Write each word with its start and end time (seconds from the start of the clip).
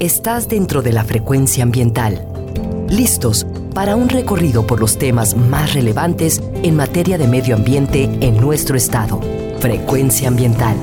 estás 0.00 0.48
dentro 0.48 0.80
de 0.80 0.92
la 0.92 1.04
frecuencia 1.04 1.62
ambiental. 1.62 2.26
Listos 2.88 3.46
para 3.74 3.96
un 3.96 4.08
recorrido 4.08 4.66
por 4.66 4.80
los 4.80 4.98
temas 4.98 5.36
más 5.36 5.74
relevantes 5.74 6.42
en 6.62 6.74
materia 6.74 7.18
de 7.18 7.28
medio 7.28 7.54
ambiente 7.54 8.04
en 8.04 8.40
nuestro 8.40 8.78
estado. 8.78 9.20
Frecuencia 9.60 10.28
ambiental. 10.28 10.74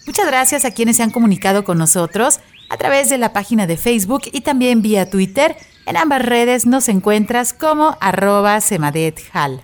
Muchas 0.04 0.26
gracias 0.26 0.64
a 0.64 0.72
quienes 0.72 0.96
se 0.96 1.04
han 1.04 1.12
comunicado 1.12 1.62
con 1.62 1.78
nosotros 1.78 2.40
a 2.70 2.76
través 2.76 3.08
de 3.08 3.18
la 3.18 3.32
página 3.32 3.68
de 3.68 3.76
Facebook 3.76 4.22
y 4.32 4.40
también 4.40 4.82
vía 4.82 5.10
Twitter. 5.10 5.54
En 5.86 5.96
ambas 5.96 6.26
redes 6.26 6.66
nos 6.66 6.88
encuentras 6.88 7.52
como 7.52 7.96
arroba 8.00 8.60
semadethal. 8.60 9.62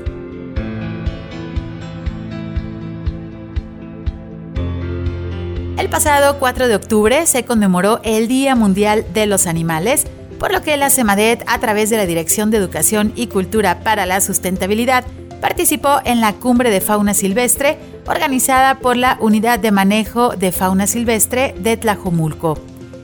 El 5.78 5.88
pasado 5.88 6.38
4 6.38 6.68
de 6.68 6.76
octubre 6.76 7.26
se 7.26 7.44
conmemoró 7.44 8.00
el 8.04 8.28
Día 8.28 8.54
Mundial 8.54 9.04
de 9.12 9.26
los 9.26 9.46
Animales, 9.46 10.06
por 10.38 10.52
lo 10.52 10.62
que 10.62 10.76
la 10.76 10.90
CEMADET, 10.90 11.42
a 11.46 11.58
través 11.58 11.90
de 11.90 11.96
la 11.96 12.06
Dirección 12.06 12.50
de 12.50 12.58
Educación 12.58 13.12
y 13.16 13.26
Cultura 13.26 13.80
para 13.80 14.06
la 14.06 14.20
Sustentabilidad, 14.20 15.04
participó 15.40 16.00
en 16.04 16.20
la 16.20 16.34
Cumbre 16.34 16.70
de 16.70 16.80
Fauna 16.80 17.14
Silvestre 17.14 17.78
organizada 18.06 18.78
por 18.78 18.96
la 18.96 19.16
Unidad 19.20 19.58
de 19.58 19.72
Manejo 19.72 20.36
de 20.36 20.52
Fauna 20.52 20.86
Silvestre 20.86 21.54
de 21.58 21.76
Tlajomulco. 21.76 22.58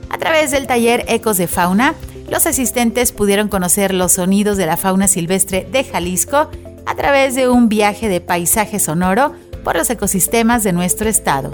A 0.09 0.17
través 0.17 0.51
del 0.51 0.67
taller 0.67 1.05
Ecos 1.07 1.37
de 1.37 1.47
Fauna, 1.47 1.93
los 2.29 2.45
asistentes 2.45 3.11
pudieron 3.11 3.47
conocer 3.47 3.93
los 3.93 4.13
sonidos 4.13 4.57
de 4.57 4.65
la 4.65 4.77
fauna 4.77 5.07
silvestre 5.07 5.67
de 5.71 5.83
Jalisco 5.83 6.49
a 6.85 6.95
través 6.95 7.35
de 7.35 7.49
un 7.49 7.69
viaje 7.69 8.09
de 8.09 8.21
paisaje 8.21 8.79
sonoro 8.79 9.33
por 9.63 9.75
los 9.75 9.89
ecosistemas 9.89 10.63
de 10.63 10.73
nuestro 10.73 11.09
estado. 11.09 11.51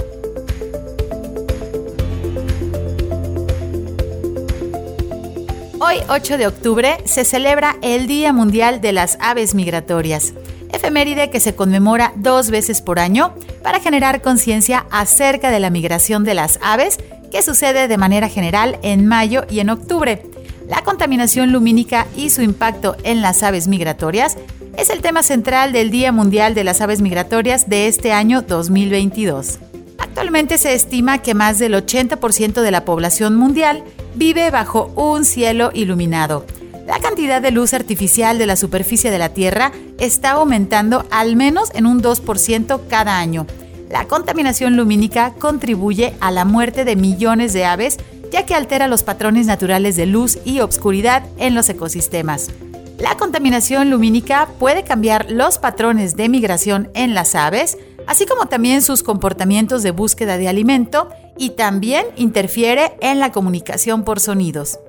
Hoy, 5.79 5.97
8 6.09 6.37
de 6.37 6.47
octubre, 6.47 6.97
se 7.05 7.25
celebra 7.25 7.77
el 7.81 8.07
Día 8.07 8.33
Mundial 8.33 8.81
de 8.81 8.91
las 8.91 9.17
Aves 9.21 9.53
Migratorias, 9.53 10.33
efeméride 10.71 11.29
que 11.29 11.39
se 11.39 11.55
conmemora 11.55 12.13
dos 12.15 12.49
veces 12.49 12.81
por 12.81 12.99
año 12.99 13.33
para 13.61 13.79
generar 13.79 14.21
conciencia 14.21 14.85
acerca 14.91 15.51
de 15.51 15.59
la 15.59 15.69
migración 15.69 16.23
de 16.23 16.33
las 16.33 16.59
aves 16.61 16.99
que 17.35 17.41
sucede 17.41 17.89
de 17.89 17.97
manera 17.97 18.29
general 18.29 18.79
en 18.81 19.07
mayo 19.07 19.43
y 19.49 19.59
en 19.59 19.69
octubre. 19.69 20.21
La 20.69 20.83
contaminación 20.83 21.51
lumínica 21.51 22.07
y 22.15 22.29
su 22.29 22.41
impacto 22.41 22.95
en 23.03 23.21
las 23.21 23.43
aves 23.43 23.67
migratorias 23.67 24.37
es 24.77 24.89
el 24.89 25.01
tema 25.01 25.21
central 25.21 25.73
del 25.73 25.91
Día 25.91 26.13
Mundial 26.13 26.55
de 26.55 26.63
las 26.63 26.79
Aves 26.79 27.01
Migratorias 27.01 27.67
de 27.67 27.87
este 27.89 28.13
año 28.13 28.41
2022. 28.41 29.59
Actualmente 29.97 30.57
se 30.57 30.75
estima 30.75 31.17
que 31.17 31.33
más 31.33 31.59
del 31.59 31.73
80% 31.73 32.61
de 32.61 32.71
la 32.71 32.85
población 32.85 33.35
mundial 33.35 33.83
vive 34.15 34.49
bajo 34.49 34.93
un 34.95 35.25
cielo 35.25 35.71
iluminado. 35.73 36.45
La 36.87 36.99
cantidad 36.99 37.41
de 37.41 37.51
luz 37.51 37.73
artificial 37.73 38.37
de 38.37 38.45
la 38.45 38.55
superficie 38.55 39.11
de 39.11 39.19
la 39.19 39.33
Tierra 39.33 39.73
está 39.97 40.31
aumentando 40.31 41.05
al 41.11 41.35
menos 41.35 41.69
en 41.73 41.85
un 41.85 42.01
2% 42.01 42.79
cada 42.87 43.19
año 43.19 43.45
la 43.89 44.05
contaminación 44.05 44.77
lumínica 44.77 45.33
contribuye 45.39 46.15
a 46.19 46.31
la 46.31 46.45
muerte 46.45 46.85
de 46.85 46.95
millones 46.95 47.53
de 47.53 47.65
aves 47.65 47.97
ya 48.31 48.45
que 48.45 48.55
altera 48.55 48.87
los 48.87 49.03
patrones 49.03 49.47
naturales 49.47 49.95
de 49.95 50.05
luz 50.05 50.39
y 50.43 50.59
obscuridad 50.59 51.23
en 51.37 51.55
los 51.55 51.69
ecosistemas. 51.69 52.49
La 52.97 53.15
contaminación 53.17 53.89
lumínica 53.89 54.49
puede 54.59 54.83
cambiar 54.83 55.29
los 55.29 55.57
patrones 55.57 56.15
de 56.15 56.29
migración 56.29 56.89
en 56.93 57.13
las 57.13 57.35
aves, 57.35 57.77
así 58.07 58.25
como 58.25 58.47
también 58.47 58.81
sus 58.81 59.03
comportamientos 59.03 59.83
de 59.83 59.91
búsqueda 59.91 60.37
de 60.37 60.47
alimento 60.47 61.09
y 61.37 61.51
también 61.51 62.05
interfiere 62.15 62.95
en 63.01 63.19
la 63.19 63.31
comunicación 63.31 64.03
por 64.03 64.19
sonidos. 64.19 64.79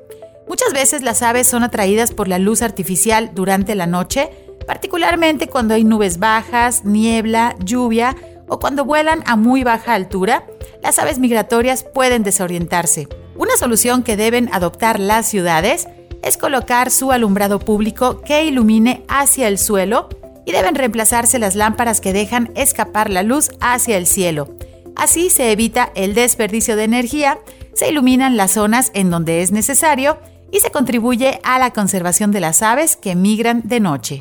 Muchas 0.48 0.72
veces 0.72 1.02
las 1.02 1.22
aves 1.22 1.48
son 1.48 1.64
atraídas 1.64 2.12
por 2.12 2.28
la 2.28 2.38
luz 2.38 2.62
artificial 2.62 3.32
durante 3.34 3.74
la 3.74 3.86
noche, 3.86 4.30
particularmente 4.66 5.48
cuando 5.48 5.74
hay 5.74 5.82
nubes 5.82 6.18
bajas, 6.18 6.84
niebla, 6.84 7.56
lluvia 7.58 8.16
o 8.48 8.58
cuando 8.58 8.84
vuelan 8.84 9.22
a 9.26 9.36
muy 9.36 9.64
baja 9.64 9.94
altura, 9.94 10.46
las 10.82 10.98
aves 10.98 11.18
migratorias 11.18 11.84
pueden 11.84 12.22
desorientarse. 12.22 13.08
Una 13.36 13.56
solución 13.56 14.02
que 14.02 14.16
deben 14.16 14.48
adoptar 14.52 15.00
las 15.00 15.26
ciudades 15.26 15.88
es 16.22 16.36
colocar 16.36 16.90
su 16.90 17.12
alumbrado 17.12 17.58
público 17.58 18.20
que 18.20 18.44
ilumine 18.44 19.04
hacia 19.08 19.48
el 19.48 19.58
suelo 19.58 20.08
y 20.44 20.52
deben 20.52 20.74
reemplazarse 20.74 21.38
las 21.38 21.54
lámparas 21.54 22.00
que 22.00 22.12
dejan 22.12 22.50
escapar 22.54 23.10
la 23.10 23.22
luz 23.22 23.50
hacia 23.60 23.96
el 23.96 24.06
cielo. 24.06 24.54
Así 24.94 25.28
se 25.28 25.52
evita 25.52 25.92
el 25.94 26.14
desperdicio 26.14 26.76
de 26.76 26.84
energía, 26.84 27.38
se 27.74 27.90
iluminan 27.90 28.36
las 28.36 28.52
zonas 28.52 28.90
en 28.94 29.10
donde 29.10 29.42
es 29.42 29.52
necesario 29.52 30.18
y 30.50 30.60
se 30.60 30.70
contribuye 30.70 31.40
a 31.42 31.58
la 31.58 31.72
conservación 31.72 32.32
de 32.32 32.40
las 32.40 32.62
aves 32.62 32.96
que 32.96 33.14
migran 33.14 33.62
de 33.64 33.80
noche. 33.80 34.20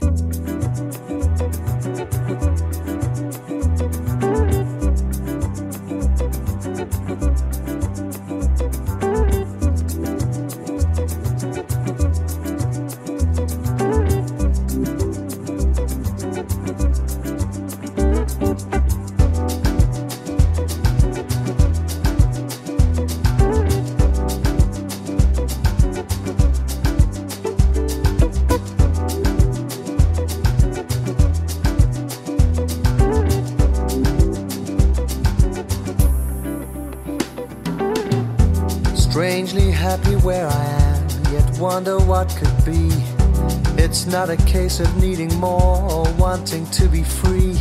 Not 44.27 44.39
a 44.39 44.45
case 44.45 44.79
of 44.79 44.97
needing 44.97 45.33
more 45.35 45.83
or 45.91 46.11
wanting 46.13 46.65
to 46.71 46.87
be 46.87 47.03
free. 47.03 47.55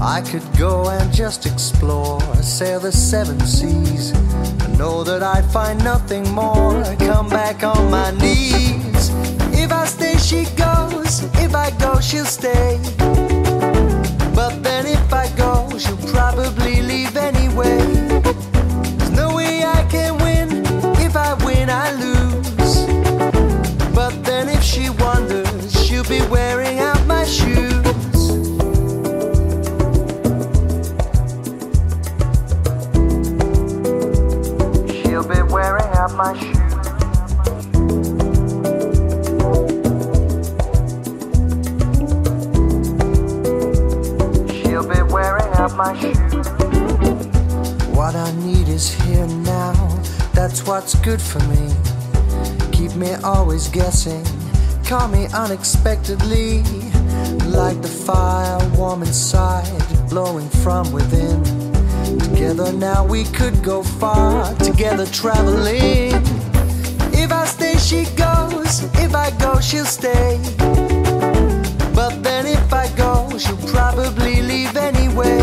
I 0.00 0.22
could 0.22 0.42
go 0.56 0.88
and 0.88 1.12
just 1.12 1.44
explore, 1.44 2.20
sail 2.36 2.80
the 2.80 2.92
seven 2.92 3.38
seas, 3.40 4.14
I 4.62 4.76
know 4.78 5.04
that 5.04 5.22
I'd 5.22 5.44
find 5.52 5.82
nothing 5.84 6.30
more. 6.32 6.82
I 6.82 6.96
Come 6.96 7.28
back 7.28 7.62
on 7.62 7.90
my 7.90 8.10
knees. 8.12 9.10
If 9.52 9.70
I 9.70 9.84
stay, 9.84 10.16
she 10.16 10.44
goes. 10.56 11.24
If 11.44 11.54
I 11.54 11.70
go, 11.78 12.00
she'll 12.00 12.24
stay. 12.24 12.99
Be 35.30 35.42
wearing 35.42 35.90
out 35.96 36.12
my 36.14 36.32
shoes. 36.38 36.56
She'll 44.60 44.88
be 44.88 45.02
wearing 45.12 45.52
out 45.54 45.76
my 45.76 45.98
shoes. 46.00 46.48
What 47.96 48.16
I 48.16 48.32
need 48.42 48.68
is 48.68 48.90
here 49.02 49.26
now. 49.26 49.72
That's 50.34 50.66
what's 50.66 50.94
good 50.96 51.22
for 51.22 51.38
me. 51.44 51.72
Keep 52.72 52.96
me 52.96 53.14
always 53.22 53.68
guessing 53.68 54.24
call 54.90 55.06
me 55.06 55.28
unexpectedly, 55.32 56.62
like 57.46 57.80
the 57.80 57.86
fire 57.88 58.58
warm 58.76 59.02
inside, 59.02 59.64
blowing 60.08 60.48
from 60.48 60.90
within. 60.90 61.39
Together 62.18 62.72
now 62.72 63.04
we 63.04 63.24
could 63.24 63.62
go 63.62 63.82
far, 63.82 64.52
together 64.56 65.06
traveling. 65.06 66.12
If 67.12 67.30
I 67.32 67.44
stay, 67.46 67.76
she 67.78 68.04
goes. 68.16 68.82
If 68.98 69.14
I 69.14 69.30
go, 69.38 69.60
she'll 69.60 69.84
stay. 69.84 70.40
But 71.94 72.22
then 72.22 72.46
if 72.46 72.72
I 72.72 72.88
go, 72.96 73.28
she'll 73.38 73.56
probably 73.68 74.42
leave 74.42 74.76
anyway. 74.76 75.38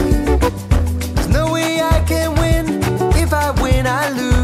There's 1.15 1.29
no 1.29 1.51
way 1.53 1.79
I 1.81 2.03
can 2.07 2.35
win. 2.35 2.81
If 3.15 3.31
I 3.33 3.51
win, 3.61 3.87
I 3.87 4.09
lose. 4.09 4.36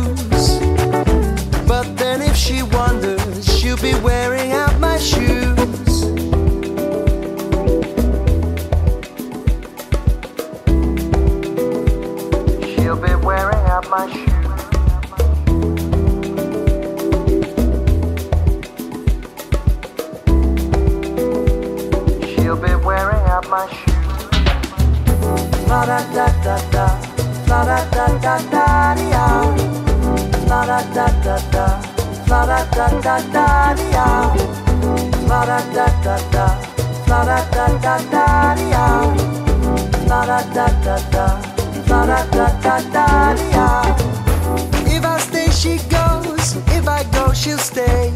If 44.86 45.06
I 45.06 45.20
stay, 45.20 45.50
she 45.52 45.78
goes. 45.90 46.58
If 46.78 46.88
I 46.88 47.04
go, 47.12 47.32
she'll 47.34 47.58
stay. 47.58 48.12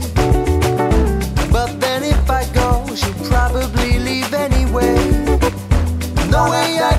But 1.51 1.79
then 1.79 2.03
if 2.03 2.29
I 2.29 2.43
go, 2.53 2.85
she'll 2.93 3.13
probably 3.29 3.99
leave 3.99 4.33
anyway. 4.33 4.95
No 6.29 6.49
way 6.51 6.79
I 6.81 6.96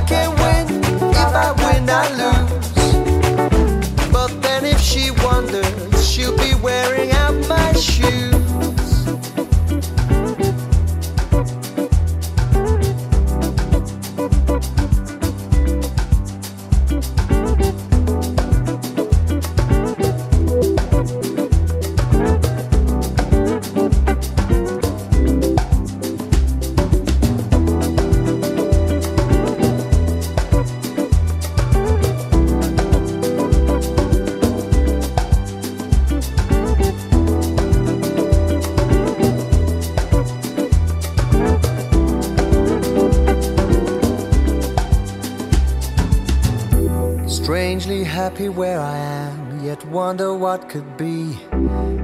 where 48.59 48.81
I 48.81 48.97
am, 48.97 49.65
yet 49.65 49.85
wonder 49.87 50.35
what 50.35 50.69
could 50.69 50.97
be. 50.97 51.39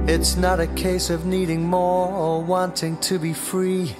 It's 0.07 0.37
not 0.37 0.61
a 0.61 0.67
case 0.67 1.09
of 1.09 1.25
needing 1.25 1.67
more 1.67 2.07
or 2.07 2.41
wanting 2.41 2.95
to 3.09 3.19
be 3.19 3.33
free. 3.33 3.93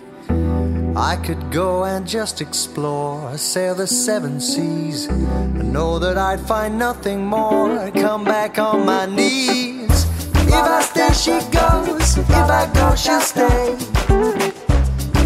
I 0.96 1.18
could 1.22 1.52
go 1.52 1.84
and 1.84 2.08
just 2.08 2.40
explore, 2.40 3.38
sail 3.38 3.76
the 3.76 3.88
seven 3.88 4.40
seas, 4.40 5.08
and 5.08 5.74
know 5.74 6.00
that 6.00 6.18
I'd 6.18 6.40
find 6.40 6.80
nothing 6.80 7.26
more. 7.26 7.92
Come 7.92 8.24
back 8.24 8.58
on 8.58 8.86
my 8.86 9.06
knees. 9.06 10.06
If 10.48 10.54
I 10.54 10.82
stay, 10.82 11.12
she 11.12 11.38
goes. 11.52 12.18
If 12.18 12.32
I 12.32 12.72
go, 12.74 12.96
she'll 12.96 13.20
stay. 13.20 13.76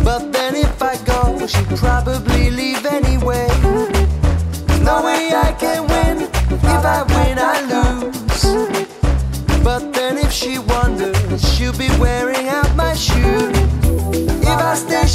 But 0.04 0.34
then 0.34 0.56
if 0.56 0.82
I 0.82 0.96
go, 1.06 1.46
she'll 1.46 1.78
probably 1.78 2.29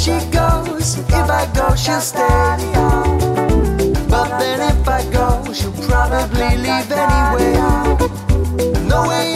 she 0.05 0.11
goes. 0.29 0.99
If 0.99 1.29
I 1.41 1.49
go, 1.55 1.73
she'll 1.75 1.99
stay. 1.99 2.61
But 4.07 4.37
then 4.37 4.59
if 4.69 4.87
I 4.87 5.01
go, 5.11 5.51
she'll 5.51 5.71
probably 5.89 6.57
leave 6.65 6.91
anyway. 6.91 7.53
No 8.87 9.07
way 9.09 9.35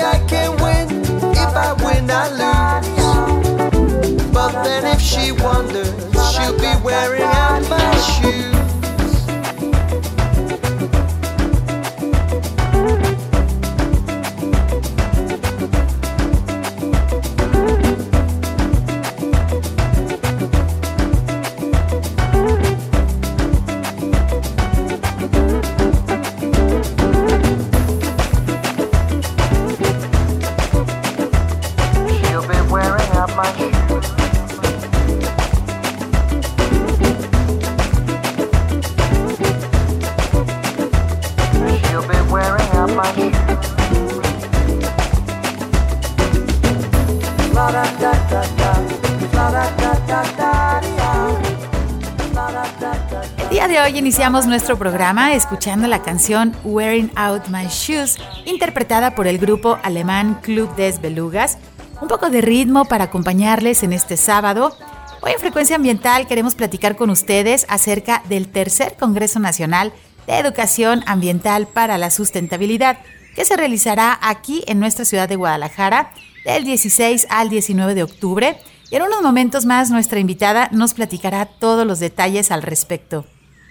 iniciamos 54.09 54.47
nuestro 54.47 54.75
programa 54.75 55.35
escuchando 55.35 55.87
la 55.87 56.01
canción 56.01 56.55
Wearing 56.63 57.11
Out 57.15 57.49
My 57.49 57.67
Shoes, 57.67 58.17
interpretada 58.45 59.13
por 59.13 59.27
el 59.27 59.37
grupo 59.37 59.77
alemán 59.83 60.39
Club 60.41 60.75
des 60.75 60.99
Belugas. 60.99 61.59
Un 62.01 62.07
poco 62.07 62.31
de 62.31 62.41
ritmo 62.41 62.85
para 62.85 63.03
acompañarles 63.03 63.83
en 63.83 63.93
este 63.93 64.17
sábado. 64.17 64.75
Hoy 65.21 65.33
en 65.33 65.39
Frecuencia 65.39 65.75
Ambiental 65.75 66.25
queremos 66.25 66.55
platicar 66.55 66.95
con 66.95 67.11
ustedes 67.11 67.67
acerca 67.69 68.23
del 68.27 68.47
tercer 68.47 68.95
Congreso 68.99 69.37
Nacional 69.37 69.93
de 70.25 70.39
Educación 70.39 71.03
Ambiental 71.05 71.67
para 71.67 71.99
la 71.99 72.09
Sustentabilidad, 72.09 72.97
que 73.35 73.45
se 73.45 73.57
realizará 73.57 74.17
aquí 74.23 74.63
en 74.65 74.79
nuestra 74.79 75.05
ciudad 75.05 75.29
de 75.29 75.35
Guadalajara 75.35 76.13
del 76.45 76.63
16 76.63 77.27
al 77.29 77.49
19 77.49 77.93
de 77.93 78.01
octubre. 78.01 78.57
Y 78.89 78.95
en 78.95 79.03
unos 79.03 79.21
momentos 79.21 79.67
más 79.67 79.91
nuestra 79.91 80.19
invitada 80.19 80.67
nos 80.71 80.95
platicará 80.95 81.45
todos 81.45 81.85
los 81.85 81.99
detalles 81.99 82.49
al 82.49 82.63
respecto. 82.63 83.27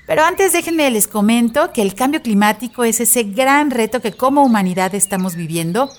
Pero 0.08 0.24
antes 0.24 0.54
déjenme 0.54 0.90
les 0.90 1.06
comento 1.06 1.70
que 1.70 1.82
el 1.82 1.94
cambio 1.94 2.22
climático 2.22 2.82
es 2.82 2.98
ese 2.98 3.24
gran 3.24 3.70
reto 3.70 4.00
que 4.00 4.12
como 4.12 4.42
humanidad 4.42 4.94
estamos 4.94 5.36
viviendo. 5.36 5.90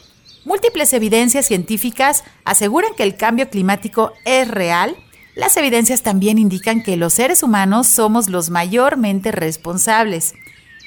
Múltiples 0.45 0.93
evidencias 0.93 1.45
científicas 1.45 2.23
aseguran 2.43 2.95
que 2.97 3.03
el 3.03 3.15
cambio 3.15 3.51
climático 3.51 4.11
es 4.25 4.47
real. 4.47 4.97
Las 5.35 5.57
evidencias 5.57 6.01
también 6.01 6.39
indican 6.39 6.81
que 6.81 6.97
los 6.97 7.13
seres 7.13 7.43
humanos 7.43 7.85
somos 7.85 8.29
los 8.29 8.49
mayormente 8.49 9.31
responsables. 9.31 10.33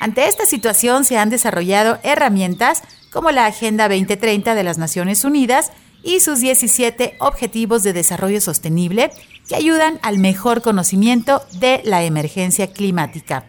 Ante 0.00 0.26
esta 0.26 0.44
situación 0.44 1.04
se 1.04 1.16
han 1.16 1.30
desarrollado 1.30 2.00
herramientas 2.02 2.82
como 3.12 3.30
la 3.30 3.46
Agenda 3.46 3.88
2030 3.88 4.56
de 4.56 4.64
las 4.64 4.78
Naciones 4.78 5.24
Unidas 5.24 5.70
y 6.02 6.18
sus 6.18 6.40
17 6.40 7.14
Objetivos 7.20 7.84
de 7.84 7.92
Desarrollo 7.92 8.40
Sostenible 8.40 9.12
que 9.48 9.56
ayudan 9.56 9.98
al 10.02 10.18
mejor 10.18 10.62
conocimiento 10.62 11.42
de 11.58 11.80
la 11.84 12.02
emergencia 12.04 12.72
climática. 12.72 13.44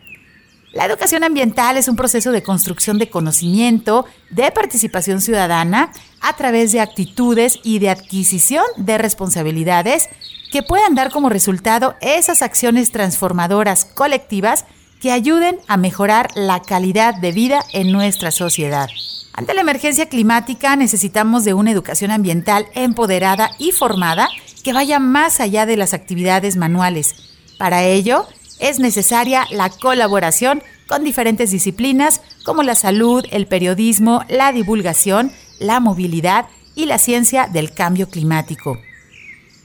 La 0.73 0.85
educación 0.85 1.23
ambiental 1.23 1.77
es 1.77 1.87
un 1.87 1.95
proceso 1.95 2.31
de 2.31 2.41
construcción 2.41 2.97
de 2.97 3.07
conocimiento, 3.07 4.05
de 4.31 4.51
participación 4.51 5.21
ciudadana, 5.21 5.91
a 6.19 6.35
través 6.35 6.71
de 6.71 6.79
actitudes 6.79 7.59
y 7.63 7.77
de 7.77 7.91
adquisición 7.91 8.63
de 8.77 8.97
responsabilidades 8.97 10.09
que 10.51 10.63
puedan 10.63 10.95
dar 10.95 11.11
como 11.11 11.29
resultado 11.29 11.95
esas 12.01 12.41
acciones 12.41 12.91
transformadoras 12.91 13.85
colectivas 13.85 14.65
que 14.99 15.11
ayuden 15.11 15.59
a 15.67 15.77
mejorar 15.77 16.31
la 16.33 16.61
calidad 16.61 17.13
de 17.15 17.33
vida 17.33 17.63
en 17.73 17.91
nuestra 17.91 18.31
sociedad. 18.31 18.89
Ante 19.33 19.53
la 19.53 19.61
emergencia 19.61 20.09
climática 20.09 20.75
necesitamos 20.75 21.43
de 21.43 21.53
una 21.53 21.71
educación 21.71 22.09
ambiental 22.09 22.67
empoderada 22.73 23.51
y 23.59 23.71
formada 23.71 24.29
que 24.63 24.73
vaya 24.73 24.99
más 24.99 25.39
allá 25.39 25.65
de 25.65 25.77
las 25.77 25.93
actividades 25.93 26.55
manuales. 26.55 27.15
Para 27.57 27.83
ello, 27.83 28.25
es 28.59 28.79
necesaria 28.79 29.45
la 29.51 29.69
colaboración 29.69 30.63
con 30.87 31.03
diferentes 31.03 31.51
disciplinas 31.51 32.21
como 32.45 32.63
la 32.63 32.75
salud, 32.75 33.25
el 33.31 33.47
periodismo, 33.47 34.23
la 34.29 34.51
divulgación, 34.51 35.31
la 35.59 35.79
movilidad 35.79 36.45
y 36.75 36.85
la 36.85 36.97
ciencia 36.97 37.47
del 37.47 37.73
cambio 37.73 38.09
climático. 38.09 38.79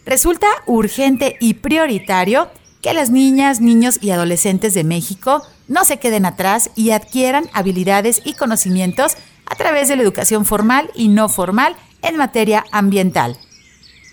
Resulta 0.04 0.46
urgente 0.66 1.36
y 1.40 1.54
prioritario 1.54 2.48
que 2.82 2.94
las 2.94 3.10
niñas, 3.10 3.60
niños 3.60 3.98
y 4.00 4.10
adolescentes 4.10 4.74
de 4.74 4.84
México 4.84 5.42
no 5.66 5.84
se 5.84 5.98
queden 5.98 6.24
atrás 6.24 6.70
y 6.74 6.90
adquieran 6.90 7.48
habilidades 7.52 8.22
y 8.24 8.34
conocimientos 8.34 9.16
a 9.46 9.54
través 9.54 9.88
de 9.88 9.96
la 9.96 10.02
educación 10.02 10.44
formal 10.44 10.90
y 10.94 11.08
no 11.08 11.28
formal 11.28 11.76
en 12.02 12.16
materia 12.16 12.64
ambiental. 12.72 13.36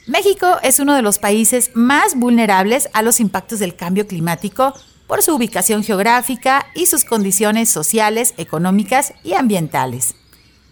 México 0.07 0.57
es 0.61 0.79
uno 0.79 0.93
de 0.93 1.01
los 1.01 1.17
países 1.17 1.71
más 1.73 2.15
vulnerables 2.15 2.89
a 2.93 3.01
los 3.01 3.19
impactos 3.19 3.59
del 3.59 3.75
cambio 3.75 4.05
climático 4.07 4.73
por 5.07 5.23
su 5.23 5.33
ubicación 5.35 5.83
geográfica 5.83 6.67
y 6.75 6.85
sus 6.85 7.05
condiciones 7.05 7.69
sociales, 7.69 8.33
económicas 8.37 9.13
y 9.23 9.33
ambientales. 9.33 10.15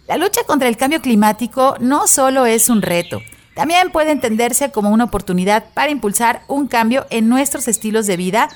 La 0.06 0.16
lucha 0.16 0.44
contra 0.44 0.68
el 0.68 0.76
cambio 0.76 1.00
climático 1.00 1.76
no 1.80 2.06
solo 2.06 2.46
es 2.46 2.68
un 2.68 2.82
reto, 2.82 3.20
también 3.54 3.90
puede 3.90 4.10
entenderse 4.10 4.70
como 4.72 4.90
una 4.90 5.04
oportunidad 5.04 5.64
para 5.74 5.92
impulsar 5.92 6.42
un 6.48 6.66
cambio 6.66 7.06
en 7.10 7.28
nuestros 7.28 7.68
estilos 7.68 8.06
de 8.06 8.16
vida, 8.16 8.48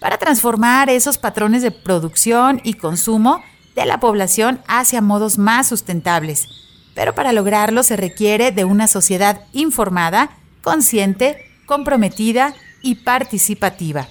para 0.00 0.18
transformar 0.18 0.88
esos 0.90 1.18
patrones 1.18 1.62
de 1.62 1.70
producción 1.70 2.60
y 2.64 2.74
consumo 2.74 3.42
de 3.74 3.86
la 3.86 4.00
población 4.00 4.60
hacia 4.66 5.02
modos 5.02 5.36
más 5.36 5.68
sustentables. 5.68 6.65
Pero 6.96 7.14
para 7.14 7.32
lograrlo 7.32 7.84
se 7.84 7.96
requiere 7.96 8.50
de 8.50 8.64
una 8.64 8.88
sociedad 8.88 9.42
informada, 9.52 10.30
consciente, 10.62 11.38
comprometida 11.66 12.54
y 12.82 12.96
participativa. 12.96 14.08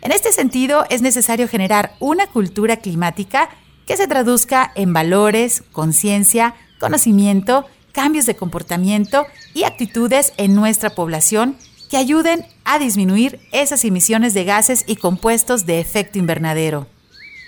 En 0.00 0.12
este 0.12 0.32
sentido, 0.32 0.86
es 0.88 1.02
necesario 1.02 1.46
generar 1.46 1.92
una 2.00 2.26
cultura 2.26 2.78
climática 2.78 3.50
que 3.86 3.98
se 3.98 4.08
traduzca 4.08 4.72
en 4.74 4.94
valores, 4.94 5.62
conciencia, 5.72 6.54
conocimiento 6.78 7.66
cambios 7.92 8.26
de 8.26 8.36
comportamiento 8.36 9.26
y 9.54 9.64
actitudes 9.64 10.32
en 10.36 10.54
nuestra 10.54 10.90
población 10.90 11.56
que 11.90 11.96
ayuden 11.96 12.46
a 12.64 12.78
disminuir 12.78 13.40
esas 13.52 13.84
emisiones 13.84 14.32
de 14.32 14.44
gases 14.44 14.84
y 14.86 14.96
compuestos 14.96 15.66
de 15.66 15.80
efecto 15.80 16.18
invernadero. 16.18 16.86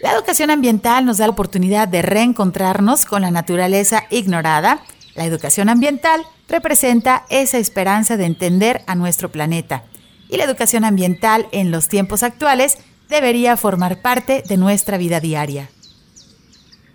La 0.02 0.12
educación 0.12 0.50
ambiental 0.50 1.06
nos 1.06 1.18
da 1.18 1.26
la 1.26 1.32
oportunidad 1.32 1.86
de 1.86 2.02
reencontrarnos 2.02 3.06
con 3.06 3.22
la 3.22 3.30
naturaleza 3.30 4.02
ignorada. 4.10 4.82
La 5.14 5.24
educación 5.24 5.68
ambiental 5.68 6.22
representa 6.48 7.24
esa 7.30 7.58
esperanza 7.58 8.16
de 8.16 8.24
entender 8.24 8.82
a 8.88 8.96
nuestro 8.96 9.30
planeta. 9.30 9.84
Y 10.28 10.38
la 10.38 10.44
educación 10.44 10.84
ambiental 10.84 11.46
en 11.52 11.70
los 11.70 11.86
tiempos 11.86 12.24
actuales 12.24 12.78
debería 13.08 13.56
formar 13.56 14.02
parte 14.02 14.42
de 14.44 14.56
nuestra 14.56 14.98
vida 14.98 15.20
diaria. 15.20 15.70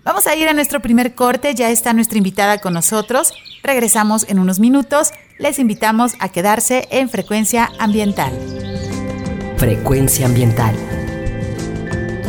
Vamos 0.03 0.27
a 0.27 0.35
ir 0.35 0.49
a 0.49 0.53
nuestro 0.53 0.81
primer 0.81 1.15
corte, 1.15 1.55
ya 1.55 1.69
está 1.69 1.93
nuestra 1.93 2.17
invitada 2.17 2.59
con 2.59 2.73
nosotros. 2.73 3.33
Regresamos 3.63 4.25
en 4.27 4.39
unos 4.39 4.59
minutos. 4.59 5.11
Les 5.39 5.59
invitamos 5.59 6.13
a 6.19 6.27
quedarse 6.27 6.89
en 6.91 7.09
Frecuencia 7.09 7.71
Ambiental. 7.79 8.33
Frecuencia 9.57 10.25
Ambiental. 10.25 10.75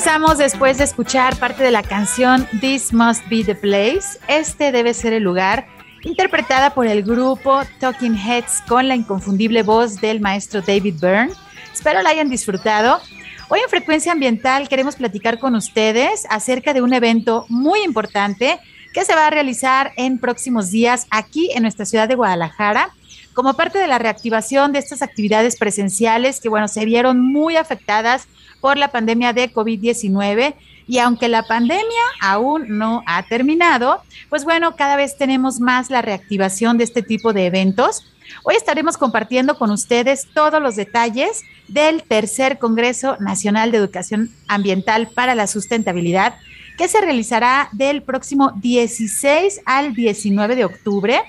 Regresamos 0.00 0.38
después 0.38 0.78
de 0.78 0.84
escuchar 0.84 1.36
parte 1.36 1.62
de 1.62 1.70
la 1.70 1.82
canción 1.82 2.48
This 2.62 2.94
Must 2.94 3.28
Be 3.28 3.44
the 3.44 3.54
Place. 3.54 4.18
Este 4.28 4.72
debe 4.72 4.94
ser 4.94 5.12
el 5.12 5.22
lugar, 5.22 5.66
interpretada 6.04 6.72
por 6.72 6.86
el 6.86 7.02
grupo 7.02 7.60
Talking 7.80 8.16
Heads 8.16 8.62
con 8.66 8.88
la 8.88 8.96
inconfundible 8.96 9.62
voz 9.62 10.00
del 10.00 10.20
maestro 10.20 10.62
David 10.62 10.94
Byrne. 11.02 11.34
Espero 11.70 12.00
la 12.00 12.08
hayan 12.08 12.30
disfrutado. 12.30 12.98
Hoy 13.50 13.60
en 13.60 13.68
Frecuencia 13.68 14.12
Ambiental 14.12 14.70
queremos 14.70 14.96
platicar 14.96 15.38
con 15.38 15.54
ustedes 15.54 16.26
acerca 16.30 16.72
de 16.72 16.80
un 16.80 16.94
evento 16.94 17.44
muy 17.50 17.82
importante 17.82 18.58
que 18.94 19.04
se 19.04 19.14
va 19.14 19.26
a 19.26 19.30
realizar 19.30 19.92
en 19.98 20.18
próximos 20.18 20.70
días 20.70 21.08
aquí 21.10 21.50
en 21.54 21.64
nuestra 21.64 21.84
ciudad 21.84 22.08
de 22.08 22.14
Guadalajara 22.14 22.88
como 23.34 23.54
parte 23.54 23.78
de 23.78 23.86
la 23.86 23.98
reactivación 23.98 24.72
de 24.72 24.78
estas 24.78 25.02
actividades 25.02 25.56
presenciales 25.56 26.40
que, 26.40 26.48
bueno, 26.48 26.68
se 26.68 26.86
vieron 26.86 27.20
muy 27.20 27.56
afectadas 27.56 28.28
por 28.60 28.76
la 28.76 28.88
pandemia 28.88 29.32
de 29.32 29.52
COVID-19. 29.52 30.54
Y 30.86 30.98
aunque 30.98 31.28
la 31.28 31.44
pandemia 31.44 32.02
aún 32.20 32.78
no 32.78 33.02
ha 33.06 33.22
terminado, 33.22 34.02
pues 34.28 34.44
bueno, 34.44 34.74
cada 34.76 34.96
vez 34.96 35.16
tenemos 35.16 35.60
más 35.60 35.90
la 35.90 36.02
reactivación 36.02 36.78
de 36.78 36.84
este 36.84 37.02
tipo 37.02 37.32
de 37.32 37.46
eventos. 37.46 38.04
Hoy 38.44 38.56
estaremos 38.56 38.96
compartiendo 38.96 39.58
con 39.58 39.70
ustedes 39.70 40.28
todos 40.34 40.60
los 40.60 40.76
detalles 40.76 41.42
del 41.68 42.02
tercer 42.02 42.58
Congreso 42.58 43.16
Nacional 43.18 43.70
de 43.70 43.78
Educación 43.78 44.30
Ambiental 44.48 45.08
para 45.08 45.34
la 45.34 45.46
Sustentabilidad, 45.46 46.34
que 46.76 46.88
se 46.88 47.00
realizará 47.00 47.68
del 47.72 48.02
próximo 48.02 48.52
16 48.56 49.60
al 49.66 49.94
19 49.94 50.56
de 50.56 50.64
octubre. 50.64 51.20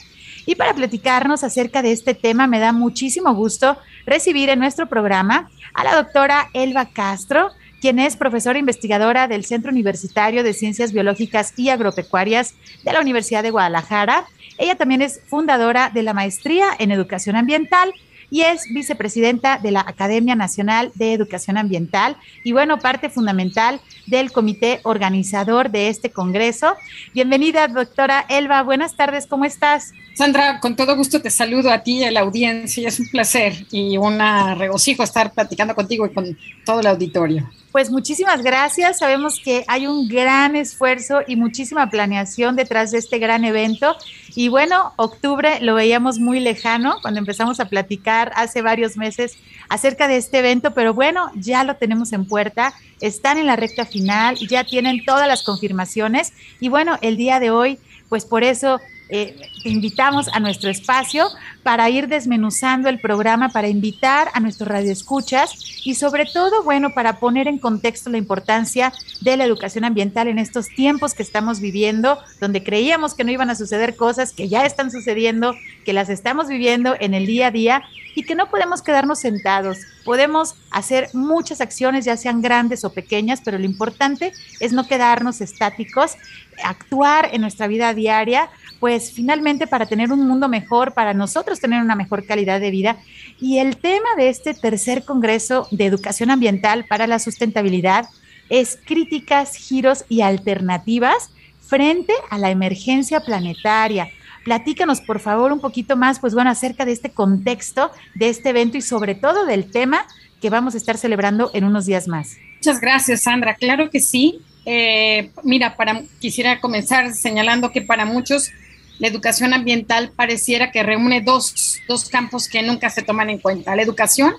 Y 0.46 0.56
para 0.56 0.74
platicarnos 0.74 1.44
acerca 1.44 1.82
de 1.82 1.92
este 1.92 2.14
tema, 2.14 2.48
me 2.48 2.60
da 2.60 2.72
muchísimo 2.74 3.34
gusto 3.34 3.78
recibir 4.06 4.50
en 4.50 4.60
nuestro 4.60 4.88
programa 4.88 5.50
a 5.74 5.84
la 5.84 5.96
doctora 5.96 6.50
Elba 6.54 6.86
Castro, 6.86 7.52
quien 7.80 8.00
es 8.00 8.16
profesora 8.16 8.60
investigadora 8.60 9.28
del 9.28 9.46
Centro 9.46 9.72
Universitario 9.72 10.44
de 10.44 10.54
Ciencias 10.54 10.94
Biológicas 10.94 11.54
y 11.58 11.70
Agropecuarias 11.70 12.56
de 12.84 12.94
la 12.94 13.01
Universidad 13.01 13.44
de 13.44 13.51
Guadalajara. 13.51 14.25
Ella 14.58 14.75
también 14.75 15.01
es 15.01 15.22
fundadora 15.27 15.90
de 15.90 16.04
la 16.04 16.14
maestría 16.14 16.68
en 16.77 16.92
educación 16.92 17.36
ambiental 17.36 17.92
y 18.31 18.41
es 18.41 18.63
vicepresidenta 18.74 19.59
de 19.59 19.70
la 19.70 19.81
Academia 19.81 20.35
Nacional 20.35 20.91
de 20.96 21.13
Educación 21.13 21.57
Ambiental 21.57 22.17
y 22.44 22.53
bueno, 22.53 22.79
parte 22.79 23.09
fundamental 23.09 23.79
del 24.07 24.31
comité 24.31 24.79
organizador 24.83 25.70
de 25.70 25.89
este 25.89 26.09
congreso. 26.09 26.74
Bienvenida, 27.13 27.67
doctora 27.67 28.25
Elba. 28.29 28.63
Buenas 28.63 28.96
tardes, 28.96 29.27
¿cómo 29.27 29.46
estás? 29.46 29.91
Sandra, 30.15 30.59
con 30.59 30.75
todo 30.75 30.96
gusto 30.96 31.22
te 31.22 31.29
saludo 31.29 31.72
a 31.72 31.83
ti 31.83 32.00
y 32.00 32.03
a 32.05 32.11
la 32.11 32.22
audiencia. 32.22 32.87
Es 32.87 33.00
un 33.00 33.07
placer 33.09 33.53
y 33.70 33.98
un 33.98 34.17
regocijo 34.57 35.03
estar 35.03 35.31
platicando 35.33 35.75
contigo 35.75 36.05
y 36.05 36.13
con 36.13 36.37
todo 36.65 36.79
el 36.79 36.87
auditorio. 36.87 37.50
Pues 37.72 37.90
muchísimas 37.90 38.44
gracias. 38.44 39.00
Sabemos 39.00 39.40
que 39.40 39.64
hay 39.68 39.88
un 39.88 40.10
gran 40.10 40.57
esfuerzo 40.57 41.22
y 41.25 41.38
muchísima 41.38 41.90
planeación 41.90 42.57
detrás 42.57 42.92
de 42.92 42.98
este 42.98 43.18
gran 43.18 43.46
evento. 43.46 43.96
Y 44.36 44.50
bueno, 44.50 44.92
octubre 44.98 45.62
lo 45.62 45.75
veíamos 45.75 46.20
muy 46.20 46.42
lejano 46.42 46.98
cuando 47.01 47.22
empezamos 47.22 47.62
a 47.62 47.70
platicar 47.70 48.34
hace 48.36 48.62
varios 48.62 48.98
meses 48.98 49.38
acerca 49.70 50.10
de 50.10 50.18
este 50.18 50.40
evento, 50.40 50.74
pero 50.74 50.94
bueno, 50.94 51.31
ya 51.36 51.64
lo 51.64 51.77
tenemos 51.77 52.12
en 52.12 52.25
puerta, 52.25 52.74
están 53.00 53.38
en 53.38 53.48
la 53.48 53.55
recta 53.55 53.86
final, 53.86 54.36
ya 54.50 54.66
tienen 54.66 55.05
todas 55.05 55.27
las 55.27 55.44
confirmaciones 55.44 56.34
y 56.60 56.68
bueno, 56.68 56.98
el 57.01 57.16
día 57.16 57.40
de 57.40 57.51
hoy, 57.51 57.79
pues 58.10 58.25
por 58.25 58.44
eso 58.44 58.81
eh, 59.14 59.36
te 59.62 59.70
invitamos 59.70 60.30
a 60.30 60.40
nuestro 60.40 60.70
espacio 60.70 61.28
para 61.64 61.90
ir 61.90 62.08
desmenuzando 62.08 62.88
el 62.88 63.02
programa, 63.02 63.50
para 63.50 63.68
invitar 63.68 64.30
a 64.34 64.40
nuestros 64.40 64.70
radioescuchas 64.70 65.86
y 65.86 65.96
sobre 65.96 66.26
todo, 66.26 66.64
bueno, 66.64 66.92
para 66.96 67.20
poner 67.20 67.50
en 67.50 67.58
contexto 67.58 68.10
la 68.10 68.18
importancia 68.18 68.94
de 69.20 69.36
la 69.36 69.44
educación 69.44 69.84
ambiental 69.84 70.30
en 70.30 70.40
estos 70.40 70.70
tiempos 70.70 71.14
que 71.14 71.24
estamos 71.24 71.60
viviendo, 71.60 72.20
donde 72.40 72.64
creíamos 72.64 73.14
que 73.14 73.26
no 73.26 73.32
iban 73.32 73.50
a 73.50 73.56
suceder 73.56 73.98
cosas 73.98 74.32
que 74.32 74.48
ya 74.48 74.66
están 74.66 74.92
sucediendo, 74.92 75.56
que 75.84 75.92
las 75.92 76.08
estamos 76.10 76.48
viviendo 76.48 76.96
en 76.98 77.14
el 77.14 77.26
día 77.26 77.48
a 77.48 77.52
día 77.52 77.84
y 78.16 78.24
que 78.24 78.36
no 78.36 78.50
podemos 78.50 78.82
quedarnos 78.82 79.20
sentados. 79.20 79.80
Podemos 80.03 80.55
hacer 80.72 81.09
muchas 81.14 81.61
acciones, 81.61 82.05
ya 82.05 82.18
sean 82.18 82.42
grandes 82.42 82.83
o 82.83 82.94
pequeñas, 82.94 83.42
pero 83.44 83.57
lo 83.57 83.66
importante 83.66 84.33
es 84.59 84.74
no 84.74 84.87
quedarnos 84.87 85.42
estáticos, 85.42 86.18
actuar 86.64 87.29
en 87.33 87.42
nuestra 87.42 87.68
vida 87.68 87.94
diaria 87.94 88.50
pues 88.81 89.11
finalmente 89.11 89.68
para 89.68 89.85
tener 89.85 90.11
un 90.11 90.27
mundo 90.27 90.50
mejor, 90.50 90.96
para 90.96 91.14
nosotros 91.14 91.59
tener 91.59 91.83
una 91.83 91.96
mejor 91.96 92.25
calidad 92.25 92.59
de 92.59 92.72
vida. 92.72 92.98
Y 93.40 93.59
el 93.59 93.77
tema 93.77 94.09
de 94.18 94.29
este 94.29 94.55
tercer 94.55 95.05
Congreso 95.05 95.68
de 95.70 95.85
Educación 95.85 96.31
Ambiental 96.31 96.85
para 96.90 97.05
la 97.05 97.20
Sustentabilidad 97.20 98.09
es 98.50 98.79
críticas, 98.83 99.55
giros 99.55 100.03
y 100.09 100.22
alternativas 100.22 101.29
frente 101.61 102.14
a 102.31 102.40
la 102.40 102.50
emergencia 102.50 103.20
planetaria. 103.20 104.09
Platícanos, 104.44 105.01
por 105.01 105.20
favor, 105.20 105.51
un 105.51 105.60
poquito 105.60 105.96
más, 105.96 106.20
pues 106.20 106.34
bueno, 106.34 106.50
acerca 106.50 106.86
de 106.86 106.92
este 106.92 107.12
contexto 107.12 107.92
de 108.16 108.30
este 108.30 108.50
evento 108.50 108.77
y 108.77 108.82
sobre 108.82 109.16
todo 109.16 109.46
del 109.46 109.70
tema 109.70 110.06
que 110.42 110.50
vamos 110.50 110.74
a 110.74 110.77
estar 110.77 110.98
celebrando 110.98 111.51
en 111.54 111.64
unos 111.64 111.86
días 111.86 112.08
más. 112.08 112.38
Muchas 112.58 112.82
gracias, 112.82 113.24
Sandra. 113.24 113.56
Claro 113.56 113.90
que 113.90 114.00
sí. 114.00 114.42
Eh, 114.66 115.32
mira, 115.44 115.75
para, 115.75 116.01
quisiera 116.20 116.60
comenzar 116.60 117.14
señalando 117.14 117.72
que 117.72 117.82
para 117.82 118.06
muchos 118.06 118.51
la 119.00 119.08
educación 119.08 119.54
ambiental 119.54 120.12
pareciera 120.16 120.72
que 120.72 120.84
reúne 120.84 121.22
dos, 121.22 121.80
dos 121.88 122.08
campos 122.08 122.48
que 122.48 122.62
nunca 122.62 122.90
se 122.92 123.01
toman 123.01 123.32
en 123.32 123.40
cuenta. 123.40 123.75
La 123.75 123.82
educación, 123.82 124.34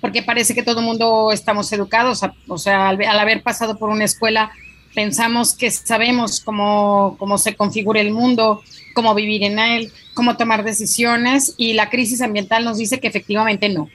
porque 0.00 0.24
parece 0.24 0.54
que 0.54 0.64
todo 0.64 0.80
el 0.80 0.86
mundo 0.86 1.30
estamos 1.32 1.72
educados, 1.72 2.22
o 2.48 2.58
sea, 2.58 2.88
al, 2.88 3.00
haber 3.00 3.44
pasado 3.44 3.78
por 3.78 3.90
una 3.90 4.04
escuela, 4.04 4.50
pensamos 4.92 5.54
que 5.54 5.70
sabemos 5.70 6.40
cómo, 6.40 7.14
cómo 7.16 7.38
se 7.38 7.54
configura 7.54 8.00
el 8.00 8.12
mundo, 8.12 8.62
cómo 8.98 9.14
vivir 9.14 9.44
en 9.44 9.60
él, 9.60 9.92
cómo 10.12 10.36
tomar 10.36 10.64
decisiones, 10.64 11.54
y 11.56 11.74
la 11.74 11.88
crisis 11.88 12.20
ambiental 12.20 12.64
nos 12.64 12.78
dice 12.78 12.98
que 12.98 13.06
efectivamente 13.06 13.68
no. 13.68 13.88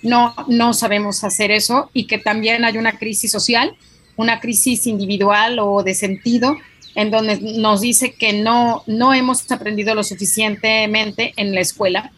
No, 0.00 0.32
no 0.46 0.74
sabemos 0.74 1.24
hacer 1.24 1.50
eso 1.50 1.90
y 1.92 2.06
que 2.06 2.18
también 2.18 2.64
hay 2.64 2.78
una 2.78 2.92
crisis 2.92 3.32
social, 3.32 3.74
una 4.14 4.38
crisis 4.38 4.86
individual 4.86 5.58
o 5.58 5.82
de 5.82 5.92
sentido 5.92 6.56
en 6.94 7.10
donde 7.10 7.40
nos 7.40 7.80
dice 7.80 8.12
que 8.12 8.32
no, 8.32 8.84
no 8.86 9.12
hemos 9.12 9.50
aprendido 9.50 9.92
lo 9.96 10.04
suficientemente 10.04 11.32
en 11.36 11.52
la 11.52 11.60
escuela, 11.60 12.12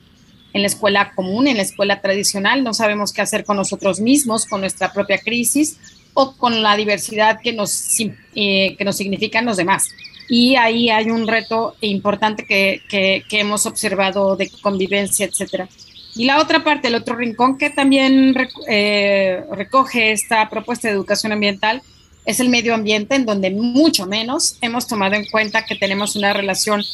en 0.52 0.60
la 0.60 0.66
escuela 0.66 1.12
común, 1.14 1.46
en 1.46 1.56
la 1.56 1.62
escuela 1.62 2.02
tradicional, 2.02 2.62
no 2.62 2.74
sabemos 2.74 3.14
qué 3.14 3.22
hacer 3.22 3.46
con 3.46 3.56
nosotros 3.56 3.98
mismos, 3.98 4.44
con 4.44 4.60
nuestra 4.60 4.92
propia 4.92 5.16
crisis 5.16 5.78
o 6.12 6.36
con 6.36 6.62
la 6.62 6.76
diversidad 6.76 7.40
que 7.42 7.54
nos, 7.54 7.98
eh, 8.34 8.74
que 8.76 8.84
nos 8.84 8.98
significan 8.98 9.46
los 9.46 9.56
demás. 9.56 9.88
Y 10.30 10.54
ahí 10.54 10.90
hay 10.90 11.10
un 11.10 11.26
reto 11.26 11.74
importante 11.80 12.44
que, 12.46 12.82
que, 12.88 13.40
hemos 13.40 13.66
observado 13.66 14.36
de 14.36 14.48
convivencia, 14.62 15.26
etcétera. 15.26 15.68
Y 16.14 16.24
la 16.24 16.40
otra 16.40 16.62
parte, 16.62 16.86
el 16.86 16.94
otro 16.94 17.16
rincón 17.16 17.58
que 17.58 17.68
también 17.68 18.36
eh, 18.68 19.42
recoge 19.50 20.12
esta 20.12 20.48
propuesta 20.48 20.86
de 20.86 20.94
educación 20.94 21.32
ambiental, 21.32 21.82
es 22.24 22.38
el 22.38 22.48
medio 22.48 22.74
ambiente 22.74 23.16
en 23.16 23.26
donde 23.26 23.50
mucho 23.50 24.06
menos 24.06 24.56
hemos 24.60 24.86
tomado 24.86 25.16
en 25.16 25.26
cuenta 25.26 25.64
que 25.64 25.74
tenemos 25.74 26.14
una 26.14 26.32
relación 26.32 26.84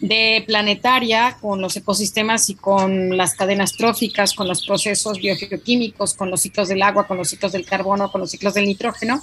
de 0.00 0.42
planetaria 0.46 1.36
con 1.38 1.60
los 1.60 1.76
ecosistemas 1.76 2.48
y 2.48 2.54
con 2.54 3.14
las 3.14 3.34
cadenas 3.34 3.72
tróficas, 3.72 4.32
con 4.32 4.48
los 4.48 4.64
procesos 4.64 5.18
biogeoquímicos, 5.18 6.14
con 6.14 6.30
los 6.30 6.40
ciclos 6.40 6.68
del 6.68 6.80
agua, 6.80 7.06
con 7.06 7.18
los 7.18 7.28
ciclos 7.28 7.52
del 7.52 7.66
carbono, 7.66 8.10
con 8.10 8.22
los 8.22 8.30
ciclos 8.30 8.54
del 8.54 8.64
nitrógeno. 8.64 9.22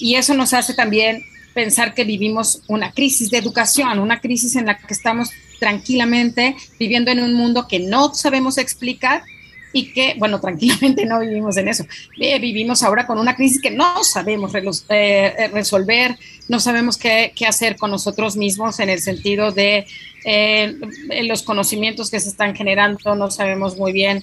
Y 0.00 0.16
eso 0.16 0.34
nos 0.34 0.52
hace 0.52 0.74
también 0.74 1.24
pensar 1.56 1.94
que 1.94 2.04
vivimos 2.04 2.60
una 2.68 2.92
crisis 2.92 3.30
de 3.30 3.38
educación, 3.38 3.98
una 3.98 4.20
crisis 4.20 4.56
en 4.56 4.66
la 4.66 4.76
que 4.76 4.92
estamos 4.92 5.30
tranquilamente 5.58 6.54
viviendo 6.78 7.10
en 7.10 7.20
un 7.20 7.32
mundo 7.32 7.66
que 7.66 7.78
no 7.78 8.12
sabemos 8.12 8.58
explicar 8.58 9.22
y 9.72 9.94
que, 9.94 10.16
bueno, 10.18 10.38
tranquilamente 10.46 11.06
no 11.06 11.18
vivimos 11.18 11.56
en 11.56 11.68
eso. 11.68 11.86
Eh, 12.20 12.38
vivimos 12.40 12.82
ahora 12.82 13.06
con 13.06 13.18
una 13.18 13.34
crisis 13.34 13.62
que 13.62 13.70
no 13.70 14.04
sabemos 14.04 14.54
eh, 14.54 14.62
eh, 14.90 15.48
resolver, 15.48 16.18
no 16.46 16.60
sabemos 16.60 16.98
qué, 16.98 17.32
qué, 17.34 17.46
hacer 17.46 17.76
con 17.76 17.90
nosotros 17.90 18.36
mismos 18.36 18.78
en 18.78 18.90
el 18.90 19.00
sentido 19.00 19.50
de 19.50 19.86
los 21.22 21.42
conocimientos 21.42 22.10
que 22.10 22.20
se 22.20 22.28
están 22.28 22.54
generando, 22.54 23.14
no 23.14 23.30
sabemos 23.30 23.78
muy 23.78 23.92
bien, 23.92 24.22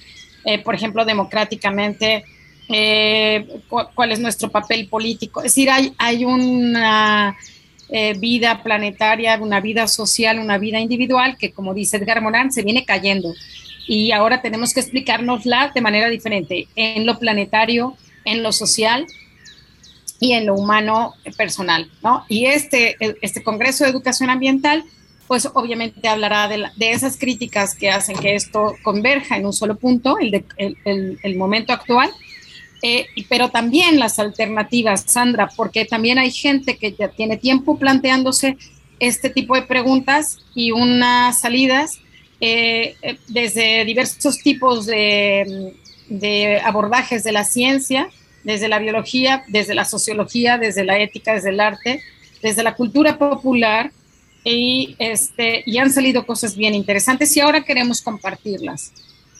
por 0.62 0.74
ejemplo, 0.74 1.04
democráticamente. 1.04 2.24
Cuál 3.68 4.12
es 4.12 4.20
nuestro 4.20 4.50
papel 4.50 4.88
político. 4.88 5.40
Es 5.40 5.54
decir, 5.54 5.70
hay, 5.70 5.92
hay 5.98 6.24
una 6.24 7.36
vida 8.18 8.62
planetaria, 8.62 9.38
una 9.40 9.60
vida 9.60 9.86
social, 9.86 10.38
una 10.38 10.58
vida 10.58 10.80
individual 10.80 11.36
que, 11.38 11.52
como 11.52 11.74
dice 11.74 11.98
Edgar 11.98 12.20
Morán, 12.20 12.50
se 12.50 12.62
viene 12.62 12.84
cayendo 12.84 13.32
y 13.86 14.12
ahora 14.12 14.40
tenemos 14.40 14.72
que 14.72 14.80
explicárnosla 14.80 15.72
de 15.74 15.80
manera 15.80 16.08
diferente 16.08 16.68
en 16.74 17.06
lo 17.06 17.18
planetario, 17.18 17.96
en 18.24 18.42
lo 18.42 18.52
social 18.52 19.06
y 20.20 20.32
en 20.32 20.46
lo 20.46 20.54
humano 20.54 21.14
personal, 21.36 21.90
¿no? 22.02 22.24
Y 22.28 22.46
este, 22.46 22.96
este 23.20 23.42
Congreso 23.42 23.84
de 23.84 23.90
Educación 23.90 24.30
Ambiental, 24.30 24.84
pues 25.26 25.48
obviamente 25.52 26.08
hablará 26.08 26.48
de, 26.48 26.64
de 26.76 26.92
esas 26.92 27.18
críticas 27.18 27.74
que 27.74 27.90
hacen 27.90 28.16
que 28.16 28.34
esto 28.34 28.74
converja 28.82 29.36
en 29.36 29.46
un 29.46 29.52
solo 29.52 29.76
punto, 29.76 30.18
el, 30.18 30.30
de, 30.30 30.44
el, 30.56 31.18
el, 31.22 31.36
momento 31.36 31.72
actual, 31.72 32.10
eh, 32.86 33.06
pero 33.30 33.48
también 33.48 33.98
las 33.98 34.18
alternativas, 34.18 35.04
Sandra, 35.06 35.48
porque 35.56 35.86
también 35.86 36.18
hay 36.18 36.30
gente 36.30 36.76
que 36.76 36.92
ya 36.92 37.08
tiene 37.08 37.38
tiempo 37.38 37.78
planteándose 37.78 38.58
este 39.00 39.30
tipo 39.30 39.54
de 39.54 39.62
preguntas 39.62 40.40
y 40.54 40.70
unas 40.70 41.40
salidas 41.40 41.98
eh, 42.42 42.94
eh, 43.00 43.16
desde 43.28 43.86
diversos 43.86 44.36
tipos 44.36 44.84
de, 44.84 45.72
de 46.10 46.60
abordajes 46.60 47.24
de 47.24 47.32
la 47.32 47.44
ciencia, 47.44 48.10
desde 48.42 48.68
la 48.68 48.80
biología, 48.80 49.44
desde 49.48 49.74
la 49.74 49.86
sociología, 49.86 50.58
desde 50.58 50.84
la 50.84 50.98
ética, 50.98 51.32
desde 51.32 51.48
el 51.48 51.60
arte, 51.60 52.02
desde 52.42 52.62
la 52.62 52.74
cultura 52.74 53.16
popular 53.16 53.92
y, 54.44 54.94
este, 54.98 55.62
y 55.64 55.78
han 55.78 55.90
salido 55.90 56.26
cosas 56.26 56.54
bien 56.54 56.74
interesantes 56.74 57.34
y 57.34 57.40
ahora 57.40 57.64
queremos 57.64 58.02
compartirlas. 58.02 58.92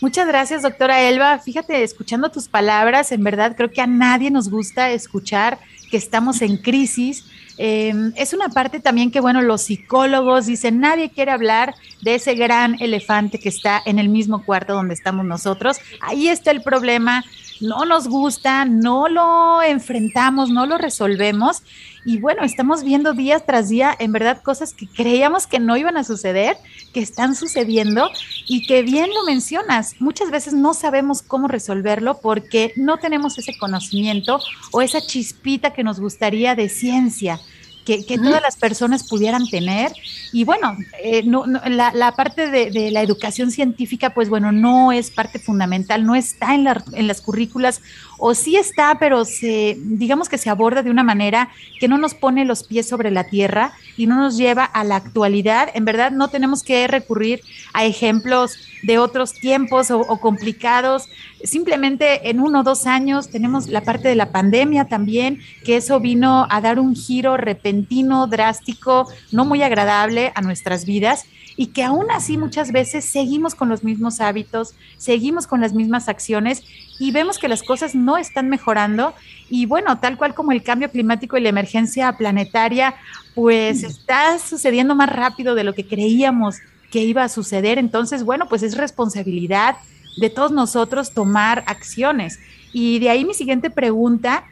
Muchas 0.05 0.29
gracias, 0.29 0.61
doctora 0.61 1.01
Elba. 1.01 1.39
Fíjate, 1.39 1.83
escuchando 1.83 2.31
tus 2.31 2.47
palabras, 2.47 3.11
en 3.11 3.25
verdad 3.25 3.57
creo 3.57 3.71
que 3.71 3.81
a 3.81 3.87
nadie 3.87 4.31
nos 4.31 4.51
gusta 4.51 4.91
escuchar 4.91 5.59
que 5.91 5.97
estamos 5.97 6.43
en 6.43 6.59
crisis. 6.59 7.25
Em, 7.57 8.13
es 8.15 8.35
una 8.35 8.51
parte 8.51 8.81
también 8.81 9.11
que, 9.11 9.21
bueno, 9.21 9.41
los 9.41 9.63
psicólogos 9.63 10.45
dicen, 10.45 10.79
nadie 10.79 11.09
quiere 11.09 11.31
hablar 11.31 11.75
de 12.03 12.17
ese 12.17 12.35
gran 12.35 12.77
elefante 12.83 13.39
que 13.39 13.49
está 13.49 13.81
en 13.87 13.99
el 13.99 14.11
mismo 14.11 14.45
cuarto 14.45 14.75
donde 14.75 14.93
estamos 14.93 15.25
nosotros. 15.25 15.79
Ahí 16.03 16.29
está 16.29 16.51
el 16.51 16.61
problema 16.61 17.25
no 17.61 17.85
nos 17.85 18.09
gusta, 18.09 18.65
no 18.65 19.09
lo 19.09 19.63
enfrentamos, 19.63 20.51
no 20.51 20.67
lo 20.67 20.79
resolvemos. 20.79 21.63
Y 22.05 22.19
bueno, 22.19 22.43
estamos 22.43 22.85
viendo 22.85 23.15
día 23.15 23.41
tras 23.41 23.69
día, 23.71 23.95
en 23.99 24.13
verdad, 24.13 24.43
cosas 24.43 24.75
que 24.75 24.87
creíamos 24.87 25.47
que 25.47 25.59
no 25.59 25.77
iban 25.77 25.97
a 25.97 26.05
suceder, 26.05 26.57
que 26.93 27.01
están 27.01 27.35
sucediendo 27.35 28.11
y 28.47 28.67
que 28.67 28.83
bien 28.83 29.09
lo 29.15 29.25
mencionas, 29.25 29.97
muchas 30.01 30.31
veces 30.31 30.53
no 30.53 30.75
sabemos 30.75 31.23
cómo 31.23 31.49
resolverlo 31.49 32.21
porque 32.21 32.73
no 32.77 32.99
tenemos 32.99 33.39
ese 33.39 33.57
conocimiento 33.59 34.39
o 34.71 34.83
esa 34.83 35.01
chispita 35.01 35.73
que 35.73 35.85
nos 35.85 35.99
gustaría 35.99 36.55
de 36.55 36.69
ciencia 36.69 37.41
que, 37.85 38.19
todas 38.19 38.43
las 38.43 38.57
personas 38.57 39.05
pudieran 39.05 39.47
tener. 39.49 39.93
Y 40.33 40.45
bueno, 40.45 40.77
eh, 41.03 41.23
no, 41.25 41.45
la, 41.47 42.13
parte 42.17 42.49
de, 42.49 42.91
la 42.91 43.03
educación 43.03 43.51
científica, 43.51 44.11
pues 44.11 44.29
bueno, 44.29 44.53
no 44.53 44.93
es 44.93 45.11
parte 45.11 45.39
fundamental, 45.39 46.05
no 46.05 46.15
está 46.15 46.55
en, 46.55 46.67
en 46.93 47.07
las 47.07 47.21
currículas, 47.21 47.81
o 48.27 48.35
sí 48.35 48.57
está, 48.57 48.97
pero 48.99 49.27
se, 49.27 49.77
digamos 49.79 50.31
que 50.31 50.39
se 50.39 50.49
aborda 50.49 50.83
de 50.83 50.91
una 50.91 51.03
manera 51.03 51.51
que 51.79 51.89
no 51.89 51.99
nos 51.99 52.15
pone 52.15 52.47
los 52.47 52.65
pies 52.65 52.89
sobre 52.89 53.11
la 53.11 53.25
tierra 53.25 53.75
y 53.99 54.07
no 54.07 54.17
nos 54.17 54.39
lleva 54.39 54.65
a 54.65 54.83
la 54.83 54.97
actualidad. 54.97 55.69
En 55.75 55.85
verdad, 55.85 56.11
no 56.11 56.29
tenemos 56.29 56.63
que 56.63 56.89
recurrir 56.89 57.43
a 57.75 57.85
ejemplos 57.85 58.57
de 58.83 58.97
otros 58.97 59.35
tiempos 59.35 59.91
o, 59.91 60.01
o 60.01 60.21
complicados 60.21 61.07
simplemente 61.45 62.31
en 62.31 62.41
uno 62.41 62.61
o 62.61 62.63
dos 62.63 62.87
años 62.87 63.29
tenemos 63.29 63.69
la 63.69 63.83
parte 63.83 64.09
de 64.09 64.15
la 64.15 64.33
pandemia 64.33 64.87
también, 64.87 65.41
que 65.65 65.77
eso 65.77 66.01
vino 66.01 66.47
a 66.51 66.61
dar 66.61 66.81
un 66.81 66.97
giro 66.97 67.37
repentino, 67.37 68.27
drástico, 68.27 69.07
no 69.31 69.45
muy 69.45 69.63
agradable 69.63 70.33
a 70.35 70.41
nuestras 70.41 70.87
vidas 70.87 71.27
y 71.57 71.67
que 71.69 71.85
aún 71.85 72.11
así 72.11 72.37
muchas 72.37 72.73
veces 72.73 73.05
seguimos 73.05 73.55
con 73.55 73.69
los 73.69 73.85
mismos 73.85 74.21
hábitos, 74.21 74.75
seguimos 74.97 75.47
con 75.47 75.61
las 75.61 75.73
mismas 75.73 76.09
acciones 76.09 76.65
y 76.99 77.11
vemos 77.11 77.39
que 77.39 77.49
las 77.49 77.63
cosas 77.63 77.95
no 77.95 78.17
están 78.17 78.49
mejorando 78.49 79.15
y 79.51 79.67
bueno, 79.67 79.99
tal 79.99 80.17
cual 80.17 80.35
como 80.35 80.53
el 80.53 80.63
cambio 80.63 80.91
climático 80.91 81.37
y 81.37 81.41
la 81.41 81.49
emergencia 81.49 82.13
planetaria, 82.17 82.95
pues 83.35 83.83
está 83.83 84.39
sucediendo 84.39 84.95
más 84.95 85.11
rápido 85.11 85.55
de 85.55 85.65
lo 85.65 85.75
que 85.75 85.87
creíamos 85.87 86.57
que 86.91 87.03
iba 87.03 87.25
a 87.25 87.29
suceder. 87.29 87.79
Entonces, 87.79 88.23
bueno, 88.23 88.47
pues 88.49 88.63
es 88.63 88.77
responsabilidad 88.77 89.77
de 90.17 90.31
todos 90.31 90.53
nosotros 90.53 91.13
tomar 91.13 91.65
acciones. 91.67 92.39
Y 92.73 93.01
de 93.01 93.11
ahí 93.11 93.25
mi 93.25 93.35
siguiente 93.35 93.71
pregunta, 93.71 94.45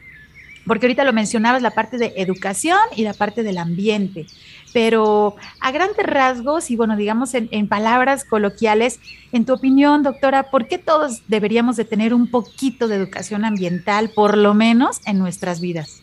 porque 0.67 0.85
ahorita 0.85 1.05
lo 1.05 1.13
mencionabas, 1.13 1.61
la 1.61 1.71
parte 1.71 1.97
de 1.97 2.13
educación 2.17 2.79
y 2.95 3.03
la 3.03 3.13
parte 3.13 3.43
del 3.43 3.57
ambiente, 3.57 4.25
pero 4.73 5.35
a 5.59 5.71
grandes 5.71 6.05
rasgos 6.05 6.71
y 6.71 6.75
bueno, 6.75 6.97
digamos 6.97 7.33
en, 7.35 7.67
palabras 7.67 8.25
coloquiales, 8.25 8.99
en 9.31 9.45
tu 9.45 9.53
opinión, 9.53 10.03
doctora, 10.03 10.49
¿por 10.49 10.67
qué 10.67 10.79
todos 10.79 11.21
deberíamos 11.27 11.77
de 11.77 11.85
tener 11.85 12.13
un 12.13 12.29
poquito 12.29 12.87
de 12.87 12.95
educación 12.95 13.45
ambiental, 13.45 14.09
por 14.09 14.35
lo 14.37 14.53
menos 14.53 14.99
en 15.05 15.19
nuestras 15.19 15.61
vidas? 15.61 16.01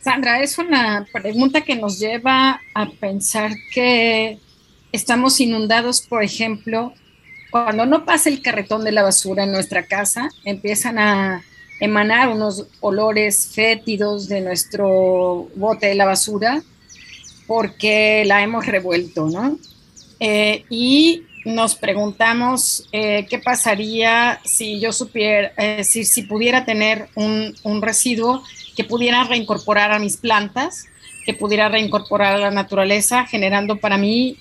Sandra, 0.00 0.40
es 0.40 0.58
una 0.58 1.06
pregunta 1.12 1.60
que 1.60 1.76
nos 1.76 1.98
lleva 1.98 2.60
a 2.74 2.86
pensar 2.98 3.52
que 3.72 4.38
estamos 4.90 5.38
inundados, 5.40 6.00
por 6.00 6.24
ejemplo, 6.24 6.94
cuando 7.50 7.84
no 7.84 8.04
pasa 8.04 8.30
el 8.30 8.40
carretón 8.40 8.84
de 8.84 8.92
la 8.92 9.02
basura 9.02 9.44
en 9.44 9.52
nuestra 9.52 9.86
casa, 9.86 10.30
empiezan 10.44 10.98
a 10.98 11.42
emanar 11.80 12.28
unos 12.28 12.66
olores 12.80 13.50
fétidos 13.54 14.28
de 14.28 14.40
nuestro 14.40 15.48
bote 15.54 15.86
de 15.86 15.94
la 15.94 16.06
basura 16.06 16.62
porque 17.48 18.24
la 18.26 18.42
hemos 18.42 18.66
revuelto, 18.66 19.28
¿no? 19.28 19.58
Eh, 20.20 20.64
y 20.68 21.22
nos 21.46 21.76
preguntamos 21.76 22.86
eh, 22.92 23.26
qué 23.30 23.38
pasaría 23.38 24.38
si 24.44 24.78
yo 24.78 24.92
supiera, 24.92 25.52
eh, 25.56 25.82
si, 25.82 26.04
si, 26.04 26.22
pudiera 26.24 26.66
tener 26.66 27.08
un, 27.14 27.54
residuo 27.80 28.44
que 28.76 28.84
pudiera 28.84 29.24
reincorporar 29.24 29.92
a 29.92 29.98
mis 29.98 30.18
plantas, 30.18 30.84
que 31.24 31.32
pudiera 31.32 31.70
reincorporar 31.70 32.34
a 32.34 32.38
la 32.38 32.50
naturaleza, 32.50 33.24
generando 33.24 33.76
para 33.76 33.96
mí 33.96 34.36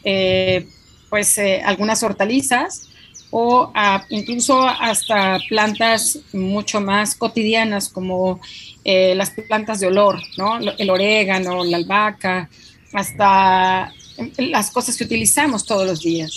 pues 1.09 1.39
algunas 1.63 2.03
hortalizas 2.03 2.89
o 3.31 3.71
incluso 4.09 4.61
hasta 4.67 5.37
plantas 5.49 6.19
mucho 6.33 6.81
más 6.81 7.15
cotidianas 7.15 7.89
como 7.89 8.39
las 8.85 9.31
plantas 9.31 9.79
de 9.79 9.87
olor, 9.87 10.19
¿no? 10.37 10.59
el 10.59 10.89
orégano, 10.89 11.63
la 11.63 11.77
albahaca, 11.77 12.49
hasta 12.93 13.93
las 14.38 14.71
cosas 14.71 14.97
que 14.97 15.04
utilizamos 15.04 15.65
todos 15.65 15.86
los 15.86 16.02
días. 16.02 16.32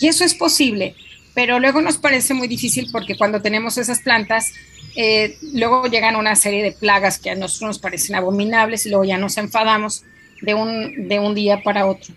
Y 0.00 0.08
eso 0.08 0.24
es 0.24 0.34
posible, 0.34 0.94
pero 1.34 1.58
luego 1.58 1.80
nos 1.80 1.98
parece 1.98 2.34
muy 2.34 2.48
difícil 2.48 2.88
porque 2.92 3.16
cuando 3.16 3.40
tenemos 3.40 3.78
esas 3.78 4.00
plantas, 4.00 4.52
eh, 4.96 5.38
luego 5.52 5.86
llegan 5.86 6.16
una 6.16 6.36
serie 6.36 6.62
de 6.62 6.72
plagas 6.72 7.18
que 7.18 7.30
a 7.30 7.34
nosotros 7.34 7.68
nos 7.68 7.78
parecen 7.78 8.14
abominables 8.14 8.86
y 8.86 8.90
luego 8.90 9.04
ya 9.04 9.18
nos 9.18 9.36
enfadamos 9.38 10.04
de 10.42 10.54
un, 10.54 11.08
de 11.08 11.18
un 11.18 11.34
día 11.34 11.62
para 11.62 11.86
otro. 11.86 12.14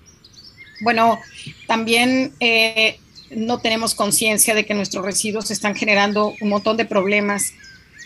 Bueno, 0.81 1.19
también 1.65 2.33
eh, 2.39 2.99
no 3.31 3.59
tenemos 3.59 3.95
conciencia 3.95 4.53
de 4.53 4.65
que 4.65 4.73
nuestros 4.73 5.03
residuos 5.03 5.49
están 5.49 5.75
generando 5.75 6.33
un 6.39 6.49
montón 6.49 6.77
de 6.77 6.85
problemas 6.85 7.53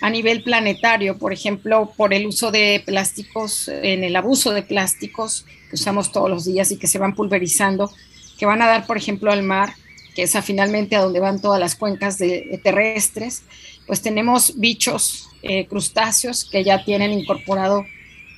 a 0.02 0.10
nivel 0.10 0.44
planetario, 0.44 1.18
por 1.18 1.32
ejemplo, 1.32 1.94
por 1.96 2.14
el 2.14 2.26
uso 2.26 2.52
de 2.52 2.82
plásticos, 2.86 3.68
en 3.68 4.04
el 4.04 4.16
abuso 4.16 4.52
de 4.52 4.64
plásticos 4.64 5.46
que 5.70 5.76
usamos 5.76 6.12
todos 6.12 6.30
los 6.30 6.46
días 6.46 6.72
y 6.72 6.78
que 6.78 6.88
se 6.88 6.98
van 6.98 7.16
pulverizando, 7.16 7.92
que 8.38 8.46
van 8.46 8.62
a 8.62 8.68
dar, 8.68 8.88
por 8.88 8.98
ejemplo, 8.98 9.32
al 9.32 9.44
mar, 9.44 9.74
que 10.16 10.24
es 10.24 10.36
finalmente 10.44 10.96
a 10.96 11.02
donde 11.02 11.20
van 11.20 11.40
todas 11.40 11.60
las 11.60 11.76
cuencas 11.76 12.18
terrestres, 12.64 13.44
pues 13.88 14.02
tenemos 14.02 14.58
bichos 14.58 15.30
eh, 15.44 15.68
crustáceos 15.68 16.46
que 16.46 16.64
ya 16.64 16.84
tienen 16.84 17.14
incorporado 17.14 17.86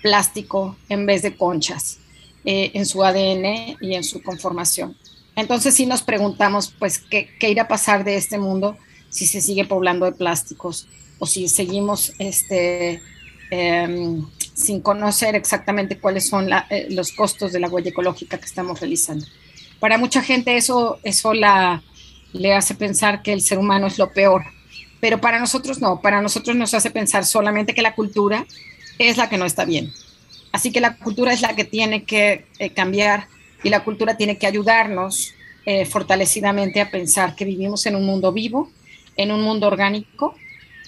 plástico 0.01 0.75
en 0.89 1.05
vez 1.05 1.21
de 1.21 1.35
conchas 1.35 1.99
eh, 2.45 2.71
en 2.73 2.85
su 2.85 3.03
ADN 3.03 3.77
y 3.81 3.95
en 3.95 4.03
su 4.03 4.21
conformación. 4.21 4.97
Entonces 5.35 5.73
sí 5.73 5.85
nos 5.85 6.03
preguntamos, 6.03 6.73
pues, 6.77 6.99
¿qué, 6.99 7.29
irá 7.41 7.63
a 7.63 7.67
pasar 7.67 8.03
de 8.03 8.17
este 8.17 8.37
mundo 8.37 8.77
si 9.09 9.25
se 9.25 9.41
sigue 9.41 9.65
poblando 9.65 10.05
de 10.05 10.11
plásticos 10.11 10.87
o 11.19 11.25
si 11.25 11.47
seguimos 11.47 12.13
este, 12.19 13.01
em, 13.51 14.25
sin 14.53 14.81
conocer 14.81 15.35
exactamente 15.35 15.97
cuáles 15.99 16.27
son 16.27 16.49
eh, 16.51 16.87
los 16.89 17.11
costos 17.11 17.51
de 17.51 17.59
la 17.59 17.69
huella 17.69 17.89
ecológica 17.89 18.37
que 18.37 18.45
estamos 18.45 18.79
realizando. 18.79 19.25
Para 19.79 19.97
mucha 19.97 20.21
gente 20.21 20.55
eso, 20.55 20.99
eso 21.03 21.33
la, 21.33 21.83
le 22.33 22.53
hace 22.53 22.75
pensar 22.75 23.21
que 23.21 23.33
el 23.33 23.41
ser 23.41 23.57
humano 23.57 23.87
es 23.87 23.97
lo 23.97 24.11
peor, 24.11 24.43
pero 24.99 25.19
para 25.19 25.39
nosotros 25.39 25.79
no, 25.79 26.01
para 26.01 26.21
nosotros 26.21 26.55
nos 26.55 26.73
hace 26.73 26.91
pensar 26.91 27.25
solamente 27.25 27.73
que 27.73 27.81
la 27.81 27.95
cultura 27.95 28.45
es 28.99 29.17
la 29.17 29.29
que 29.29 29.37
no 29.37 29.45
está 29.45 29.65
bien. 29.65 29.91
Así 30.51 30.71
que 30.71 30.79
la 30.79 30.97
cultura 30.97 31.33
es 31.33 31.41
la 31.41 31.55
que 31.55 31.65
tiene 31.65 32.03
que 32.03 32.45
eh, 32.59 32.69
cambiar 32.69 33.27
y 33.63 33.69
la 33.69 33.83
cultura 33.83 34.17
tiene 34.17 34.37
que 34.37 34.47
ayudarnos 34.47 35.33
eh, 35.65 35.85
fortalecidamente 35.85 36.79
a 36.81 36.91
pensar 36.91 37.35
que 37.35 37.45
vivimos 37.45 37.85
en 37.85 37.95
un 37.95 38.05
mundo 38.05 38.31
vivo, 38.31 38.69
en 39.15 39.31
un 39.31 39.41
mundo 39.41 39.67
orgánico, 39.67 40.35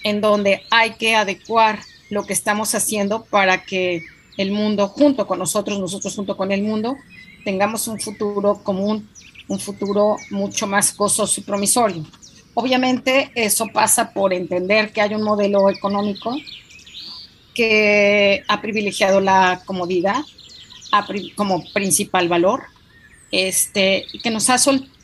en 0.04 0.20
donde 0.20 0.62
hay 0.70 0.94
que 0.94 1.14
adecuar 1.14 1.80
lo 2.10 2.24
que 2.24 2.32
estamos 2.32 2.74
haciendo 2.74 3.24
para 3.24 3.64
que 3.64 4.02
el 4.36 4.52
mundo 4.52 4.88
junto 4.88 5.26
con 5.26 5.38
nosotros, 5.38 5.78
nosotros 5.78 6.14
junto 6.14 6.36
con 6.36 6.52
el 6.52 6.62
mundo, 6.62 6.96
tengamos 7.44 7.88
un 7.88 7.98
futuro 7.98 8.62
común, 8.62 9.08
un 9.48 9.58
futuro 9.58 10.16
mucho 10.30 10.66
más 10.66 10.96
gozoso 10.96 11.40
y 11.40 11.44
promisorio. 11.44 12.04
Obviamente 12.54 13.30
eso 13.34 13.66
pasa 13.72 14.12
por 14.12 14.32
entender 14.32 14.92
que 14.92 15.00
hay 15.00 15.14
un 15.14 15.22
modelo 15.22 15.68
económico 15.70 16.34
que 17.54 18.42
ha 18.48 18.60
privilegiado 18.60 19.20
la 19.20 19.62
comodidad, 19.64 20.22
como 21.34 21.62
principal 21.72 22.28
valor, 22.28 22.64
este, 23.30 24.06
que, 24.22 24.30
nos 24.30 24.48
ha 24.50 24.56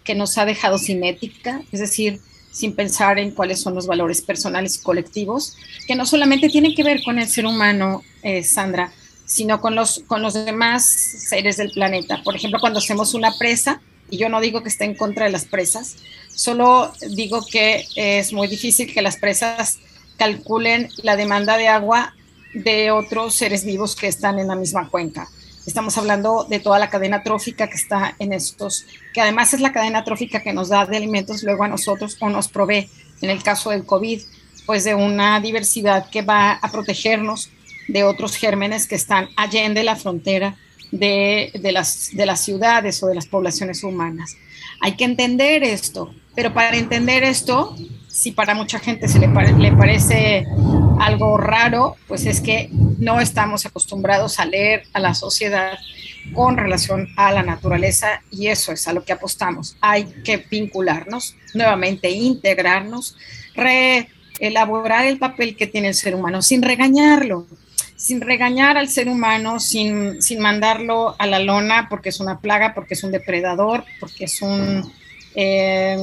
que 0.05 0.15
nos 0.15 0.39
ha 0.39 0.45
dejado 0.45 0.79
sin 0.79 1.05
ética, 1.05 1.63
es 1.73 1.81
decir, 1.81 2.21
sin 2.53 2.75
pensar 2.75 3.19
en 3.19 3.33
cuáles 3.33 3.61
son 3.61 3.75
los 3.75 3.87
valores 3.87 4.21
personales 4.21 4.77
y 4.77 4.83
colectivos, 4.83 5.57
que 5.87 5.97
no 5.97 6.07
solamente 6.07 6.49
tienen 6.49 6.75
que 6.75 6.85
ver 6.85 7.03
con 7.03 7.19
el 7.19 7.29
ser 7.29 7.47
humano, 7.47 8.03
eh, 8.23 8.45
Sandra, 8.45 8.93
sino 9.25 9.61
con 9.61 9.75
los, 9.75 10.03
con 10.07 10.23
los 10.23 10.35
demás 10.35 10.85
seres 10.85 11.57
del 11.57 11.71
planeta. 11.71 12.23
Por 12.23 12.37
ejemplo, 12.37 12.61
cuando 12.61 12.79
hacemos 12.79 13.15
una 13.15 13.37
presa, 13.39 13.81
y 14.11 14.19
yo 14.19 14.29
no 14.29 14.41
digo 14.41 14.63
que 14.63 14.69
esté 14.69 14.85
en 14.85 14.95
contra 14.95 15.25
de 15.25 15.33
las 15.33 15.47
presas, 15.47 15.97
solo 16.29 16.93
digo 17.11 17.45
que 17.51 17.87
es 17.97 18.33
muy 18.35 18.47
difícil 18.47 18.93
que 18.93 19.01
las 19.01 19.17
presas 19.17 19.79
calculen 20.19 20.91
la 21.03 21.17
demanda 21.17 21.57
de 21.57 21.69
agua 21.69 22.15
de 22.53 22.91
otros 22.91 23.35
seres 23.35 23.65
vivos 23.65 23.97
que 23.97 24.09
están 24.09 24.39
en 24.39 24.49
la 24.49 24.55
misma 24.55 24.91
cuenca. 24.91 25.29
Estamos 25.67 25.97
hablando 25.97 26.45
de 26.49 26.59
toda 26.59 26.79
la 26.81 26.91
cadena 26.91 27.23
trófica 27.23 27.69
que 27.69 27.77
está 27.77 28.17
en 28.19 28.33
estos, 28.33 28.87
que 29.15 29.21
además 29.21 29.55
es 29.55 29.61
la 29.61 29.73
cadena 29.73 30.03
trófica 30.03 30.43
que 30.43 30.53
nos 30.53 30.69
da 30.69 30.87
de 30.87 30.97
alimentos 30.97 31.45
luego 31.45 31.63
a 31.63 31.69
nosotros 31.69 32.17
o 32.21 32.29
nos 32.29 32.49
provee, 32.49 32.91
en 33.21 33.31
el 33.31 33.43
caso 33.43 33.71
del 33.71 33.87
COVID, 33.87 34.21
pues 34.67 34.83
de 34.83 34.95
una 34.95 35.41
diversidad 35.41 36.11
que 36.11 36.23
va 36.23 36.53
a 36.53 36.73
protegernos 36.73 37.51
de 37.87 38.03
otros 38.03 38.37
gérmenes 38.37 38.89
que 38.89 38.97
están 38.97 39.29
allende 39.37 39.85
la 39.85 39.97
frontera 39.97 40.57
de, 40.91 41.53
de, 41.55 41.73
las, 41.73 42.11
de 42.13 42.27
las 42.27 42.41
ciudades 42.41 43.03
o 43.03 43.07
de 43.07 43.15
las 43.15 43.27
poblaciones 43.27 43.85
humanas. 43.85 44.37
Hay 44.81 44.97
que 44.97 45.05
entender 45.05 45.63
esto, 45.63 46.13
pero 46.35 46.53
para 46.53 46.77
entender 46.77 47.23
esto, 47.23 47.77
si 48.09 48.33
para 48.33 48.55
mucha 48.55 48.81
gente 48.81 49.07
se 49.07 49.21
le, 49.21 49.29
le 49.29 49.73
parece 49.73 50.45
algo 51.01 51.37
raro, 51.37 51.97
pues 52.09 52.27
es 52.27 52.41
que 52.41 52.69
no 52.99 53.21
estamos 53.21 53.67
acostumbrados 53.67 54.39
a 54.39 54.45
leer 54.45 54.85
a 54.93 55.01
la 55.01 55.15
sociedad 55.15 55.79
con 56.35 56.57
relación 56.57 57.09
a 57.17 57.33
la 57.33 57.43
naturaleza 57.43 58.23
y 58.31 58.47
eso 58.47 58.73
es 58.73 58.87
a 58.89 58.93
lo 58.93 59.05
que 59.05 59.13
apostamos. 59.13 59.77
Hay 59.81 60.05
que 60.25 60.37
vincularnos, 60.37 61.37
nuevamente 61.55 62.11
integrarnos, 62.11 63.17
reelaborar 63.55 65.07
el 65.07 65.19
papel 65.19 65.57
que 65.57 65.67
tiene 65.67 65.89
el 65.89 65.95
ser 65.95 66.15
humano 66.15 66.43
sin 66.43 66.63
regañarlo, 66.63 67.47
sin 67.97 68.21
regañar 68.21 68.79
al 68.79 68.89
ser 68.89 69.09
humano, 69.09 69.61
sin, 69.61 70.23
sin 70.23 70.41
mandarlo 70.41 71.15
a 71.19 71.27
la 71.27 71.39
lona 71.39 71.89
porque 71.89 72.09
es 72.09 72.21
una 72.21 72.41
plaga, 72.41 72.75
porque 72.75 72.95
es 72.95 73.05
un 73.05 73.13
depredador, 73.13 73.85
porque 74.01 74.25
es 74.25 74.43
un, 74.43 74.93
eh, 75.35 75.97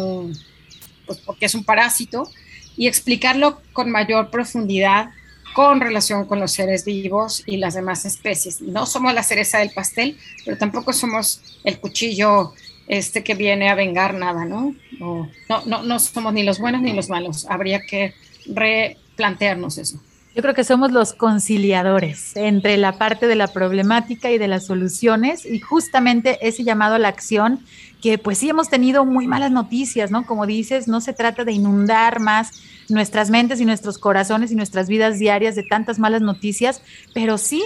pues 1.05 1.19
porque 1.19 1.45
es 1.45 1.55
un 1.55 1.63
parásito, 1.63 2.29
y 2.79 2.87
explicarlo 2.87 3.61
con 3.73 3.91
mayor 3.91 4.29
profundidad 4.31 5.09
con 5.53 5.81
relación 5.81 6.25
con 6.25 6.39
los 6.39 6.53
seres 6.53 6.85
vivos 6.85 7.43
y 7.45 7.57
las 7.57 7.73
demás 7.73 8.05
especies. 8.05 8.61
No 8.61 8.85
somos 8.85 9.13
la 9.13 9.21
cereza 9.21 9.57
del 9.59 9.71
pastel, 9.71 10.17
pero 10.45 10.57
tampoco 10.57 10.93
somos 10.93 11.59
el 11.65 11.77
cuchillo 11.79 12.53
este 12.87 13.21
que 13.21 13.35
viene 13.35 13.69
a 13.69 13.75
vengar 13.75 14.13
nada, 14.13 14.45
¿no? 14.45 14.73
no, 14.97 15.29
no, 15.65 15.83
no 15.83 15.99
somos 15.99 16.31
ni 16.31 16.43
los 16.43 16.57
buenos 16.59 16.81
ni 16.81 16.93
los 16.93 17.09
malos. 17.09 17.45
Habría 17.49 17.81
que 17.81 18.13
replantearnos 18.47 19.77
eso. 19.77 19.99
Yo 20.33 20.41
creo 20.41 20.53
que 20.53 20.63
somos 20.63 20.93
los 20.93 21.11
conciliadores 21.11 22.37
entre 22.37 22.77
la 22.77 22.93
parte 22.93 23.27
de 23.27 23.35
la 23.35 23.47
problemática 23.47 24.31
y 24.31 24.37
de 24.37 24.47
las 24.47 24.67
soluciones 24.67 25.45
y 25.45 25.59
justamente 25.59 26.37
ese 26.47 26.63
llamado 26.63 26.95
a 26.95 26.99
la 26.99 27.09
acción 27.09 27.59
que 28.01 28.17
pues 28.17 28.37
sí 28.37 28.49
hemos 28.49 28.69
tenido 28.69 29.05
muy 29.05 29.27
malas 29.27 29.51
noticias, 29.51 30.11
¿no? 30.11 30.25
Como 30.25 30.45
dices, 30.45 30.87
no 30.87 31.01
se 31.01 31.13
trata 31.13 31.43
de 31.43 31.51
inundar 31.51 32.19
más 32.19 32.61
nuestras 32.87 33.29
mentes 33.29 33.59
y 33.59 33.65
nuestros 33.65 33.97
corazones 33.97 34.51
y 34.51 34.55
nuestras 34.55 34.87
vidas 34.87 35.19
diarias 35.19 35.55
de 35.55 35.63
tantas 35.63 35.99
malas 35.99 36.21
noticias, 36.21 36.81
pero 37.13 37.37
sí 37.37 37.63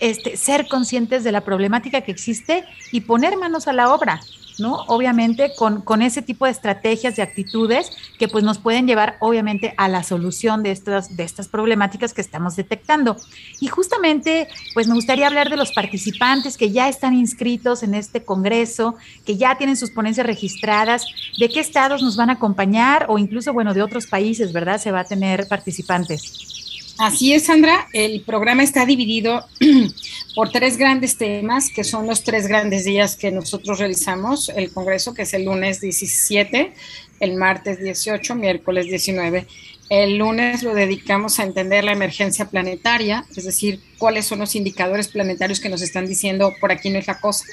este, 0.00 0.36
ser 0.36 0.66
conscientes 0.66 1.24
de 1.24 1.32
la 1.32 1.42
problemática 1.42 2.00
que 2.00 2.10
existe 2.10 2.64
y 2.90 3.02
poner 3.02 3.36
manos 3.36 3.68
a 3.68 3.72
la 3.72 3.94
obra. 3.94 4.20
¿No? 4.58 4.84
Obviamente 4.88 5.52
con, 5.56 5.82
con, 5.82 6.02
ese 6.02 6.22
tipo 6.22 6.44
de 6.44 6.50
estrategias, 6.50 7.16
de 7.16 7.22
actitudes 7.22 7.90
que 8.18 8.28
pues 8.28 8.44
nos 8.44 8.58
pueden 8.58 8.86
llevar 8.86 9.16
obviamente 9.20 9.74
a 9.76 9.88
la 9.88 10.02
solución 10.02 10.62
de 10.62 10.70
estas, 10.70 11.16
de 11.16 11.24
estas 11.24 11.48
problemáticas 11.48 12.14
que 12.14 12.20
estamos 12.20 12.56
detectando. 12.56 13.16
Y 13.60 13.68
justamente 13.68 14.48
pues 14.74 14.86
me 14.86 14.94
gustaría 14.94 15.26
hablar 15.26 15.50
de 15.50 15.56
los 15.56 15.72
participantes 15.72 16.56
que 16.56 16.70
ya 16.70 16.88
están 16.88 17.14
inscritos 17.14 17.82
en 17.82 17.94
este 17.94 18.24
congreso, 18.24 18.96
que 19.24 19.36
ya 19.36 19.56
tienen 19.56 19.76
sus 19.76 19.90
ponencias 19.90 20.26
registradas, 20.26 21.06
de 21.38 21.48
qué 21.48 21.60
estados 21.60 22.02
nos 22.02 22.16
van 22.16 22.30
a 22.30 22.34
acompañar 22.34 23.06
o 23.08 23.18
incluso, 23.18 23.52
bueno, 23.52 23.74
de 23.74 23.82
otros 23.82 24.06
países, 24.06 24.52
¿verdad? 24.52 24.80
Se 24.80 24.92
va 24.92 25.00
a 25.00 25.04
tener 25.04 25.46
participantes. 25.48 26.59
Así 27.00 27.32
es, 27.32 27.44
Sandra. 27.44 27.88
El 27.94 28.20
programa 28.20 28.62
está 28.62 28.84
dividido 28.84 29.42
por 30.34 30.52
tres 30.52 30.76
grandes 30.76 31.16
temas, 31.16 31.70
que 31.70 31.82
son 31.82 32.06
los 32.06 32.24
tres 32.24 32.46
grandes 32.46 32.84
días 32.84 33.16
que 33.16 33.30
nosotros 33.30 33.78
realizamos. 33.78 34.50
El 34.50 34.70
Congreso, 34.70 35.14
que 35.14 35.22
es 35.22 35.32
el 35.32 35.46
lunes 35.46 35.80
17, 35.80 36.74
el 37.20 37.36
martes 37.36 37.80
18, 37.80 38.34
miércoles 38.34 38.84
19. 38.84 39.46
El 39.88 40.18
lunes 40.18 40.62
lo 40.62 40.74
dedicamos 40.74 41.40
a 41.40 41.44
entender 41.44 41.84
la 41.84 41.92
emergencia 41.92 42.50
planetaria, 42.50 43.24
es 43.34 43.46
decir, 43.46 43.80
cuáles 43.96 44.26
son 44.26 44.40
los 44.40 44.54
indicadores 44.54 45.08
planetarios 45.08 45.58
que 45.58 45.70
nos 45.70 45.80
están 45.80 46.06
diciendo 46.06 46.52
por 46.60 46.70
aquí 46.70 46.90
no 46.90 46.98
es 46.98 47.06
la 47.06 47.18
cosa. 47.18 47.46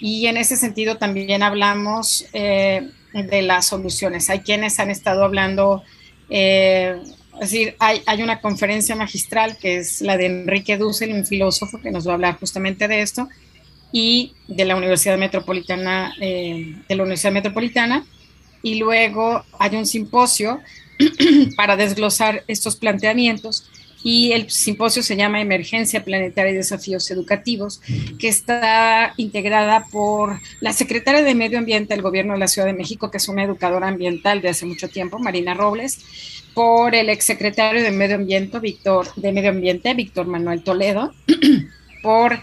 Y 0.00 0.26
en 0.26 0.38
ese 0.38 0.56
sentido 0.56 0.96
también 0.96 1.42
hablamos 1.42 2.24
eh, 2.32 2.88
de 3.12 3.42
las 3.42 3.66
soluciones. 3.66 4.30
Hay 4.30 4.40
quienes 4.40 4.80
han 4.80 4.90
estado 4.90 5.22
hablando 5.22 5.82
eh, 6.30 6.96
es 7.40 7.50
decir, 7.50 7.76
hay, 7.78 8.02
hay, 8.06 8.22
una 8.22 8.40
conferencia 8.40 8.94
magistral 8.96 9.56
que 9.56 9.78
es 9.78 10.00
la 10.00 10.16
de 10.16 10.26
Enrique 10.26 10.76
Dussel, 10.76 11.12
un 11.12 11.26
filósofo 11.26 11.80
que 11.80 11.90
nos 11.90 12.06
va 12.06 12.12
a 12.12 12.14
hablar 12.14 12.38
justamente 12.38 12.88
de 12.88 13.02
esto, 13.02 13.28
y 13.92 14.32
de 14.48 14.64
la 14.64 14.74
Universidad 14.74 15.16
Metropolitana, 15.18 16.14
eh, 16.20 16.74
de 16.88 16.94
la 16.96 17.04
Universidad 17.04 17.32
Metropolitana, 17.32 18.04
y 18.60 18.74
luego 18.76 19.44
hay 19.58 19.76
un 19.76 19.86
simposio 19.86 20.60
para 21.56 21.76
desglosar 21.76 22.42
estos 22.48 22.74
planteamientos, 22.74 23.70
y 24.02 24.32
el 24.32 24.50
simposio 24.50 25.02
se 25.02 25.16
llama 25.16 25.40
Emergencia 25.40 26.04
Planetaria 26.04 26.52
y 26.52 26.56
Desafíos 26.56 27.10
Educativos, 27.10 27.80
que 28.18 28.28
está 28.28 29.14
integrada 29.16 29.86
por 29.90 30.40
la 30.60 30.72
secretaria 30.72 31.22
de 31.22 31.34
Medio 31.34 31.58
Ambiente 31.58 31.94
del 31.94 32.02
Gobierno 32.02 32.34
de 32.34 32.40
la 32.40 32.48
Ciudad 32.48 32.66
de 32.66 32.74
México, 32.74 33.10
que 33.10 33.16
es 33.16 33.28
una 33.28 33.44
educadora 33.44 33.88
ambiental 33.88 34.42
de 34.42 34.50
hace 34.50 34.66
mucho 34.66 34.88
tiempo, 34.88 35.18
Marina 35.18 35.54
Robles, 35.54 36.00
por 36.54 36.94
el 36.94 37.10
exsecretario 37.10 37.82
de 37.82 37.90
Medio 37.90 38.16
Ambiente, 38.16 38.58
Víctor, 38.60 39.12
de 39.16 39.32
Medio 39.32 39.50
Ambiente, 39.50 39.92
Víctor 39.94 40.26
Manuel 40.26 40.62
Toledo, 40.62 41.12
por 42.02 42.40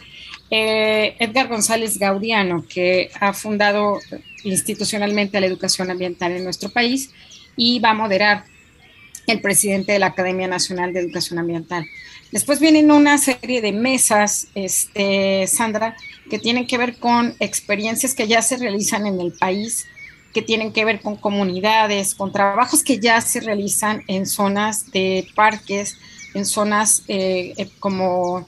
eh, 0.50 1.15
Edgar 1.19 1.47
González 1.47 1.97
Gaudiano, 1.97 2.65
que 2.67 3.10
ha 3.19 3.34
fundado 3.34 4.00
institucionalmente 4.43 5.39
la 5.39 5.47
educación 5.47 5.89
ambiental 5.89 6.34
en 6.34 6.43
nuestro 6.43 6.69
país 6.69 7.12
y 7.56 7.80
va 7.80 7.91
a 7.91 7.93
moderar 7.93 8.43
el 9.28 9.39
presidente 9.39 9.93
de 9.93 10.00
la 10.00 10.08
Academia 10.08 10.47
Nacional 10.47 10.93
de 10.93 11.00
Educación 11.00 11.39
Ambiental. 11.39 11.86
Después 12.32 12.60
vienen 12.60 12.91
una 12.91 13.17
serie 13.17 13.62
de 13.62 13.71
mesas, 13.71 14.47
este, 14.56 15.47
Sandra, 15.47 15.95
que 16.30 16.39
tienen 16.39 16.65
que 16.65 16.78
ver 16.78 16.97
con 16.97 17.36
experiencias 17.39 18.13
que 18.13 18.28
ya 18.28 18.41
se 18.41 18.58
realizan 18.58 19.06
en 19.06 19.19
el 19.19 19.34
país 19.34 19.86
que 20.34 20.41
tienen 20.41 20.72
que 20.72 20.86
ver 20.86 21.02
con 21.02 21.15
comunidades, 21.15 22.15
con 22.15 22.32
trabajos 22.32 22.84
que 22.84 23.00
ya 23.00 23.20
se 23.22 23.41
realizan 23.41 24.04
en 24.08 24.26
zonas 24.26 24.91
de 24.91 25.28
parques, 25.36 25.98
en 26.34 26.46
zonas 26.46 27.04
eh, 27.08 27.54
eh, 27.58 27.70
como, 27.80 28.48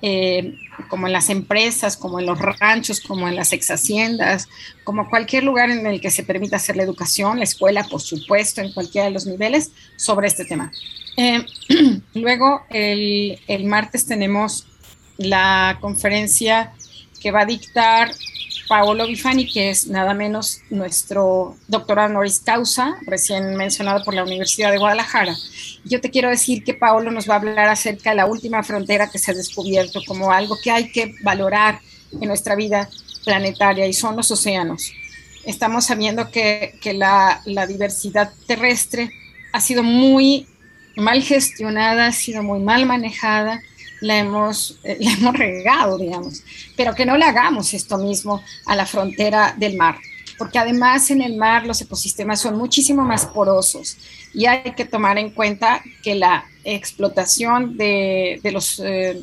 eh, 0.00 0.54
como 0.88 1.06
en 1.06 1.12
las 1.12 1.28
empresas, 1.28 1.96
como 1.96 2.18
en 2.18 2.26
los 2.26 2.38
ranchos, 2.38 3.00
como 3.00 3.28
en 3.28 3.36
las 3.36 3.52
ex 3.52 3.70
haciendas, 3.70 4.48
como 4.84 5.10
cualquier 5.10 5.44
lugar 5.44 5.70
en 5.70 5.86
el 5.86 6.00
que 6.00 6.10
se 6.10 6.22
permita 6.22 6.56
hacer 6.56 6.76
la 6.76 6.82
educación, 6.82 7.38
la 7.38 7.44
escuela, 7.44 7.84
por 7.84 8.00
supuesto, 8.00 8.60
en 8.62 8.72
cualquiera 8.72 9.06
de 9.06 9.12
los 9.12 9.26
niveles, 9.26 9.72
sobre 9.96 10.28
este 10.28 10.44
tema. 10.44 10.72
luego, 12.14 12.62
el, 12.70 13.40
el 13.48 13.64
martes 13.64 14.06
tenemos 14.06 14.66
la 15.18 15.78
conferencia 15.80 16.72
que 17.20 17.32
va 17.32 17.40
a 17.40 17.46
dictar 17.46 18.12
Paolo 18.68 19.06
Bifani, 19.06 19.50
que 19.50 19.70
es 19.70 19.86
nada 19.86 20.12
menos 20.12 20.60
nuestro 20.68 21.56
doctorado 21.66 22.10
honoris 22.10 22.40
causa, 22.40 22.98
recién 23.06 23.56
mencionado 23.56 24.04
por 24.04 24.14
la 24.14 24.22
Universidad 24.22 24.70
de 24.70 24.78
Guadalajara. 24.78 25.34
Yo 25.84 26.00
te 26.00 26.10
quiero 26.10 26.28
decir 26.28 26.62
que 26.62 26.74
Paolo 26.74 27.10
nos 27.10 27.28
va 27.28 27.34
a 27.34 27.38
hablar 27.38 27.68
acerca 27.68 28.10
de 28.10 28.16
la 28.16 28.26
última 28.26 28.62
frontera 28.62 29.10
que 29.10 29.18
se 29.18 29.30
ha 29.30 29.34
descubierto 29.34 30.00
como 30.06 30.30
algo 30.30 30.58
que 30.62 30.70
hay 30.70 30.92
que 30.92 31.14
valorar 31.22 31.80
en 32.12 32.28
nuestra 32.28 32.54
vida 32.54 32.88
planetaria 33.24 33.86
y 33.86 33.94
son 33.94 34.16
los 34.16 34.30
océanos. 34.30 34.92
Estamos 35.44 35.86
sabiendo 35.86 36.30
que, 36.30 36.78
la 36.92 37.66
diversidad 37.66 38.32
terrestre 38.46 39.10
ha 39.52 39.60
sido 39.60 39.82
muy 39.82 40.46
mal 40.96 41.22
gestionada, 41.22 42.08
ha 42.08 42.12
sido 42.12 42.42
muy 42.42 42.60
mal 42.60 42.84
manejada 42.84 43.62
la 44.00 44.18
hemos, 44.18 44.78
eh, 44.84 44.98
hemos 45.00 45.34
regado, 45.34 45.98
digamos, 45.98 46.42
pero 46.76 46.94
que 46.94 47.06
no 47.06 47.16
le 47.16 47.24
hagamos 47.24 47.74
esto 47.74 47.98
mismo 47.98 48.42
a 48.66 48.76
la 48.76 48.86
frontera 48.86 49.54
del 49.56 49.76
mar, 49.76 49.96
porque 50.38 50.58
además 50.58 51.10
en 51.10 51.22
el 51.22 51.36
mar 51.36 51.66
los 51.66 51.80
ecosistemas 51.80 52.40
son 52.40 52.56
muchísimo 52.56 53.02
más 53.02 53.26
porosos 53.26 53.96
y 54.34 54.46
hay 54.46 54.72
que 54.76 54.84
tomar 54.84 55.18
en 55.18 55.30
cuenta 55.30 55.82
que 56.02 56.14
la 56.14 56.44
explotación 56.64 57.76
de, 57.76 58.40
los, 58.52 58.80
eh, 58.80 59.20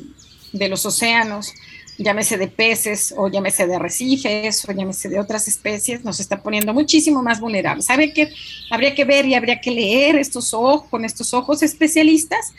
de 0.52 0.68
los 0.68 0.86
océanos 0.86 1.54
llámese 1.98 2.38
de 2.38 2.48
peces 2.48 3.14
o 3.18 3.30
llámese 3.30 3.68
de 3.68 3.76
arrecifes 3.76 4.68
o 4.68 4.72
llámese 4.72 5.10
de 5.10 5.20
otras 5.20 5.48
especies, 5.48 6.04
nos 6.04 6.20
está 6.20 6.42
poniendo 6.42 6.74
muchísimo 6.74 7.22
más 7.22 7.40
vulnerables. 7.40 7.86
¿Sabe 7.86 8.14
que 8.14 8.32
habría 8.70 8.94
que 8.94 9.06
ver 9.06 9.26
y 9.26 9.36
habría 9.36 9.62
que 9.62 9.72
leer 9.72 10.18
estos 10.18 10.54
ojos 10.54 10.90
con 10.90 11.06
estos 11.06 11.34
ojos 11.34 11.64
especialistas 11.64 12.54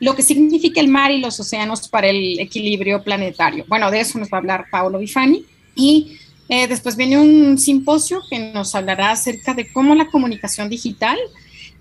lo 0.00 0.14
que 0.14 0.22
significa 0.22 0.80
el 0.80 0.88
mar 0.88 1.10
y 1.10 1.18
los 1.18 1.38
océanos 1.40 1.88
para 1.88 2.08
el 2.08 2.38
equilibrio 2.38 3.02
planetario? 3.02 3.64
Bueno, 3.68 3.90
de 3.90 4.00
eso 4.00 4.18
nos 4.18 4.28
va 4.28 4.38
a 4.38 4.40
hablar 4.40 4.66
Paolo 4.70 4.98
Bifani 4.98 5.46
y 5.74 6.18
eh, 6.48 6.66
después 6.66 6.96
viene 6.96 7.18
un 7.18 7.58
simposio 7.58 8.20
que 8.28 8.38
nos 8.38 8.74
hablará 8.74 9.12
acerca 9.12 9.54
de 9.54 9.72
cómo 9.72 9.94
la 9.94 10.10
comunicación 10.10 10.68
digital 10.68 11.18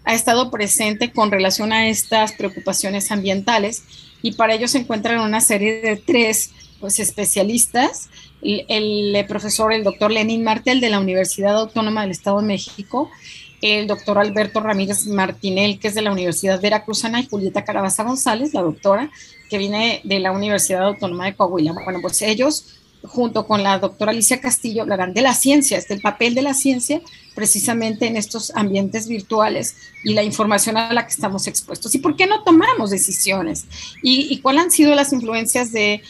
ha 0.04 0.14
estado 0.14 0.50
presente 0.50 1.12
con 1.12 1.30
relación 1.30 1.74
a 1.74 1.88
estas 1.88 2.32
preocupaciones 2.34 3.12
ambientales 3.12 3.84
y 4.22 4.34
para 4.34 4.54
ello 4.54 4.68
se 4.68 4.80
encuentran 4.80 5.20
una 5.20 5.42
serie 5.42 5.82
de 5.82 5.96
tres 5.98 6.52
pues, 6.82 7.00
especialistas, 7.00 8.10
el, 8.42 9.26
profesor, 9.28 9.72
el 9.72 9.84
doctor 9.84 10.12
Lenin 10.12 10.44
Martel 10.44 10.82
de 10.82 10.90
la 10.90 11.00
Universidad 11.00 11.56
Autónoma 11.58 12.02
del 12.02 12.12
Estado 12.12 12.42
de 12.42 12.48
México, 12.48 13.10
el 13.62 13.86
doctor 13.86 14.18
Alberto 14.18 14.60
Ramírez 14.60 15.06
Martinel, 15.06 15.80
que 15.80 15.90
es 15.90 15.96
de 15.96 16.02
la 16.02 16.12
Universidad 16.12 16.60
Veracruzana, 16.60 17.20
y 17.20 17.28
Julieta 17.28 17.64
Carabaza 17.64 18.04
González, 18.04 18.54
la 18.54 18.64
doctora, 18.64 19.12
que 19.50 19.60
viene 19.60 20.02
de 20.04 20.20
la 20.20 20.32
Universidad 20.32 20.84
Autónoma 20.84 21.26
de 21.26 21.36
Coahuila. 21.36 21.74
Bueno, 21.84 22.00
pues 22.02 22.22
ellos, 22.24 22.80
junto 23.04 23.46
con 23.46 23.62
la 23.62 23.78
doctora 23.78 24.12
Alicia 24.12 24.42
Castillo, 24.42 24.82
hablarán 24.82 25.14
de 25.14 25.22
la 25.22 25.36
ciencia, 25.36 25.78
este 25.78 25.94
el 25.94 26.02
papel 26.02 26.34
de 26.34 26.42
la 26.42 26.56
ciencia 26.56 27.02
precisamente 27.36 28.08
en 28.08 28.18
estos 28.18 28.52
ambientes 28.56 29.08
virtuales 29.08 29.76
y 30.04 30.14
la 30.14 30.24
información 30.24 30.78
a 30.78 30.92
la 30.92 31.06
que 31.06 31.14
estamos 31.14 31.48
expuestos. 31.48 31.94
¿Y 31.96 32.00
por 32.00 32.16
qué 32.16 32.28
no 32.28 32.44
tomamos 32.44 32.90
decisiones? 32.90 33.66
¿Y, 34.02 34.34
y 34.34 34.40
cuáles 34.40 34.64
han 34.64 34.72
sido 34.72 34.96
las 34.96 35.14
influencias 35.14 35.72
de 35.72 36.02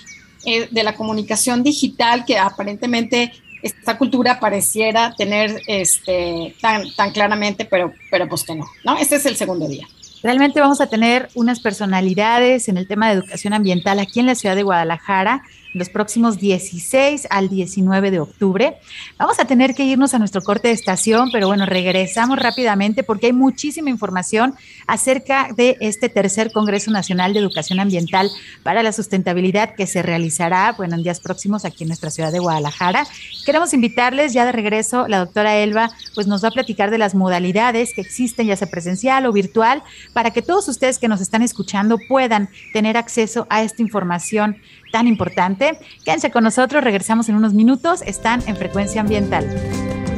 eh, 0.46 0.68
de 0.70 0.84
la 0.84 0.96
comunicación 0.96 1.64
digital 1.64 2.26
que 2.26 2.38
aparentemente 2.38 3.32
esta 3.62 3.98
cultura 3.98 4.40
pareciera 4.40 5.14
tener 5.16 5.62
este, 5.68 6.56
tan, 6.62 6.84
tan 6.96 7.12
claramente, 7.12 7.66
pero, 7.66 7.94
pero 8.10 8.28
pues 8.28 8.44
que 8.44 8.56
no, 8.56 8.66
¿no? 8.84 8.98
Este 8.98 9.16
es 9.18 9.26
el 9.26 9.36
segundo 9.36 9.68
día. 9.68 9.88
Realmente 10.24 10.60
vamos 10.60 10.82
a 10.82 10.88
tener 10.88 11.30
unas 11.34 11.60
personalidades 11.60 12.68
en 12.70 12.78
el 12.78 12.88
tema 12.88 13.08
de 13.08 13.14
educación 13.14 13.54
ambiental 13.54 14.00
aquí 14.00 14.20
en 14.20 14.28
la 14.28 14.36
ciudad 14.36 14.56
de 14.56 14.64
Guadalajara 14.64 15.44
los 15.74 15.90
próximos 15.90 16.40
16 16.40 17.28
al 17.30 17.50
19 17.50 18.12
de 18.12 18.20
octubre. 18.20 18.78
Vamos 19.18 19.40
a 19.40 19.46
tener 19.46 19.74
que 19.74 19.84
irnos 19.84 20.14
a 20.14 20.20
nuestro 20.20 20.42
corte 20.42 20.68
de 20.70 20.74
estación, 20.74 21.30
pero 21.32 21.48
bueno, 21.48 21.66
regresamos 21.66 22.40
rápidamente 22.40 23.04
porque 23.04 23.28
hay 23.28 23.34
muchísima 23.34 23.90
información 23.90 24.56
acerca 24.88 25.50
de 25.56 25.78
este 25.80 26.10
tercer 26.10 26.52
Congreso 26.52 26.92
Nacional 26.92 27.34
de 27.34 27.40
Educación 27.40 27.80
Ambiental 27.80 28.30
para 28.64 28.84
la 28.84 28.92
Sustentabilidad 28.92 29.76
que 29.76 29.88
se 29.88 30.02
realizará, 30.02 30.74
bueno, 30.78 30.96
en 30.96 31.04
días 31.04 31.20
próximos 31.20 31.66
aquí 31.66 31.84
en 31.84 31.90
nuestra 31.90 32.12
ciudad 32.12 32.32
de 32.32 32.40
Guadalajara. 32.40 33.06
Queremos 33.46 33.74
invitarles 33.74 34.34
ya 34.34 34.46
de 34.46 34.52
regreso, 34.52 35.08
la 35.08 35.20
doctora 35.20 35.58
Elba, 35.58 35.90
pues 36.16 36.28
nos 36.28 36.44
va 36.44 36.50
a 36.50 36.52
platicar 36.52 36.92
de 36.92 36.98
las 36.98 37.16
modalidades 37.16 37.94
que 37.94 38.02
existen, 38.02 38.48
ya 38.48 38.56
sea 38.56 38.70
presencial 38.70 39.26
o 39.26 39.32
virtual, 39.32 39.84
para 40.14 40.32
que 40.32 40.42
todos 40.42 40.68
ustedes 40.68 41.00
que 41.00 41.08
nos 41.08 41.22
están 41.22 41.42
escuchando 41.42 41.98
puedan 42.08 42.50
tener 42.74 42.98
acceso 42.98 43.48
a 43.50 43.64
esta 43.64 43.82
información 43.82 44.58
tan 44.92 45.08
importante. 45.08 45.61
Quédense 46.04 46.32
con 46.32 46.44
nosotros, 46.44 46.84
regresamos 46.84 47.30
en 47.30 47.36
unos 47.36 47.54
minutos, 47.54 48.02
están 48.02 48.42
en 48.48 48.56
Frecuencia 48.56 49.02
Ambiental. 49.02 49.46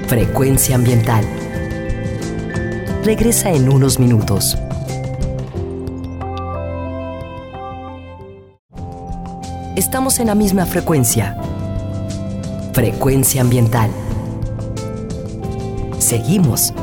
Frecuencia 0.08 0.76
Ambiental. 0.76 1.26
Regresa 3.04 3.52
en 3.52 3.70
unos 3.70 4.00
minutos. 4.00 4.58
Estamos 9.76 10.20
en 10.20 10.28
la 10.28 10.36
misma 10.36 10.66
frecuencia. 10.66 11.36
Frecuencia 12.74 13.42
Ambiental. 13.42 13.90
Seguimos 16.00 16.74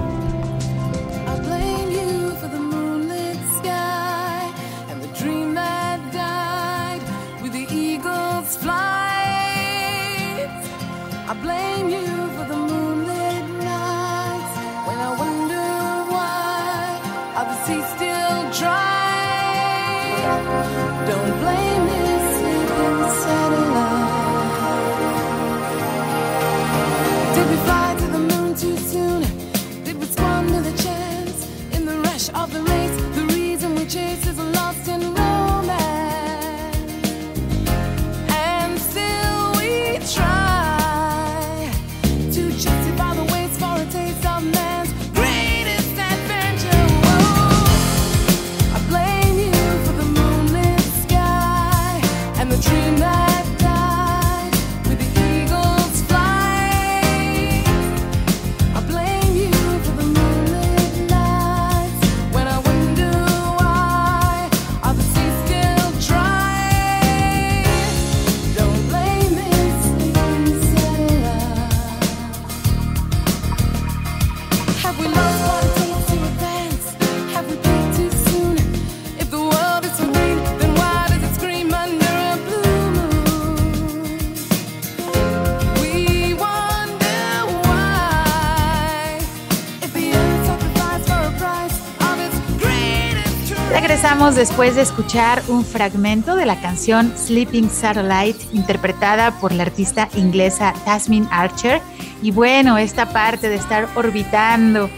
después 94.40 94.76
de 94.76 94.82
escuchar 94.82 95.42
un 95.48 95.64
fragmento 95.64 96.36
de 96.36 96.46
la 96.46 96.60
canción 96.60 97.12
Sleeping 97.16 97.68
Satellite 97.68 98.38
interpretada 98.52 99.38
por 99.40 99.52
la 99.52 99.64
artista 99.64 100.08
inglesa 100.14 100.72
Tasmin 100.84 101.26
Archer. 101.30 101.82
Y 102.23 102.31
bueno, 102.31 102.79
esta 102.79 103.12
parte 103.12 103.48
de 103.48 103.56
estar 103.56 103.88
orbitando 103.94 104.90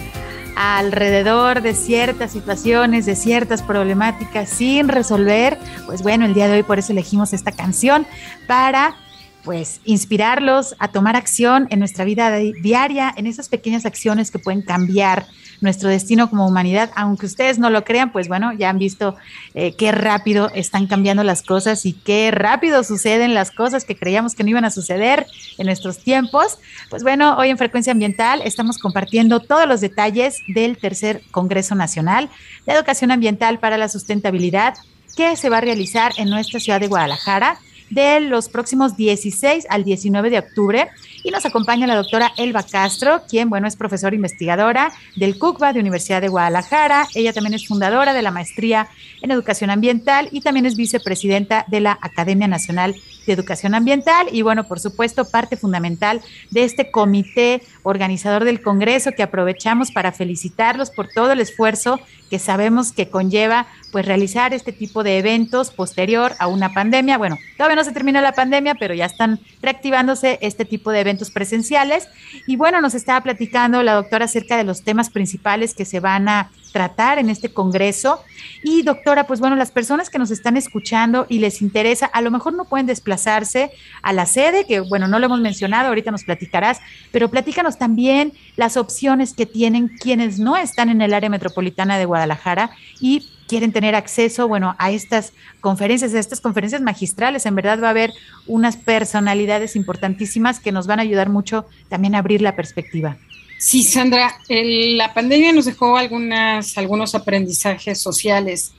alrededor 0.57 1.63
de 1.63 1.75
ciertas 1.75 2.33
situaciones, 2.33 3.07
de 3.07 3.17
ciertas 3.17 3.63
problemáticas 3.63 4.49
sin 4.49 4.89
resolver, 4.89 5.59
pues 5.87 6.03
bueno, 6.03 6.27
el 6.27 6.35
día 6.35 6.49
de 6.49 6.55
hoy 6.55 6.63
por 6.63 6.79
eso 6.79 6.93
elegimos 6.93 7.33
esta 7.33 7.53
canción 7.53 8.07
para 8.47 8.97
pues 9.45 9.81
inspirarlos 9.85 10.75
a 10.79 10.89
tomar 10.89 11.17
acción 11.17 11.67
en 11.71 11.79
nuestra 11.79 12.05
vida 12.05 12.37
diaria, 12.37 13.13
en 13.17 13.27
esas 13.27 13.49
pequeñas 13.49 13.87
acciones 13.87 14.31
que 14.31 14.39
pueden 14.39 14.63
cambiar 14.63 15.27
nuestro 15.63 15.89
destino 15.89 16.29
como 16.29 16.47
humanidad, 16.47 16.91
aunque 16.97 17.27
ustedes 17.27 17.59
no 17.59 17.71
lo 17.71 17.85
crean, 17.85 18.11
pues 18.11 18.29
bueno, 18.29 18.53
ya 18.53 18.69
han 18.69 18.79
visto 18.79 19.17
eh, 19.55 19.75
qué 19.77 19.93
rápido 19.93 20.51
están 20.55 20.89
cambiando 20.89 21.23
las 21.23 21.43
cosas 21.43 21.87
y 21.87 21.93
qué 21.93 22.31
rápido 22.33 22.83
suceden 22.83 23.33
las 23.33 23.53
cosas 23.53 23.85
que 23.85 23.97
creíamos 23.97 24.35
que 24.35 24.43
no 24.43 24.51
iban 24.51 24.65
a 24.65 24.71
suceder 24.71 25.27
en 25.59 25.67
nuestros 25.67 25.99
tiempos. 25.99 26.59
Pues 26.91 27.05
bueno, 27.05 27.37
hoy 27.39 27.51
en 27.51 27.59
Frecuencia 27.59 27.93
Ambiental 27.93 28.43
estamos 28.45 28.79
compartiendo 28.79 29.39
todos 29.39 29.69
los 29.69 29.81
detalles 29.81 30.39
del 30.49 30.77
tercer 30.79 31.23
Congreso 31.31 31.77
Nacional 31.77 32.29
de 32.67 32.73
Educación 32.73 33.13
Ambiental 33.13 33.61
para 33.61 33.79
la 33.79 33.89
Sustentabilidad 33.89 34.75
que 35.17 35.37
se 35.37 35.49
va 35.49 35.59
a 35.59 35.61
realizar 35.61 36.13
en 36.17 36.29
nuestra 36.29 36.59
ciudad 36.59 36.81
de 36.81 36.89
Guadalajara 36.89 37.59
de 37.93 38.21
los 38.21 38.49
próximos 38.49 38.97
16 38.97 39.67
al 39.69 39.85
19 39.85 40.31
de 40.31 40.39
octubre. 40.39 40.89
Y 41.23 41.31
nos 41.31 41.45
acompaña 41.45 41.87
la 41.87 41.95
doctora 41.95 42.33
Elba 42.37 42.63
Castro, 42.63 43.23
quien, 43.29 43.49
bueno, 43.49 43.69
es 43.69 43.77
profesora 43.77 44.17
investigadora 44.17 44.93
del 45.15 45.39
CUCBA 45.39 45.73
de 45.73 45.81
Universidad 45.81 46.21
de 46.21 46.29
Guadalajara. 46.29 47.07
Ella 47.15 47.33
también 47.33 47.55
es 47.55 47.67
fundadora 47.67 48.13
de 48.13 48.23
la 48.23 48.31
maestría 48.31 48.89
en 49.21 49.31
educación 49.31 49.71
ambiental 49.71 50.29
y 50.33 50.41
también 50.41 50.67
es 50.67 50.77
vicepresidenta 50.77 51.65
de 51.69 51.81
la 51.81 51.99
Academia 52.01 52.49
Nacional 52.49 52.97
de 53.27 53.33
Educación 53.33 53.75
Ambiental 53.75 54.29
y 54.33 54.43
bueno, 54.43 54.65
por 54.65 54.81
supuesto, 54.81 55.29
parte 55.29 55.57
fundamental 55.57 56.21
de 56.51 56.65
este 56.65 56.91
comité 56.91 57.63
organizador 57.83 58.45
del 58.45 58.63
Congreso 58.63 59.13
que 59.13 59.23
aprovechamos 59.23 59.91
para 59.91 60.13
felicitarlos 60.13 60.91
por 60.91 61.09
todo 61.09 61.33
el 61.33 61.41
esfuerzo 61.41 62.01
que 62.31 62.39
sabemos 62.39 62.93
que 62.93 63.11
conlleva 63.11 63.67
pues 63.91 64.07
realizar 64.07 64.55
este 64.55 64.73
tipo 64.73 65.03
de 65.03 65.19
eventos 65.19 65.71
posterior 65.71 66.33
a 66.39 66.47
una 66.47 66.73
pandemia. 66.73 67.19
Bueno, 67.19 67.37
todavía 67.59 67.77
no 67.77 67.85
se 67.85 67.93
termina 67.93 68.23
la 68.23 68.33
pandemia, 68.33 68.75
pero 68.75 68.95
ya 68.95 69.05
están 69.05 69.39
reactivándose 69.61 70.39
este 70.41 70.65
tipo 70.65 70.93
de 70.93 71.01
eventos 71.01 71.31
presenciales. 71.31 72.09
Y 72.47 72.57
bueno, 72.57 72.81
nos 72.81 72.95
estaba 72.95 73.21
platicando 73.21 73.83
la 73.83 73.93
doctora 73.93 74.25
acerca 74.25 74.57
de 74.57 74.65
los 74.65 74.83
temas 74.83 75.11
principales 75.11 75.75
que 75.75 75.85
se 75.85 76.01
van 76.01 76.27
a 76.27 76.51
tratar 76.73 77.19
en 77.19 77.29
este 77.31 77.53
congreso. 77.53 78.21
Y 78.65 78.83
doctora, 78.83 79.27
pues 79.27 79.41
bueno, 79.41 79.57
las 79.57 79.71
personas 79.71 80.11
que 80.11 80.19
nos 80.19 80.31
están 80.31 80.57
escuchando 80.57 81.27
y 81.29 81.39
les 81.39 81.63
interesa, 81.63 82.07
a 82.07 82.21
lo 82.21 82.31
mejor 82.31 82.55
no 82.55 82.65
pueden 82.65 82.87
desplazarse 82.87 83.71
a 84.03 84.13
la 84.13 84.27
sede, 84.27 84.65
que 84.67 84.81
bueno, 84.81 85.09
no 85.09 85.19
lo 85.19 85.27
hemos 85.27 85.41
mencionado, 85.41 85.89
ahorita 85.89 86.11
nos 86.11 86.25
platicarás, 86.25 86.81
pero 87.11 87.29
platícanos 87.29 87.79
también 87.79 88.33
las 88.57 88.77
opciones 88.77 89.35
que 89.35 89.47
tienen 89.47 89.89
quienes 89.89 90.39
no 90.39 90.57
están 90.57 90.89
en 90.89 91.03
el 91.03 91.15
área 91.15 91.31
metropolitana 91.31 91.99
de 91.99 92.07
Guadalajara 92.07 92.71
y 93.01 93.29
quieren 93.47 93.73
tener 93.73 93.95
acceso, 93.95 94.49
bueno, 94.49 94.75
a 94.79 94.91
estas 94.91 95.35
conferencias, 95.61 96.15
a 96.15 96.19
estas 96.19 96.41
conferencias 96.41 96.81
magistrales. 96.81 97.45
En 97.45 97.55
verdad 97.55 97.83
va 97.83 97.89
a 97.89 97.91
haber 97.91 98.11
unas 98.47 98.77
personalidades 98.77 99.77
importantísimas 99.77 100.59
que 100.59 100.73
nos 100.73 100.87
van 100.87 101.01
a 101.01 101.03
ayudar 101.03 101.29
mucho 101.29 101.67
también 101.89 102.15
a 102.15 102.19
abrir 102.19 102.41
la 102.41 102.57
perspectiva. 102.57 103.19
Sí, 103.65 103.85
Sandra, 103.85 104.41
la 104.49 105.15
pandemia 105.15 105.53
nos 105.53 105.67
dejó 105.67 105.97
algunas, 105.97 106.77
algunos 106.77 107.15
aprendizajes 107.15 108.01
sociales 108.01 108.73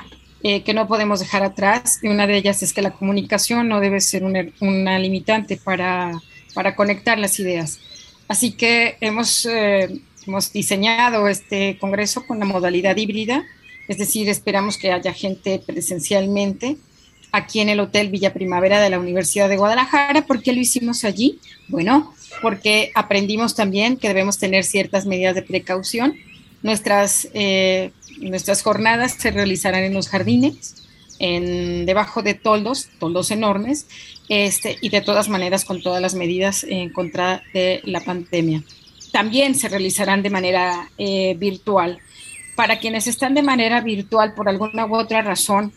eh, 0.44 0.62
que 0.64 0.74
no 0.74 0.90
podemos 0.90 1.22
dejar 1.22 1.42
atrás. 1.42 2.00
Y 2.04 2.10
una 2.10 2.28
de 2.28 2.36
ellas 2.36 2.62
es 2.64 2.74
que 2.74 2.82
la 2.82 2.92
comunicación 2.92 3.70
no 3.70 3.80
debe 3.80 4.02
ser 4.02 4.26
una, 4.26 5.00
limitante 5.00 5.56
para, 5.56 6.12
para, 6.54 6.76
conectar 6.76 7.18
las 7.18 7.40
ideas. 7.40 7.80
Así 8.28 8.52
que 8.52 8.98
hemos, 9.00 9.46
eh, 9.46 10.02
hemos 10.28 10.52
diseñado 10.52 11.30
este 11.30 11.78
congreso 11.80 12.28
con 12.28 12.40
la 12.40 12.46
modalidad 12.46 12.98
híbrida, 12.98 13.46
es 13.88 13.98
decir, 13.98 14.28
esperamos 14.28 14.78
que 14.78 14.92
haya 14.92 15.14
gente 15.14 15.64
presencialmente 15.66 16.76
aquí 17.32 17.62
en 17.62 17.70
el 17.70 17.80
Hotel 17.80 18.10
Villa 18.10 18.34
Primavera 18.34 18.82
de 18.82 18.90
la 18.90 19.00
Universidad 19.00 19.48
de 19.48 19.56
Guadalajara. 19.56 20.26
¿Por 20.26 20.44
qué 20.44 20.52
lo 20.52 20.60
hicimos 20.60 21.06
allí? 21.06 21.40
Bueno, 21.70 22.14
porque 22.44 22.91
aprendimos 22.94 23.56
también 23.56 23.96
que 23.96 24.10
debemos 24.10 24.38
tener 24.38 24.66
ciertas 24.66 25.06
medidas 25.06 25.34
de 25.34 25.44
precaución. 25.44 26.16
Nuestras, 26.62 27.30
eh, 27.34 27.91
nuestras 28.20 28.62
jornadas 28.62 29.14
se 29.14 29.32
realizarán 29.32 29.84
en 29.84 29.94
los 29.94 30.10
jardines, 30.10 30.76
en, 31.20 31.86
debajo 31.86 32.22
de 32.22 32.34
toldos, 32.34 32.89
toldos 33.00 33.32
enormes, 33.32 33.88
este, 34.28 34.78
y 34.82 34.89
de 34.89 35.00
todas 35.00 35.30
maneras 35.30 35.64
con 35.64 35.82
todas 35.82 36.02
las 36.02 36.16
medidas 36.16 36.66
en 36.66 36.89
contra 36.89 37.41
de 37.54 37.80
la 37.86 38.02
pandemia. 38.02 38.62
También 39.14 39.56
se 39.56 39.70
realizarán 39.70 40.22
de 40.22 40.30
manera 40.30 40.91
eh, 40.98 41.36
virtual. 41.39 42.00
Para 42.58 42.80
quienes 42.80 43.08
están 43.08 43.36
de 43.36 43.41
manera 43.41 43.80
virtual 43.80 44.34
por 44.34 44.50
alguna 44.50 44.86
u 44.86 44.98
otra 44.98 45.22
razón, 45.22 45.72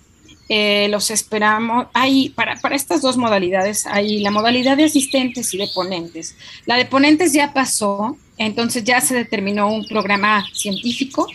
eh, 0.49 0.89
los 0.91 1.11
esperamos. 1.11 1.87
Hay, 1.93 2.31
para, 2.31 2.57
para 2.57 2.77
estas 2.77 3.03
dos 3.03 3.17
modalidades, 3.17 3.87
hay 3.87 4.21
la 4.21 4.31
modalidad 4.31 4.77
de 4.77 4.85
asistentes 4.85 5.53
y 5.55 5.59
de 5.59 5.69
ponentes. 5.75 6.37
La 6.67 6.77
de 6.77 6.85
ponentes 6.85 7.33
ya 7.33 7.53
pasó, 7.53 8.17
entonces 8.39 8.85
ya 8.85 9.01
se 9.01 9.15
determinó 9.15 9.73
un 9.73 9.87
programa 9.87 10.47
científico 10.53 11.27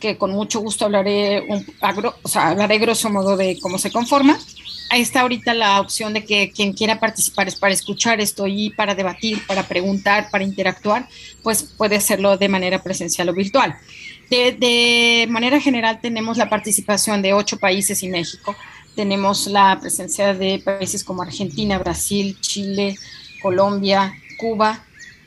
que 0.00 0.16
con 0.16 0.32
mucho 0.32 0.60
gusto 0.60 0.86
hablaré, 0.86 1.42
un, 1.42 1.64
o 2.22 2.28
sea, 2.28 2.48
hablaré 2.48 2.78
grosso 2.78 3.10
modo 3.10 3.36
de 3.36 3.58
cómo 3.60 3.78
se 3.78 3.92
conforma. 3.92 4.38
Ahí 4.88 5.02
está 5.02 5.20
ahorita 5.20 5.54
la 5.54 5.80
opción 5.80 6.14
de 6.14 6.24
que 6.24 6.50
quien 6.50 6.72
quiera 6.72 6.98
participar 6.98 7.46
es 7.46 7.54
para 7.54 7.72
escuchar 7.72 8.20
esto 8.20 8.48
y 8.48 8.70
para 8.70 8.96
debatir, 8.96 9.46
para 9.46 9.68
preguntar, 9.68 10.30
para 10.30 10.42
interactuar, 10.42 11.06
pues 11.44 11.62
puede 11.62 11.96
hacerlo 11.96 12.36
de 12.36 12.48
manera 12.48 12.82
presencial 12.82 13.28
o 13.28 13.32
virtual. 13.32 13.78
De, 14.30 15.26
manera 15.28 15.60
general 15.60 16.00
tenemos 16.00 16.36
la 16.36 16.48
participación 16.48 17.20
de 17.20 17.34
ocho 17.34 17.58
países 17.58 18.02
y 18.04 18.08
México. 18.08 18.54
Tenemos 18.94 19.48
la 19.48 19.78
presencia 19.80 20.34
de 20.34 20.60
países 20.64 21.02
como 21.02 21.22
Argentina, 21.22 21.78
Brasil, 21.78 22.38
Chile, 22.40 22.96
Colombia, 23.42 24.14
Cuba, 24.38 24.84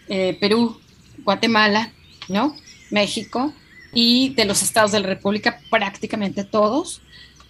eh, 0.08 0.38
Perú, 0.40 0.80
Guatemala, 1.24 1.92
¿no? 2.30 2.56
México 2.92 3.54
y 3.94 4.34
de 4.36 4.46
los 4.46 4.64
estados 4.64 4.92
de 4.92 5.02
la 5.02 5.08
República 5.08 5.60
prácticamente 5.70 6.46
todos. 6.46 7.02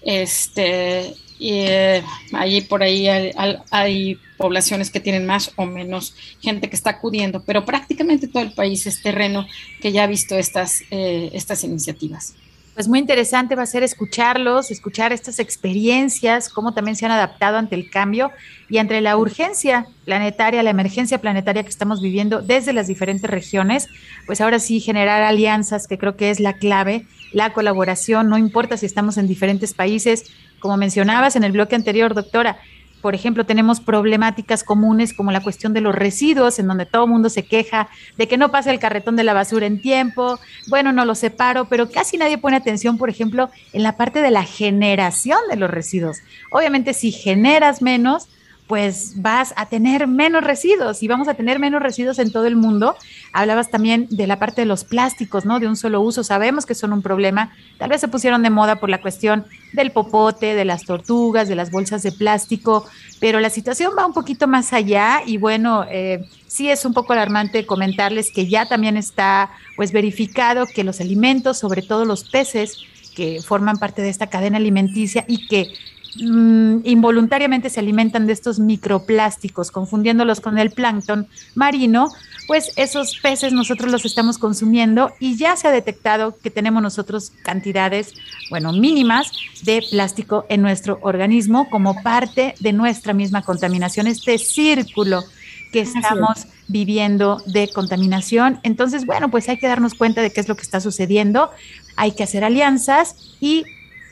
Este, 0.02 1.14
y 1.40 1.52
eh, 1.52 2.04
ahí 2.34 2.62
por 2.62 2.84
ahí 2.84 3.08
hay, 3.08 4.20
poblaciones 4.38 4.90
que 4.90 5.00
tienen 5.00 5.26
más 5.26 5.54
o 5.56 5.66
menos 5.66 6.16
gente 6.42 6.70
que 6.70 6.76
está 6.76 6.90
acudiendo, 6.90 7.44
pero 7.46 7.64
prácticamente 7.64 8.28
todo 8.28 8.44
el 8.44 8.52
país 8.52 8.86
es 8.88 9.02
terreno 9.02 9.48
que 9.80 9.94
ya 9.94 10.04
ha 10.04 10.08
visto 10.08 10.36
estas, 10.36 10.82
eh, 10.92 11.30
estas 11.34 11.64
iniciativas. 11.64 12.34
Pues 12.74 12.88
muy 12.88 12.98
interesante 12.98 13.54
va 13.54 13.64
a 13.64 13.68
ser 13.68 13.84
escucharlos, 13.84 14.72
escuchar 14.72 15.14
estas 15.14 15.38
experiencias, 15.38 16.50
cómo 16.50 16.74
también 16.74 16.96
se 16.96 17.06
han 17.06 17.12
adaptado 17.12 17.58
ante 17.58 17.76
el 17.76 17.92
cambio 17.92 18.32
y 18.68 18.80
ante 18.80 19.00
la 19.00 19.16
urgencia 19.16 19.86
planetaria, 20.06 20.64
la 20.64 20.72
emergencia 20.72 21.20
planetaria 21.20 21.62
que 21.62 21.70
estamos 21.70 22.02
viviendo 22.02 22.42
desde 22.42 22.74
las 22.74 22.88
diferentes 22.88 23.30
regiones, 23.30 23.90
pues 24.26 24.42
ahora 24.42 24.58
sí 24.58 24.80
generar 24.80 25.22
alianzas, 25.22 25.86
que 25.86 26.00
creo 26.00 26.16
que 26.16 26.32
es 26.32 26.40
la 26.40 26.54
clave, 26.54 27.06
la 27.32 27.54
colaboración, 27.54 28.28
no 28.28 28.40
importa 28.40 28.76
si 28.76 28.88
estamos 28.88 29.18
en 29.18 29.28
diferentes 29.28 29.76
países, 29.76 30.32
como 30.64 30.78
mencionabas 30.78 31.36
en 31.36 31.44
el 31.44 31.52
bloque 31.52 31.76
anterior, 31.76 32.14
doctora, 32.14 32.58
por 33.02 33.16
ejemplo, 33.16 33.46
tenemos 33.46 33.82
problemáticas 33.82 34.64
comunes 34.64 35.14
como 35.14 35.30
la 35.30 35.44
cuestión 35.44 35.74
de 35.74 35.82
los 35.82 35.94
residuos, 35.94 36.58
en 36.58 36.68
donde 36.68 36.86
todo 36.86 37.04
el 37.04 37.12
mundo 37.12 37.28
se 37.30 37.44
queja 37.44 37.90
de 38.18 38.30
que 38.30 38.38
no 38.38 38.50
pasa 38.50 38.72
el 38.72 38.80
carretón 38.80 39.18
de 39.18 39.26
la 39.26 39.34
basura 39.34 39.66
en 39.66 39.82
tiempo, 39.82 40.40
bueno, 40.70 40.94
no 40.94 41.04
lo 41.04 41.16
separo, 41.16 41.66
pero 41.66 41.90
casi 41.90 42.16
nadie 42.16 42.38
pone 42.38 42.56
atención, 42.56 42.98
por 42.98 43.10
ejemplo, 43.10 43.50
en 43.74 43.84
la 43.84 43.98
parte 43.98 44.22
de 44.22 44.32
la 44.32 44.46
generación 44.46 45.40
de 45.50 45.58
los 45.58 45.70
residuos. 45.70 46.20
Obviamente, 46.50 46.94
si 46.94 47.12
generas 47.12 47.82
menos, 47.82 48.30
pues 48.68 49.22
vas 49.22 49.54
a 49.58 49.68
tener 49.68 50.08
menos 50.08 50.44
residuos 50.44 51.04
y 51.04 51.08
vamos 51.08 51.28
a 51.28 51.34
tener 51.34 51.60
menos 51.60 51.82
residuos 51.82 52.18
en 52.20 52.32
todo 52.32 52.46
el 52.46 52.56
mundo. 52.56 52.96
Hablabas 53.34 53.70
también 53.70 54.08
de 54.10 54.26
la 54.26 54.40
parte 54.40 54.62
de 54.62 54.66
los 54.66 54.84
plásticos, 54.86 55.46
¿no? 55.46 55.60
De 55.60 55.68
un 55.68 55.76
solo 55.76 56.02
uso. 56.02 56.24
Sabemos 56.24 56.66
que 56.66 56.74
son 56.74 56.94
un 56.94 57.02
problema. 57.02 57.52
Tal 57.78 57.90
vez 57.90 58.00
se 58.00 58.08
pusieron 58.08 58.42
de 58.42 58.50
moda 58.50 58.78
por 58.78 58.90
la 58.90 59.02
cuestión 59.02 59.46
del 59.74 59.92
popote, 59.92 60.56
de 60.56 60.66
las 60.66 60.86
tortugas, 60.86 61.50
de 61.50 61.56
las 61.56 61.72
bolsas 61.72 62.04
de 62.04 62.12
plástico, 62.12 62.86
pero 63.20 63.40
la 63.40 63.50
situación 63.50 63.94
va 63.98 64.06
un 64.06 64.14
poquito 64.14 64.48
más 64.48 64.72
allá 64.72 65.22
y 65.26 65.38
bueno, 65.38 65.86
eh, 65.90 66.26
sí 66.48 66.70
es 66.70 66.86
un 66.86 66.94
poco 66.94 67.14
alarmante 67.14 67.66
comentarles 67.66 68.32
que 68.32 68.48
ya 68.48 68.68
también 68.68 68.96
está 68.96 69.52
pues 69.76 69.92
verificado 69.92 70.66
que 70.68 70.84
los 70.84 71.02
alimentos, 71.02 71.58
sobre 71.58 71.82
todo 71.82 72.06
los 72.06 72.30
peces, 72.30 72.78
que 73.16 73.42
forman 73.42 73.78
parte 73.78 74.02
de 74.02 74.10
esta 74.10 74.28
cadena 74.28 74.58
alimenticia 74.58 75.26
y 75.28 75.48
que 75.48 75.74
Mm, 76.22 76.82
involuntariamente 76.84 77.70
se 77.70 77.80
alimentan 77.80 78.28
de 78.28 78.34
estos 78.34 78.60
microplásticos, 78.60 79.72
confundiéndolos 79.72 80.42
con 80.42 80.58
el 80.60 80.72
plancton 80.72 81.28
marino, 81.56 82.10
pues 82.48 82.72
esos 82.76 83.18
peces 83.22 83.54
nosotros 83.54 83.92
los 83.92 84.06
estamos 84.06 84.38
consumiendo 84.38 85.12
y 85.20 85.38
ya 85.38 85.56
se 85.56 85.68
ha 85.68 85.72
detectado 85.72 86.38
que 86.38 86.52
tenemos 86.52 86.84
nosotros 86.84 87.32
cantidades, 87.44 88.14
bueno, 88.50 88.74
mínimas 88.74 89.32
de 89.64 89.84
plástico 89.90 90.46
en 90.50 90.62
nuestro 90.62 91.00
organismo 91.02 91.70
como 91.70 92.02
parte 92.04 92.54
de 92.60 92.74
nuestra 92.74 93.14
misma 93.14 93.42
contaminación, 93.42 94.08
este 94.08 94.38
círculo 94.38 95.24
que 95.72 95.82
estamos 95.82 96.46
viviendo 96.68 97.42
de 97.48 97.68
contaminación. 97.74 98.60
Entonces, 98.62 99.06
bueno, 99.06 99.32
pues 99.32 99.50
hay 99.50 99.58
que 99.58 99.68
darnos 99.68 99.96
cuenta 99.96 100.22
de 100.22 100.32
qué 100.32 100.40
es 100.40 100.48
lo 100.48 100.56
que 100.56 100.62
está 100.62 100.80
sucediendo, 100.80 101.50
hay 101.96 102.12
que 102.12 102.24
hacer 102.24 102.44
alianzas 102.44 103.16
y 103.40 103.64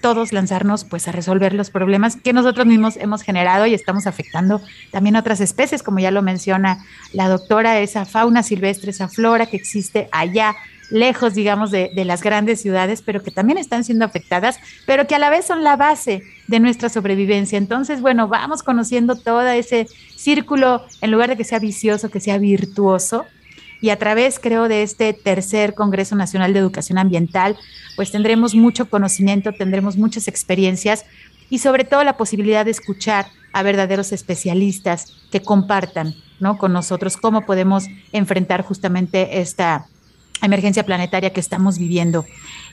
todos 0.02 0.34
lanzarnos 0.34 0.84
pues 0.84 1.08
a 1.08 1.12
resolver 1.12 1.54
los 1.54 1.70
problemas 1.70 2.16
que 2.16 2.34
nosotros 2.34 2.66
mismos 2.66 2.98
hemos 2.98 3.22
generado 3.22 3.66
y 3.66 3.74
estamos 3.74 4.08
afectando 4.08 4.62
también 4.92 5.16
a 5.16 5.20
otras 5.20 5.40
especies, 5.40 5.84
como 5.84 6.00
ya 6.00 6.12
lo 6.12 6.22
menciona 6.22 6.84
la 7.14 7.30
doctora, 7.30 7.80
esa 7.80 8.06
fauna 8.06 8.44
silvestre, 8.44 8.92
esa 8.92 9.08
flora 9.08 9.46
que 9.46 9.58
existe 9.58 10.10
allá 10.12 10.56
lejos, 10.90 11.34
digamos, 11.34 11.72
de, 11.72 11.90
de, 11.96 12.04
las 12.04 12.22
grandes 12.22 12.62
ciudades, 12.62 13.02
pero 13.02 13.24
que 13.24 13.32
también 13.32 13.58
están 13.58 13.86
siendo 13.86 14.04
afectadas, 14.04 14.60
pero 14.86 15.08
que 15.08 15.16
a 15.16 15.20
la 15.20 15.30
vez 15.30 15.46
son 15.46 15.64
la 15.64 15.78
base 15.78 16.22
de 16.48 16.60
nuestra 16.60 16.90
sobrevivencia. 16.90 17.58
Entonces, 17.58 18.02
bueno, 18.02 18.28
vamos 18.28 18.62
conociendo 18.62 19.16
todo 19.16 19.48
ese 19.48 19.88
círculo, 20.18 20.86
en 21.00 21.12
lugar 21.12 21.30
de 21.30 21.38
que 21.38 21.46
sea 21.46 21.60
vicioso, 21.60 22.10
que 22.10 22.20
sea 22.20 22.38
virtuoso, 22.38 23.26
y 23.82 23.90
a 23.90 23.98
través, 23.98 24.40
creo, 24.40 24.68
de 24.68 24.84
este 24.84 25.12
tercer 25.14 25.74
Congreso 25.74 26.16
Nacional 26.16 26.54
de 26.54 26.60
Educación 26.60 27.00
Ambiental, 27.00 27.58
pues 27.96 28.12
tendremos 28.12 28.54
mucho 28.54 28.90
conocimiento, 28.90 29.52
tendremos 29.54 29.98
muchas 29.98 30.28
experiencias 30.28 31.06
y 31.50 31.60
sobre 31.60 31.84
todo 31.84 32.04
la 32.04 32.16
posibilidad 32.16 32.64
de 32.64 32.72
escuchar 32.72 33.28
a 33.54 33.64
verdaderos 33.64 34.12
especialistas 34.12 35.18
que 35.32 35.42
compartan 35.42 36.16
¿no? 36.40 36.58
con 36.58 36.72
nosotros 36.72 37.18
cómo 37.18 37.46
podemos 37.46 37.88
enfrentar 38.14 38.64
justamente 38.64 39.42
esta 39.42 39.88
emergencia 40.42 40.84
planetaria 40.84 41.34
que 41.34 41.40
estamos 41.40 41.78
viviendo. 41.78 42.26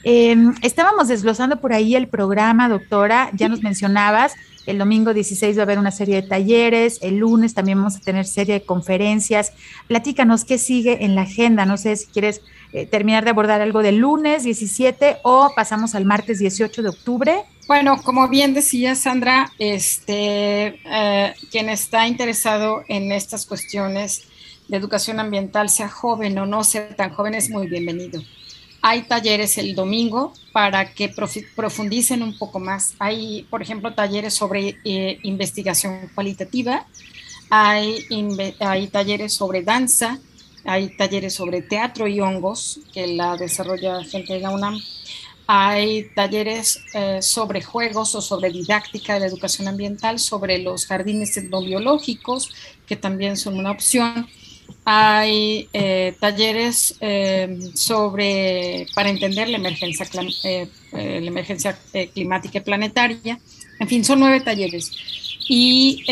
Em, 0.03 0.55
estábamos 0.61 1.07
desglosando 1.07 1.59
por 1.59 1.73
ahí 1.73 1.95
el 1.95 2.07
programa, 2.07 2.69
doctora, 2.69 3.29
ya 3.33 3.47
nos 3.47 3.61
mencionabas 3.61 4.33
el 4.69 4.77
domingo 4.77 5.13
16 5.13 5.57
va 5.57 5.61
a 5.61 5.63
haber 5.63 5.79
una 5.79 5.91
serie 5.91 6.21
de 6.21 6.27
talleres, 6.27 6.99
el 7.01 7.17
lunes 7.17 7.53
también 7.53 7.77
vamos 7.79 7.95
a 7.95 7.99
tener 7.99 8.25
serie 8.25 8.55
de 8.55 8.65
conferencias. 8.65 9.53
Platícanos 9.87 10.45
qué 10.45 10.57
sigue 10.57 11.03
en 11.03 11.15
la 11.15 11.21
agenda, 11.21 11.65
no 11.65 11.77
sé 11.77 11.95
si 11.95 12.07
quieres 12.07 12.41
eh, 12.71 12.85
terminar 12.85 13.23
de 13.23 13.31
abordar 13.31 13.61
algo 13.61 13.81
del 13.81 13.97
lunes 13.97 14.43
17 14.43 15.17
o 15.23 15.51
pasamos 15.55 15.95
al 15.95 16.05
martes 16.05 16.39
18 16.39 16.83
de 16.83 16.89
octubre. 16.89 17.43
Bueno, 17.67 18.01
como 18.03 18.27
bien 18.27 18.53
decía 18.53 18.95
Sandra, 18.95 19.51
este, 19.57 20.79
eh, 20.85 21.33
quien 21.51 21.69
está 21.69 22.07
interesado 22.07 22.83
en 22.87 23.11
estas 23.11 23.45
cuestiones 23.45 24.23
de 24.67 24.77
educación 24.77 25.19
ambiental, 25.19 25.69
sea 25.69 25.89
joven 25.89 26.37
o 26.37 26.45
no 26.45 26.63
sea 26.63 26.95
tan 26.95 27.11
joven, 27.11 27.33
es 27.33 27.49
muy 27.49 27.67
bienvenido. 27.67 28.21
Hay 28.81 29.03
talleres 29.03 29.57
el 29.57 29.75
domingo 29.75 30.33
para 30.53 30.93
que 30.93 31.09
profundicen 31.55 32.23
un 32.23 32.37
poco 32.37 32.59
más. 32.59 32.93
Hay, 32.99 33.45
por 33.49 33.61
ejemplo, 33.61 33.93
talleres 33.93 34.33
sobre 34.33 34.77
eh, 34.85 35.19
investigación 35.23 36.09
cualitativa, 36.15 36.85
hay, 37.49 38.05
talleres 38.91 39.33
sobre 39.33 39.63
danza, 39.63 40.19
hay 40.63 40.95
talleres 40.95 41.33
sobre 41.33 41.61
teatro 41.61 42.07
y 42.07 42.21
hongos 42.21 42.79
que 42.93 43.07
la 43.07 43.35
desarrolla 43.37 44.03
gente 44.03 44.33
de 44.33 44.39
la 44.39 44.51
UNAM. 44.51 44.79
Hay 45.47 46.09
talleres 46.13 46.79
eh, 46.93 47.23
sobre 47.23 47.63
juegos 47.63 48.13
o 48.13 48.21
sobre 48.21 48.51
didáctica 48.51 49.15
de 49.15 49.21
la 49.21 49.25
educación 49.25 49.67
ambiental, 49.67 50.19
sobre 50.19 50.59
los 50.59 50.85
jardines 50.85 51.35
etnobiológicos, 51.37 52.51
que 52.85 52.95
también 52.95 53.35
son 53.35 53.57
una 53.57 53.71
opción. 53.71 54.27
Hay 54.85 55.69
eh, 55.73 56.15
talleres 56.19 56.95
eh, 57.01 57.59
sobre, 57.73 58.87
para 58.95 59.09
entender 59.09 59.49
la 59.49 59.57
emergencia, 59.57 60.07
la 60.13 60.99
emergencia 61.17 61.77
climática 62.13 62.59
y 62.59 62.61
planetaria. 62.61 63.39
En 63.79 63.87
fin, 63.87 64.03
son 64.03 64.19
nueve 64.19 64.41
talleres. 64.41 64.91
Y 65.47 66.03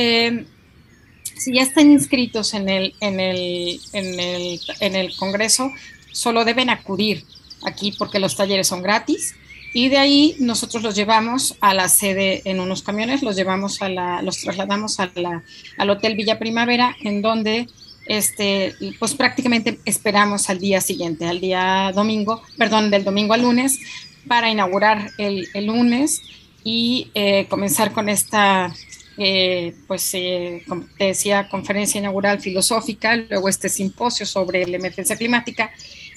si 1.38 1.54
ya 1.54 1.62
están 1.62 1.92
inscritos 1.92 2.54
en 2.54 2.70
el, 2.70 2.96
en 3.00 3.20
el, 3.20 3.80
en 3.94 4.20
el, 4.20 4.60
en 4.80 4.96
el 4.96 5.16
Congreso, 5.16 5.72
solo 6.12 6.46
deben 6.46 6.70
acudir 6.70 7.24
aquí 7.64 7.94
porque 7.98 8.20
los 8.20 8.36
talleres 8.36 8.68
son 8.68 8.82
gratis 8.82 9.36
y 9.74 9.90
de 9.90 9.98
ahí 9.98 10.36
nosotros 10.40 10.82
los 10.82 10.96
llevamos 10.96 11.56
a 11.62 11.74
la 11.74 11.90
sede 11.90 12.42
en 12.46 12.60
unos 12.60 12.82
camiones, 12.82 13.22
los 13.22 13.36
llevamos 13.36 13.82
a 13.82 13.90
la, 13.90 14.22
los 14.22 14.42
trasladamos 14.42 15.00
a 15.00 15.12
la, 15.16 15.44
al 15.78 15.90
Hotel 15.90 16.16
Villa 16.16 16.40
Primavera, 16.40 16.96
en 17.04 17.22
donde 17.22 17.68
este, 18.08 18.76
pues 19.00 19.14
prácticamente 19.14 19.80
esperamos 19.86 20.50
al 20.50 20.60
día 20.60 20.82
siguiente, 20.82 21.26
al 21.26 21.40
día 21.40 21.92
domingo, 21.94 22.42
perdón, 22.58 22.90
del 22.90 23.04
domingo 23.04 23.34
al 23.34 23.42
lunes, 23.42 23.80
para 24.28 24.50
inaugurar 24.50 25.12
el, 25.18 25.48
lunes 25.66 26.22
y 26.64 27.12
eh, 27.14 27.46
comenzar 27.50 27.92
con 27.94 28.10
esta 28.10 28.74
eh, 29.20 29.74
pues 29.88 30.14
eh, 30.14 30.64
como 30.68 30.86
te 30.96 31.06
decía, 31.06 31.50
conferencia 31.50 31.98
inaugural 31.98 32.40
filosófica, 32.40 33.16
luego 33.16 33.50
este 33.50 33.68
simposio 33.68 34.28
sobre 34.28 34.66
la 34.68 34.78
emergencia 34.78 35.16
climática. 35.16 35.72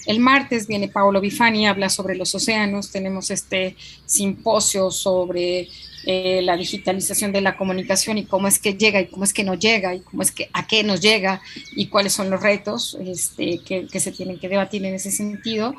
El 0.05 0.19
martes 0.19 0.67
viene 0.67 0.87
Paolo 0.87 1.21
Bifani, 1.21 1.67
habla 1.67 1.89
sobre 1.89 2.15
los 2.15 2.33
océanos, 2.33 2.91
tenemos 2.91 3.31
este 3.31 3.75
simposio 4.05 4.91
sobre 4.91 5.67
eh, 6.05 6.41
la 6.41 6.57
digitalización 6.57 7.31
de 7.31 7.41
la 7.41 7.55
comunicación 7.55 8.17
y 8.17 8.25
cómo 8.25 8.47
es 8.47 8.57
que 8.57 8.73
llega 8.73 8.99
y 8.99 9.07
cómo 9.07 9.23
es 9.23 9.33
que 9.33 9.43
no 9.43 9.53
llega 9.53 9.93
y 9.93 9.99
cómo 9.99 10.23
es 10.23 10.31
que 10.31 10.49
a 10.51 10.65
qué 10.65 10.83
nos 10.83 10.99
llega 10.99 11.41
y 11.75 11.87
cuáles 11.87 12.13
son 12.13 12.31
los 12.31 12.41
retos 12.41 12.97
este, 13.05 13.59
que, 13.59 13.99
se 13.99 14.11
tienen 14.11 14.39
que 14.39 14.49
debatir 14.49 14.83
en 14.83 14.95
ese 14.95 15.11
sentido. 15.11 15.75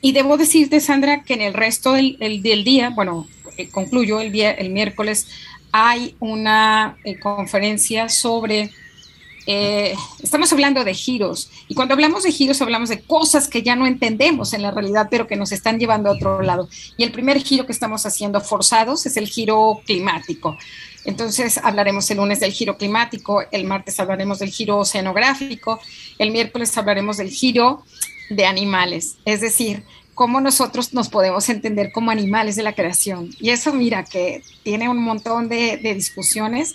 Y 0.00 0.12
debo 0.12 0.36
decirte, 0.36 0.78
Sandra, 0.78 1.24
que 1.24 1.34
en 1.34 1.40
el 1.40 1.54
resto 1.54 1.94
del, 1.94 2.40
día, 2.40 2.90
bueno, 2.90 3.26
concluyo 3.72 4.20
el, 4.20 4.32
el 4.38 4.70
miércoles, 4.70 5.26
hay 5.72 6.14
una 6.20 6.96
eh, 7.04 7.18
conferencia 7.18 8.08
sobre, 8.08 8.70
eh, 9.46 9.94
estamos 10.22 10.52
hablando 10.52 10.84
de 10.84 10.94
giros, 10.94 11.50
y 11.68 11.74
cuando 11.74 11.94
hablamos 11.94 12.24
de 12.24 12.32
giros 12.32 12.60
hablamos 12.62 12.88
de 12.88 13.00
cosas 13.00 13.48
que 13.48 13.62
ya 13.62 13.76
no 13.76 13.86
entendemos 13.86 14.52
en 14.52 14.62
la 14.62 14.70
realidad, 14.70 15.08
pero 15.10 15.26
que 15.26 15.36
nos 15.36 15.52
están 15.52 15.78
llevando 15.78 16.10
a 16.10 16.12
otro 16.12 16.42
lado. 16.42 16.68
Y 16.96 17.04
el 17.04 17.12
primer 17.12 17.40
giro 17.40 17.66
que 17.66 17.72
estamos 17.72 18.06
haciendo 18.06 18.40
forzados 18.40 19.06
es 19.06 19.16
el 19.16 19.28
giro 19.28 19.80
climático. 19.86 20.56
Entonces 21.04 21.58
hablaremos 21.58 22.10
el 22.10 22.16
lunes 22.16 22.40
del 22.40 22.52
giro 22.52 22.76
climático, 22.76 23.42
el 23.52 23.64
martes 23.64 24.00
hablaremos 24.00 24.40
del 24.40 24.50
giro 24.50 24.78
oceanográfico, 24.78 25.80
el 26.18 26.32
miércoles 26.32 26.76
hablaremos 26.76 27.16
del 27.16 27.30
giro 27.30 27.84
de 28.28 28.44
animales, 28.44 29.16
es 29.24 29.40
decir, 29.40 29.84
cómo 30.16 30.40
nosotros 30.40 30.94
nos 30.94 31.10
podemos 31.10 31.48
entender 31.50 31.92
como 31.92 32.10
animales 32.10 32.56
de 32.56 32.62
la 32.62 32.74
creación. 32.74 33.30
Y 33.38 33.50
eso, 33.50 33.74
mira, 33.74 34.02
que 34.02 34.42
tiene 34.62 34.88
un 34.88 35.00
montón 35.00 35.48
de, 35.50 35.76
discusiones, 35.76 36.74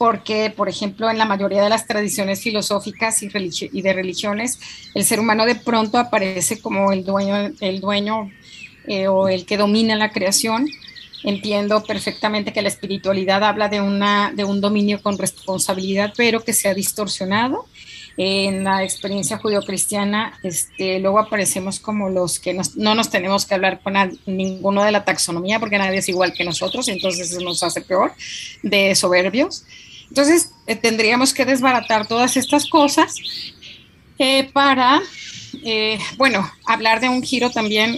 porque, 0.00 0.48
por 0.48 0.70
ejemplo, 0.70 1.10
en 1.10 1.18
la 1.18 1.26
mayoría 1.26 1.62
de 1.62 1.68
las 1.68 1.86
tradiciones 1.86 2.40
filosóficas 2.40 3.22
y, 3.22 3.28
de 3.28 3.92
religiones, 3.92 4.58
el 4.94 5.04
ser 5.04 5.20
humano 5.20 5.44
de 5.44 5.56
pronto 5.56 5.98
aparece 5.98 6.58
como 6.58 6.90
el 6.90 7.04
dueño, 7.04 7.52
el 7.60 7.80
dueño 7.82 8.30
eh, 8.86 9.08
o 9.08 9.28
el 9.28 9.44
que 9.44 9.58
domina 9.58 9.96
la 9.96 10.10
creación. 10.10 10.66
Entiendo 11.22 11.84
perfectamente 11.84 12.54
que 12.54 12.62
la 12.62 12.68
espiritualidad 12.68 13.44
habla 13.44 13.68
de, 13.68 13.82
una, 13.82 14.32
de 14.34 14.44
un 14.44 14.62
dominio 14.62 15.02
con 15.02 15.18
responsabilidad, 15.18 16.14
pero 16.16 16.42
que 16.42 16.54
se 16.54 16.68
ha 16.68 16.72
distorsionado 16.72 17.66
en 18.16 18.64
la 18.64 18.82
experiencia 18.82 19.36
judio-cristiana, 19.36 20.38
este, 20.42 20.98
luego 20.98 21.18
aparecemos 21.18 21.78
como 21.78 22.08
los 22.08 22.40
que 22.40 22.58
no 22.76 22.94
nos 22.94 23.10
tenemos 23.10 23.44
que 23.44 23.54
hablar 23.54 23.80
con 23.82 23.94
ninguno 24.24 24.82
de 24.82 24.92
la 24.92 25.04
taxonomía 25.04 25.60
porque 25.60 25.76
nadie 25.76 25.98
es 25.98 26.08
igual 26.08 26.32
que 26.32 26.44
nosotros, 26.44 26.88
entonces 26.88 27.30
eso 27.30 27.40
nos 27.42 27.62
hace 27.62 27.82
peor, 27.82 28.12
de 28.62 28.94
soberbios. 28.94 29.64
Entonces 30.10 30.52
eh, 30.66 30.76
tendríamos 30.76 31.32
que 31.32 31.44
desbaratar 31.44 32.06
todas 32.06 32.36
estas 32.36 32.68
cosas 32.68 33.14
eh, 34.18 34.50
para, 34.52 35.00
eh, 35.64 35.98
bueno, 36.18 36.50
hablar 36.66 37.00
de 37.00 37.08
un 37.08 37.22
giro 37.22 37.50
también 37.50 37.96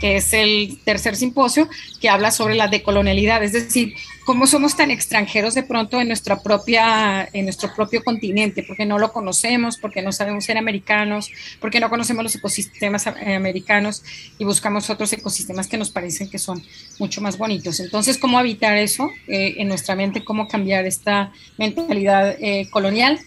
que 0.00 0.16
es 0.16 0.32
el 0.32 0.78
tercer 0.84 1.16
simposio, 1.16 1.68
que 2.00 2.08
habla 2.08 2.30
sobre 2.30 2.54
la 2.54 2.68
decolonialidad, 2.68 3.42
es 3.42 3.52
decir, 3.52 3.94
cómo 4.26 4.48
somos 4.48 4.76
tan 4.76 4.90
extranjeros 4.90 5.54
de 5.54 5.62
pronto 5.62 6.00
en, 6.00 6.08
nuestra 6.08 6.42
propia, 6.42 7.28
en 7.32 7.44
nuestro 7.44 7.72
propio 7.74 8.02
continente, 8.02 8.64
porque 8.64 8.84
no 8.84 8.98
lo 8.98 9.12
conocemos, 9.12 9.78
porque 9.78 10.02
no 10.02 10.10
sabemos 10.10 10.44
ser 10.44 10.58
americanos, 10.58 11.30
porque 11.60 11.78
no 11.78 11.88
conocemos 11.88 12.24
los 12.24 12.34
ecosistemas 12.34 13.06
americanos 13.06 14.02
y 14.36 14.44
buscamos 14.44 14.90
otros 14.90 15.12
ecosistemas 15.12 15.68
que 15.68 15.78
nos 15.78 15.90
parecen 15.90 16.28
que 16.28 16.38
son 16.38 16.60
mucho 16.98 17.20
más 17.20 17.38
bonitos. 17.38 17.78
Entonces, 17.78 18.18
¿cómo 18.18 18.40
evitar 18.40 18.76
eso 18.76 19.10
eh, 19.28 19.54
en 19.58 19.68
nuestra 19.68 19.94
mente? 19.94 20.24
¿Cómo 20.24 20.48
cambiar 20.48 20.86
esta 20.86 21.32
mentalidad 21.56 22.36
eh, 22.40 22.68
colonial? 22.70 23.20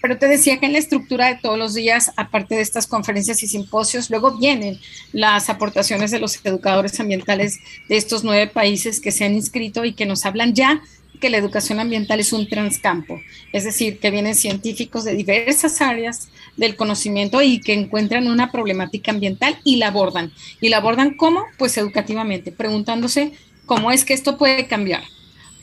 Pero 0.00 0.18
te 0.18 0.28
decía 0.28 0.58
que 0.58 0.66
en 0.66 0.72
la 0.72 0.78
estructura 0.78 1.28
de 1.28 1.36
todos 1.36 1.58
los 1.58 1.74
días, 1.74 2.12
aparte 2.16 2.54
de 2.54 2.62
estas 2.62 2.86
conferencias 2.86 3.42
y 3.42 3.46
simposios, 3.46 4.10
luego 4.10 4.38
vienen 4.38 4.80
las 5.12 5.50
aportaciones 5.50 6.10
de 6.10 6.20
los 6.20 6.44
educadores 6.44 6.98
ambientales 7.00 7.58
de 7.88 7.96
estos 7.96 8.24
nueve 8.24 8.46
países 8.46 9.00
que 9.00 9.12
se 9.12 9.24
han 9.24 9.34
inscrito 9.34 9.84
y 9.84 9.92
que 9.92 10.06
nos 10.06 10.24
hablan 10.24 10.54
ya 10.54 10.82
que 11.20 11.30
la 11.30 11.36
educación 11.36 11.80
ambiental 11.80 12.18
es 12.18 12.32
un 12.32 12.48
transcampo, 12.48 13.20
es 13.52 13.64
decir, 13.64 13.98
que 13.98 14.10
vienen 14.10 14.34
científicos 14.34 15.04
de 15.04 15.14
diversas 15.14 15.82
áreas 15.82 16.30
del 16.56 16.76
conocimiento 16.76 17.42
y 17.42 17.60
que 17.60 17.74
encuentran 17.74 18.26
una 18.26 18.50
problemática 18.50 19.10
ambiental 19.10 19.58
y 19.62 19.76
la 19.76 19.88
abordan. 19.88 20.32
¿Y 20.62 20.70
la 20.70 20.78
abordan 20.78 21.14
cómo? 21.16 21.44
Pues 21.58 21.76
educativamente, 21.76 22.52
preguntándose 22.52 23.32
cómo 23.66 23.92
es 23.92 24.06
que 24.06 24.14
esto 24.14 24.38
puede 24.38 24.66
cambiar 24.66 25.02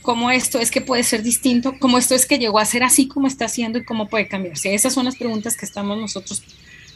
cómo 0.02 0.30
esto 0.30 0.58
es 0.58 0.70
que 0.70 0.80
puede 0.80 1.02
ser 1.02 1.22
distinto, 1.22 1.74
cómo 1.78 1.98
esto 1.98 2.14
es 2.14 2.26
que 2.26 2.38
llegó 2.38 2.58
a 2.58 2.64
ser 2.64 2.82
así 2.82 3.08
como 3.08 3.26
está 3.26 3.46
haciendo 3.46 3.78
y 3.78 3.84
cómo 3.84 4.08
puede 4.08 4.28
cambiarse. 4.28 4.74
Esas 4.74 4.94
son 4.94 5.04
las 5.04 5.16
preguntas 5.16 5.56
que 5.56 5.66
estamos 5.66 5.98
nosotros 5.98 6.42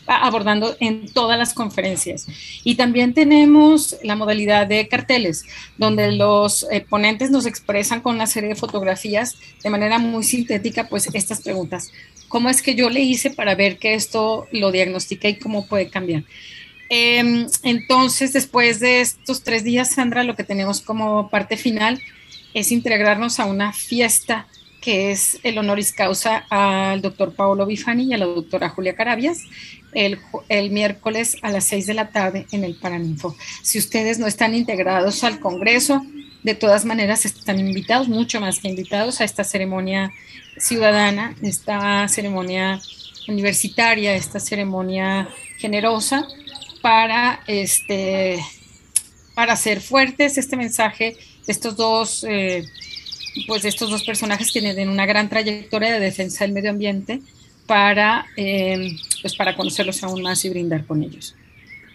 abordando 0.06 0.76
en 0.80 1.08
todas 1.12 1.38
las 1.38 1.54
conferencias. 1.54 2.26
Y 2.64 2.74
también 2.74 3.14
tenemos 3.14 3.96
la 4.02 4.16
modalidad 4.16 4.66
de 4.66 4.88
carteles, 4.88 5.44
donde 5.78 6.12
los 6.12 6.66
eh, 6.70 6.84
ponentes 6.88 7.30
nos 7.30 7.46
expresan 7.46 8.00
con 8.00 8.16
una 8.16 8.26
serie 8.26 8.48
de 8.48 8.56
fotografías 8.56 9.36
de 9.62 9.70
manera 9.70 9.98
muy 9.98 10.24
sintética, 10.24 10.88
pues 10.88 11.08
estas 11.12 11.42
preguntas. 11.42 11.92
¿Cómo 12.28 12.48
es 12.48 12.62
que 12.62 12.74
yo 12.74 12.90
le 12.90 13.00
hice 13.00 13.30
para 13.30 13.54
ver 13.54 13.78
que 13.78 13.94
esto 13.94 14.46
lo 14.52 14.72
diagnostica 14.72 15.28
y 15.28 15.36
cómo 15.36 15.66
puede 15.66 15.88
cambiar? 15.88 16.24
Em, 16.88 17.46
entonces, 17.62 18.32
después 18.32 18.80
de 18.80 19.00
estos 19.00 19.42
tres 19.42 19.64
días, 19.64 19.94
Sandra, 19.94 20.24
lo 20.24 20.36
que 20.36 20.44
tenemos 20.44 20.80
como 20.80 21.30
parte 21.30 21.56
final 21.56 22.02
es 22.54 22.72
integrarnos 22.72 23.40
a 23.40 23.46
una 23.46 23.72
fiesta 23.72 24.46
que 24.82 25.12
es 25.12 25.38
el 25.44 25.56
honoris 25.58 25.92
causa 25.92 26.44
al 26.50 27.00
doctor 27.00 27.34
Paolo 27.34 27.64
Bifani 27.64 28.02
y 28.04 28.14
a 28.14 28.18
la 28.18 28.26
doctora 28.26 28.68
Julia 28.68 28.96
Carabias, 28.96 29.38
el, 29.94 30.18
miércoles 30.70 31.36
a 31.42 31.50
las 31.50 31.64
6 31.66 31.86
de 31.86 31.94
la 31.94 32.08
tarde 32.08 32.46
en 32.50 32.64
el 32.64 32.74
Paraninfo. 32.74 33.36
Si 33.62 33.78
ustedes 33.78 34.18
no 34.18 34.26
están 34.26 34.54
integrados 34.54 35.22
al 35.22 35.38
Congreso, 35.38 36.02
de 36.42 36.54
todas 36.56 36.84
maneras 36.84 37.24
están 37.24 37.60
invitados, 37.60 38.08
mucho 38.08 38.40
más 38.40 38.58
que 38.58 38.68
invitados, 38.68 39.20
a 39.20 39.24
esta 39.24 39.44
ceremonia 39.44 40.12
ciudadana, 40.58 41.36
esta 41.42 42.08
ceremonia 42.08 42.80
universitaria, 43.28 44.16
esta 44.16 44.40
ceremonia 44.40 45.28
generosa 45.58 46.26
para, 46.80 47.40
este, 47.46 48.44
para 49.34 49.52
hacer 49.52 49.80
fuertes 49.80 50.36
este 50.38 50.56
mensaje 50.56 51.16
estos 51.46 51.76
dos, 51.76 52.24
eh, 52.28 52.64
pues 53.46 53.64
estos 53.64 53.90
dos 53.90 54.04
personajes 54.04 54.52
tienen 54.52 54.88
una 54.88 55.06
gran 55.06 55.28
trayectoria 55.28 55.92
de 55.92 56.00
defensa 56.00 56.44
del 56.44 56.52
medio 56.52 56.70
ambiente 56.70 57.20
para, 57.66 58.26
eh, 58.36 58.96
pues 59.20 59.34
para 59.34 59.56
conocerlos 59.56 60.02
aún 60.02 60.22
más 60.22 60.44
y 60.44 60.50
brindar 60.50 60.84
con 60.86 61.02
ellos. 61.02 61.34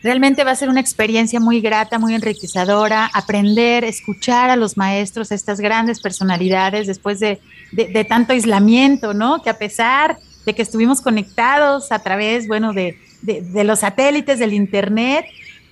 Realmente 0.04 0.44
va 0.44 0.52
a 0.52 0.56
ser 0.56 0.70
una 0.70 0.80
experiencia 0.80 1.40
muy 1.40 1.60
grata, 1.60 1.98
muy 1.98 2.14
enriquecedora, 2.14 3.10
aprender, 3.14 3.84
escuchar 3.84 4.50
a 4.50 4.56
los 4.56 4.78
maestros, 4.78 5.32
a 5.32 5.36
estas 5.36 5.60
grandes 5.60 6.00
personalidades 6.00 6.88
después 6.88 7.20
de, 7.20 7.40
de, 7.72 8.04
tanto 8.06 8.34
aislamiento, 8.34 9.14
¿no? 9.14 9.42
Que 9.42 9.50
a 9.50 9.58
pesar 9.58 10.18
de 10.46 10.54
que 10.54 10.62
estuvimos 10.62 11.02
conectados 11.02 11.92
a 11.92 12.00
través, 12.00 12.48
bueno, 12.48 12.74
de, 12.74 12.98
de 13.22 13.64
los 13.64 13.80
satélites, 13.80 14.38
del 14.38 14.54
Internet, 14.54 15.26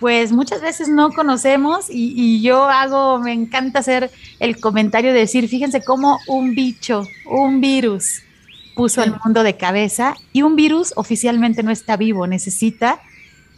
pues 0.05 0.31
muchas 0.31 0.61
veces 0.61 0.87
no 0.87 1.09
conocemos 1.09 1.89
y, 1.89 2.13
y, 2.15 2.39
yo 2.43 2.65
hago, 2.65 3.17
me 3.17 3.33
encanta 3.33 3.79
hacer 3.79 4.11
el 4.39 4.59
comentario 4.59 5.11
de 5.11 5.21
decir, 5.21 5.47
fíjense 5.49 5.83
cómo 5.83 6.19
un 6.27 6.53
bicho, 6.53 7.07
un 7.25 7.59
virus 7.59 8.21
puso 8.75 9.01
al 9.01 9.19
mundo 9.23 9.41
de 9.41 9.57
cabeza 9.57 10.13
y 10.31 10.43
un 10.43 10.55
virus 10.55 10.93
oficialmente 10.95 11.63
no 11.63 11.71
está 11.71 11.97
vivo, 11.97 12.27
necesita 12.27 13.01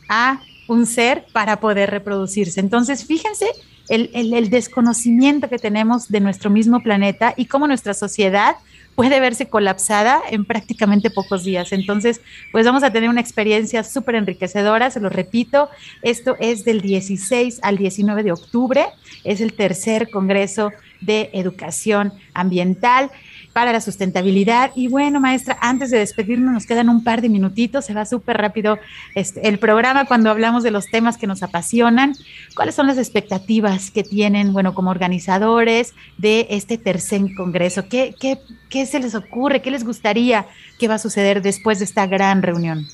a 0.07 0.39
un 0.69 0.85
ser 0.85 1.25
para 1.33 1.59
poder 1.59 1.89
reproducirse. 1.89 2.61
Entonces, 2.61 3.03
fíjense 3.03 3.47
el, 3.89 4.49
desconocimiento 4.49 5.49
que 5.49 5.59
tenemos 5.59 6.07
de 6.07 6.21
nuestro 6.21 6.49
mismo 6.49 6.81
planeta 6.81 7.33
y 7.35 7.47
cómo 7.47 7.67
nuestra 7.67 7.93
sociedad 7.93 8.55
puede 8.97 9.19
verse 9.19 9.47
colapsada 9.47 10.23
en 10.27 10.43
prácticamente 10.43 11.11
pocos 11.11 11.43
días. 11.43 11.71
Entonces, 11.71 12.19
pues 12.51 12.65
vamos 12.65 12.81
a 12.81 12.91
tener 12.91 13.11
una 13.11 13.21
experiencia 13.21 13.83
súper 13.83 14.15
enriquecedora, 14.15 14.89
se 14.89 14.99
lo 14.99 15.09
repito, 15.09 15.69
esto 16.01 16.35
es 16.39 16.65
del 16.65 16.81
16 16.81 17.59
al 17.61 17.77
19 17.77 18.23
de 18.23 18.31
octubre, 18.31 18.87
es 19.23 19.39
el 19.39 19.53
tercer 19.53 20.09
Congreso 20.09 20.71
de 20.99 21.29
Educación 21.33 22.11
Ambiental 22.33 23.11
para 23.57 23.73
la 23.73 23.81
sustentabilidad. 23.81 24.69
Y 24.75 24.87
bueno, 24.87 25.19
maestra, 25.19 25.57
antes 25.61 25.89
de 25.89 25.97
despedirnos, 25.97 26.53
nos 26.53 26.67
quedan 26.67 26.89
un 26.89 27.03
par 27.03 27.23
de 27.23 27.29
minutitos, 27.29 27.85
se 27.85 27.95
va 27.95 28.05
súper 28.05 28.37
rápido 28.37 28.77
este, 29.15 29.47
el 29.47 29.57
programa 29.57 30.05
cuando 30.05 30.29
hablamos 30.29 30.61
de 30.61 30.69
los 30.69 30.91
temas 30.91 31.17
que 31.17 31.25
nos 31.25 31.41
apasionan. 31.41 32.13
¿Cuáles 32.55 32.75
son 32.75 32.85
las 32.85 32.99
expectativas 32.99 33.89
que 33.89 34.03
tienen, 34.03 34.53
bueno, 34.53 34.75
como 34.75 34.91
organizadores 34.91 35.95
de 36.19 36.45
este 36.51 36.77
tercer 36.77 37.21
congreso? 37.35 37.89
¿Qué, 37.89 38.13
qué, 38.19 38.37
qué 38.69 38.85
se 38.85 38.99
les 38.99 39.15
ocurre? 39.15 39.63
¿Qué 39.63 39.71
les 39.71 39.83
gustaría 39.83 40.45
que 40.77 40.87
va 40.87 40.93
a 40.93 40.99
suceder 40.99 41.41
después 41.41 41.79
de 41.79 41.85
esta 41.85 42.05
gran 42.05 42.43
reunión? 42.43 42.85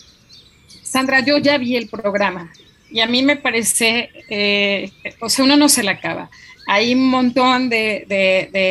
Sandra, 0.81 1.19
yo 1.19 1.39
ya 1.39 1.57
vi 1.57 1.75
el 1.75 1.89
programa 1.89 2.49
y 2.89 3.01
a 3.01 3.07
mí 3.07 3.21
me 3.21 3.35
parece, 3.35 4.11
eh, 4.29 4.93
o 5.19 5.27
sea, 5.27 5.43
uno 5.43 5.57
no 5.57 5.67
se 5.67 5.83
la 5.83 5.91
acaba 5.91 6.29
hay 6.67 6.93
un 6.93 7.09
montón 7.09 7.69
de, 7.69 8.05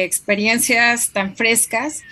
experiencias 0.04 1.10
tan 1.10 1.36
frescas 1.36 2.02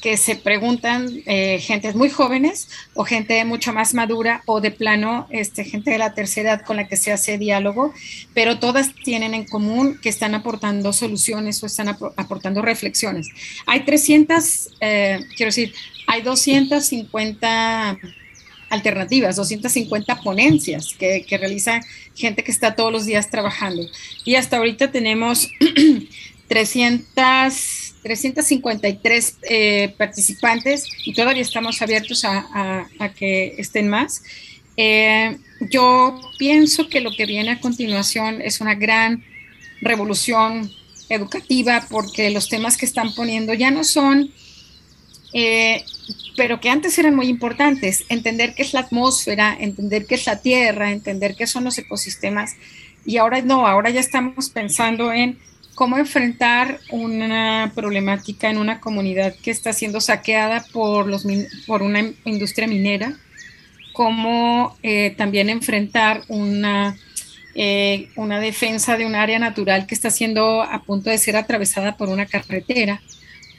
que 0.00 0.16
se 0.16 0.36
preguntan 0.36 1.08
eh, 1.26 1.58
gentes 1.58 1.96
muy 1.96 2.08
jóvenes 2.08 2.68
o 2.94 3.04
gente 3.04 3.44
mucho 3.44 3.72
más 3.72 3.94
madura 3.94 4.42
o 4.46 4.60
de 4.60 4.70
plano 4.70 5.26
este, 5.30 5.64
gente 5.64 5.90
de 5.90 5.98
la 5.98 6.14
tercera 6.14 6.52
edad 6.52 6.64
con 6.64 6.76
la 6.76 6.86
que 6.86 6.96
se 6.96 7.10
hace 7.10 7.36
diálogo, 7.36 7.92
pero 8.32 8.60
todas 8.60 8.94
tienen 8.94 9.34
en 9.34 9.44
común 9.44 9.98
que 10.00 10.08
están 10.08 10.36
aportando 10.36 10.92
soluciones 10.92 11.60
o 11.64 11.66
están 11.66 11.88
aportando 11.88 12.62
reflexiones. 12.62 13.28
Hay 13.66 13.84
300, 13.84 14.70
eh, 14.80 15.18
quiero 15.36 15.48
decir, 15.48 15.74
hay 16.06 16.22
250 16.22 17.98
alternativas, 18.70 19.36
250 19.36 20.20
ponencias 20.22 20.94
que, 20.98 21.24
realiza 21.38 21.80
gente 22.14 22.42
que 22.42 22.50
está 22.50 22.74
todos 22.74 22.92
los 22.92 23.06
días 23.06 23.30
trabajando. 23.30 23.82
Y 24.24 24.34
hasta 24.34 24.56
ahorita 24.58 24.90
tenemos 24.90 25.48
300, 26.48 27.94
353 28.02 29.36
eh, 29.42 29.94
participantes 29.96 30.84
y 31.04 31.12
todavía 31.12 31.42
estamos 31.42 31.80
abiertos 31.82 32.24
a, 32.24 32.88
a, 32.98 33.08
que 33.14 33.54
estén 33.58 33.88
más. 33.88 34.22
Eh, 34.76 35.36
yo 35.70 36.20
pienso 36.38 36.88
que 36.88 37.00
lo 37.00 37.10
que 37.10 37.26
viene 37.26 37.50
a 37.50 37.60
continuación 37.60 38.40
es 38.40 38.60
una 38.60 38.74
gran 38.74 39.24
revolución 39.80 40.70
educativa 41.08 41.86
porque 41.88 42.30
los 42.30 42.48
temas 42.48 42.76
que 42.76 42.86
están 42.86 43.14
poniendo 43.14 43.54
ya 43.54 43.70
no 43.70 43.82
son 43.82 44.30
eh, 45.32 45.84
pero 46.36 46.60
que 46.60 46.70
antes 46.70 46.98
eran 46.98 47.14
muy 47.14 47.26
importantes, 47.28 48.04
entender 48.08 48.54
qué 48.54 48.62
es 48.62 48.72
la 48.72 48.80
atmósfera, 48.80 49.56
entender 49.58 50.06
qué 50.06 50.14
es 50.14 50.26
la 50.26 50.40
tierra, 50.40 50.92
entender 50.92 51.34
qué 51.36 51.46
son 51.46 51.64
los 51.64 51.76
ecosistemas, 51.78 52.54
y 53.04 53.16
ahora 53.16 53.40
no, 53.42 53.66
ahora 53.66 53.90
ya 53.90 54.00
estamos 54.00 54.50
pensando 54.50 55.12
en 55.12 55.38
cómo 55.74 55.96
enfrentar 55.96 56.80
una 56.90 57.72
problemática 57.74 58.50
en 58.50 58.58
una 58.58 58.80
comunidad 58.80 59.34
que 59.42 59.50
está 59.50 59.72
siendo 59.72 60.00
saqueada 60.00 60.64
por, 60.72 61.06
los, 61.06 61.24
por 61.66 61.82
una 61.82 62.04
industria 62.24 62.66
minera, 62.66 63.16
cómo 63.92 64.76
eh, 64.82 65.14
también 65.16 65.48
enfrentar 65.50 66.22
una, 66.28 66.96
eh, 67.54 68.08
una 68.16 68.40
defensa 68.40 68.96
de 68.96 69.06
un 69.06 69.14
área 69.14 69.38
natural 69.38 69.86
que 69.86 69.94
está 69.94 70.10
siendo 70.10 70.62
a 70.62 70.82
punto 70.82 71.10
de 71.10 71.18
ser 71.18 71.36
atravesada 71.36 71.96
por 71.96 72.08
una 72.08 72.26
carretera 72.26 73.00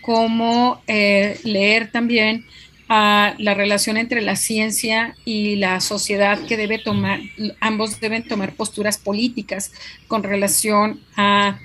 cómo 0.10 0.82
eh, 0.88 1.39
leer 1.43 1.91
también 1.91 2.43
la 2.88 3.53
relación 3.53 3.95
entre 3.95 4.22
la 4.22 4.36
ciencia 4.36 5.16
y 5.24 5.57
la 5.57 5.82
sociedad 5.82 6.39
que 6.47 6.57
debe 6.57 6.80
tomar, 6.80 7.20
ambos 7.60 7.99
deben 7.99 8.28
tomar 8.28 8.55
posturas 8.55 8.97
políticas 8.97 9.72
con 10.07 10.24
relación 10.24 10.99
a, 11.16 11.60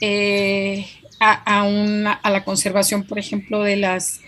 eh, 0.00 0.86
a, 1.20 1.68
la 2.30 2.44
conservación, 2.46 3.04
por 3.04 3.18
ejemplo, 3.18 3.62
de 3.62 3.76
las 3.76 4.20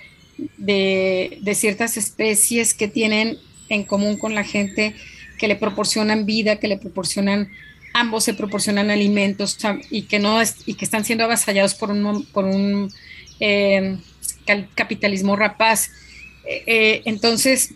de, 0.58 1.54
ciertas 1.54 1.96
especies 1.96 2.74
que 2.74 2.86
tienen 2.86 3.38
en 3.70 3.84
común 3.84 4.18
con 4.18 4.34
la 4.34 4.44
gente, 4.44 4.94
que 5.38 5.48
le 5.48 5.56
proporcionan 5.56 6.26
vida, 6.26 6.56
que 6.56 6.68
le 6.68 6.76
proporcionan, 6.76 7.48
ambos 7.94 8.24
se 8.24 8.34
proporcionan 8.34 8.90
alimentos 8.90 9.56
y 9.88 10.02
que 10.02 10.18
no 10.18 10.42
y 10.66 10.74
que 10.74 10.84
están 10.84 11.06
siendo 11.06 11.24
avasallados 11.24 11.74
por 11.74 11.90
un 11.90 12.92
eh, 13.44 13.98
capitalismo 14.74 15.36
rapaz. 15.36 15.90
Eh, 16.46 16.62
eh, 16.66 17.02
entonces, 17.04 17.74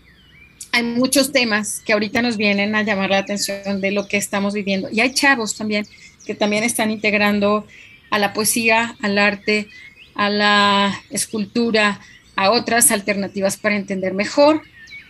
hay 0.73 0.83
muchos 0.83 1.31
temas 1.31 1.81
que 1.85 1.93
ahorita 1.93 2.23
nos 2.23 2.37
vienen 2.37 2.75
a 2.75 2.83
llamar 2.83 3.11
la 3.11 3.19
atención 3.19 3.81
de 3.81 3.91
lo 3.91 4.09
que 4.09 4.17
estamos 4.17 4.55
viviendo. 4.55 4.89
Y 4.91 5.01
hay 5.01 5.13
chavos 5.13 5.57
también 5.57 5.87
que 6.25 6.35
también 6.35 6.65
están 6.65 6.91
integrando 6.91 7.67
a 8.11 8.19
la 8.19 8.33
poesía, 8.33 8.97
al 9.03 9.19
arte, 9.19 9.69
a 10.15 10.31
la 10.31 11.03
escultura, 11.11 12.01
a 12.37 12.51
otras 12.51 12.91
alternativas 12.91 13.57
para 13.57 13.77
entender 13.77 14.15
mejor 14.15 14.63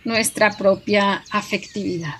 nuestra 0.03 0.57
propia 0.57 1.23
afectividad. 1.29 2.15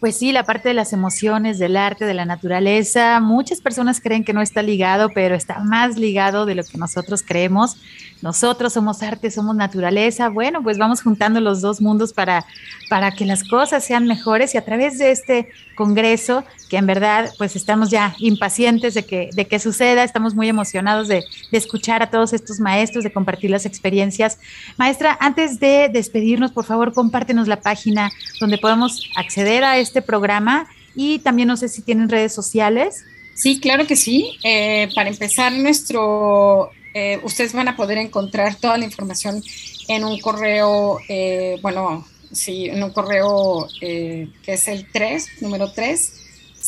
Pues 0.00 0.16
sí, 0.16 0.32
la 0.32 0.44
parte 0.44 0.70
de 0.70 0.74
las 0.74 0.94
emociones, 0.94 1.58
del 1.58 1.76
arte, 1.76 2.06
de 2.06 2.14
la 2.14 2.24
naturaleza, 2.24 3.20
muchas 3.20 3.60
personas 3.60 4.00
creen 4.00 4.24
que 4.24 4.32
no 4.32 4.40
está 4.40 4.62
ligado, 4.62 5.10
pero 5.10 5.34
está 5.34 5.58
más 5.58 5.98
ligado 5.98 6.46
de 6.46 6.54
lo 6.54 6.64
que 6.64 6.78
nosotros 6.78 7.22
creemos. 7.22 7.76
Nosotros 8.22 8.72
somos 8.72 9.02
arte, 9.02 9.30
somos 9.30 9.54
naturaleza. 9.54 10.30
Bueno, 10.30 10.62
pues 10.62 10.78
vamos 10.78 11.02
juntando 11.02 11.38
los 11.42 11.60
dos 11.60 11.82
mundos 11.82 12.14
para, 12.14 12.46
para 12.88 13.10
que 13.10 13.26
las 13.26 13.44
cosas 13.44 13.84
sean 13.84 14.06
mejores 14.06 14.54
y 14.54 14.58
a 14.58 14.64
través 14.64 14.96
de 14.96 15.10
este 15.10 15.50
congreso, 15.76 16.44
que 16.70 16.76
en 16.76 16.86
verdad 16.86 17.34
pues 17.36 17.56
estamos 17.56 17.90
ya 17.90 18.14
impacientes 18.18 18.94
de 18.94 19.04
que, 19.04 19.28
de 19.32 19.46
que 19.46 19.58
suceda, 19.58 20.04
estamos 20.04 20.36
muy 20.36 20.48
emocionados 20.48 21.08
de, 21.08 21.24
escuchar 21.50 22.00
a 22.00 22.10
todos 22.10 22.32
estos 22.32 22.60
maestros, 22.60 23.02
de 23.02 23.12
compartir 23.12 23.50
las 23.50 23.66
experiencias. 23.66 24.38
Maestra, 24.76 25.18
antes 25.20 25.58
de 25.58 25.90
despedirnos, 25.92 26.52
por 26.52 26.64
favor, 26.64 26.94
compártenos 26.94 27.48
la 27.48 27.60
página 27.60 28.10
donde 28.38 28.56
podemos 28.56 29.10
acceder 29.16 29.64
a 29.64 29.78
este 29.78 30.00
programa 30.00 30.68
y 30.94 31.18
también 31.18 31.48
no 31.48 31.56
sé 31.56 31.68
si 31.68 31.82
tienen 31.82 32.08
redes 32.08 32.32
sociales. 32.32 33.04
Sí, 33.34 33.58
claro 33.58 33.86
que 33.86 33.96
sí. 33.96 34.38
Eh, 34.44 34.88
para 34.94 35.10
empezar, 35.10 35.52
nuestro, 35.52 36.70
eh, 36.94 37.20
ustedes 37.24 37.52
van 37.52 37.66
a 37.66 37.76
poder 37.76 37.98
encontrar 37.98 38.54
toda 38.54 38.78
la 38.78 38.84
información 38.84 39.42
en 39.88 40.04
un 40.04 40.20
correo, 40.20 40.98
eh, 41.08 41.58
bueno, 41.62 42.06
sí, 42.30 42.66
en 42.66 42.82
un 42.82 42.92
correo 42.92 43.66
que 43.80 44.30
es 44.46 44.68
el 44.68 44.86
3, 44.92 45.42
número 45.42 45.72
3, 45.72 46.19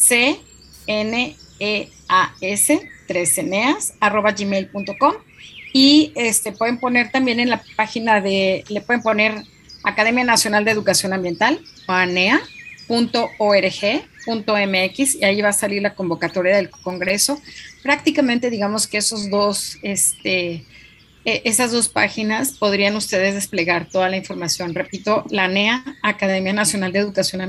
C, 0.02 0.40
N, 0.86 1.36
A, 2.08 2.34
S, 2.40 2.90
3 3.06 3.38
Eneas, 3.38 3.94
arroba 4.00 4.32
gmail.com. 4.32 5.14
Y 5.72 6.12
este, 6.16 6.52
pueden 6.52 6.78
poner 6.78 7.10
también 7.10 7.40
en 7.40 7.48
la 7.48 7.62
página 7.76 8.20
de, 8.20 8.64
le 8.68 8.80
pueden 8.80 9.02
poner 9.02 9.34
Academia 9.84 10.24
Nacional 10.24 10.64
de 10.64 10.72
Educación 10.72 11.12
Ambiental, 11.12 11.60
o 11.86 11.92
ANEA, 11.92 12.40
.org.mx 13.38 15.14
y 15.14 15.24
ahí 15.24 15.40
va 15.40 15.48
a 15.48 15.54
salir 15.54 15.82
la 15.82 15.94
convocatoria 15.94 16.56
del 16.56 16.68
Congreso. 16.68 17.40
Prácticamente 17.82 18.50
digamos 18.50 18.86
que 18.86 18.98
esos 18.98 19.30
dos, 19.30 19.78
este, 19.82 20.66
e, 21.24 21.42
esas 21.44 21.72
dos 21.72 21.88
páginas 21.88 22.52
podrían 22.52 22.94
ustedes 22.96 23.34
desplegar 23.34 23.88
toda 23.88 24.10
la 24.10 24.16
información. 24.16 24.74
Repito, 24.74 25.24
la 25.30 25.48
NEA, 25.48 25.84
Academia 26.02 26.52
Nacional 26.52 26.92
de 26.92 26.98
Educación 26.98 27.40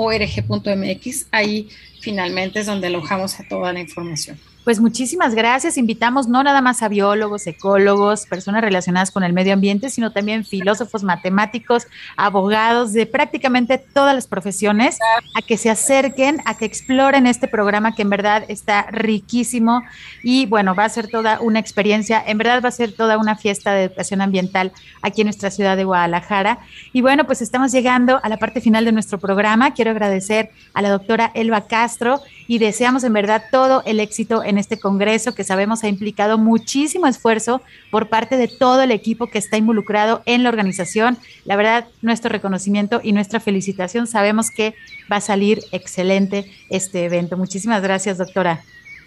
Ambiental.org.mx, 0.00 1.26
ahí 1.30 1.68
finalmente 2.00 2.60
es 2.60 2.66
donde 2.66 2.86
alojamos 2.86 3.38
a 3.40 3.48
toda 3.48 3.72
la 3.72 3.80
información. 3.80 4.38
Pues 4.64 4.78
muchísimas 4.78 5.34
gracias. 5.34 5.78
Invitamos 5.78 6.28
no 6.28 6.42
nada 6.42 6.60
más 6.60 6.82
a 6.82 6.88
biólogos, 6.88 7.46
ecólogos, 7.46 8.26
personas 8.26 8.60
relacionadas 8.60 9.10
con 9.10 9.24
el 9.24 9.32
medio 9.32 9.54
ambiente, 9.54 9.88
sino 9.88 10.12
también 10.12 10.44
filósofos, 10.44 11.02
matemáticos, 11.02 11.86
abogados 12.16 12.92
de 12.92 13.06
prácticamente 13.06 13.78
todas 13.78 14.14
las 14.14 14.26
profesiones 14.26 14.98
a 15.34 15.40
que 15.40 15.56
se 15.56 15.70
acerquen, 15.70 16.42
a 16.44 16.58
que 16.58 16.66
exploren 16.66 17.26
este 17.26 17.48
programa 17.48 17.94
que 17.94 18.02
en 18.02 18.10
verdad 18.10 18.44
está 18.48 18.82
riquísimo 18.90 19.82
y 20.22 20.44
bueno, 20.44 20.74
va 20.74 20.84
a 20.84 20.88
ser 20.90 21.08
toda 21.08 21.40
una 21.40 21.58
experiencia, 21.58 22.22
en 22.24 22.36
verdad 22.36 22.62
va 22.62 22.68
a 22.68 22.72
ser 22.72 22.92
toda 22.92 23.16
una 23.16 23.36
fiesta 23.36 23.72
de 23.72 23.84
educación 23.84 24.20
ambiental 24.20 24.72
aquí 25.00 25.22
en 25.22 25.28
nuestra 25.28 25.50
ciudad 25.50 25.78
de 25.78 25.84
Guadalajara. 25.84 26.58
Y 26.92 27.00
bueno, 27.00 27.24
pues 27.24 27.40
estamos 27.40 27.72
llegando 27.72 28.20
a 28.22 28.28
la 28.28 28.36
parte 28.36 28.60
final 28.60 28.84
de 28.84 28.92
nuestro 28.92 29.18
programa. 29.18 29.72
Quiero 29.72 29.90
agradecer 29.90 30.50
a 30.74 30.82
la 30.82 30.90
doctora 30.90 31.30
Elba 31.34 31.66
Castro 31.66 32.20
y 32.50 32.58
deseamos 32.58 33.04
en 33.04 33.12
verdad 33.12 33.44
todo 33.52 33.84
el 33.86 34.00
éxito 34.00 34.42
en 34.42 34.58
este 34.58 34.76
congreso 34.76 35.36
que 35.36 35.44
sabemos 35.44 35.84
ha 35.84 35.88
implicado 35.88 36.36
muchísimo 36.36 37.06
esfuerzo 37.06 37.62
por 37.92 38.08
parte 38.08 38.36
de 38.36 38.48
todo 38.48 38.82
el 38.82 38.90
equipo 38.90 39.28
que 39.28 39.38
está 39.38 39.56
involucrado 39.56 40.20
en 40.26 40.42
la 40.42 40.48
organización. 40.48 41.16
La 41.44 41.54
verdad, 41.54 41.86
nuestro 42.02 42.28
reconocimiento 42.28 43.00
y 43.04 43.12
nuestra 43.12 43.38
felicitación. 43.38 44.08
Sabemos 44.08 44.50
que 44.50 44.74
va 45.10 45.18
a 45.18 45.20
salir 45.20 45.62
excelente 45.70 46.50
este 46.70 47.04
evento. 47.04 47.36
Muchísimas 47.36 47.82
gracias, 47.82 48.18
doctora. 48.18 48.64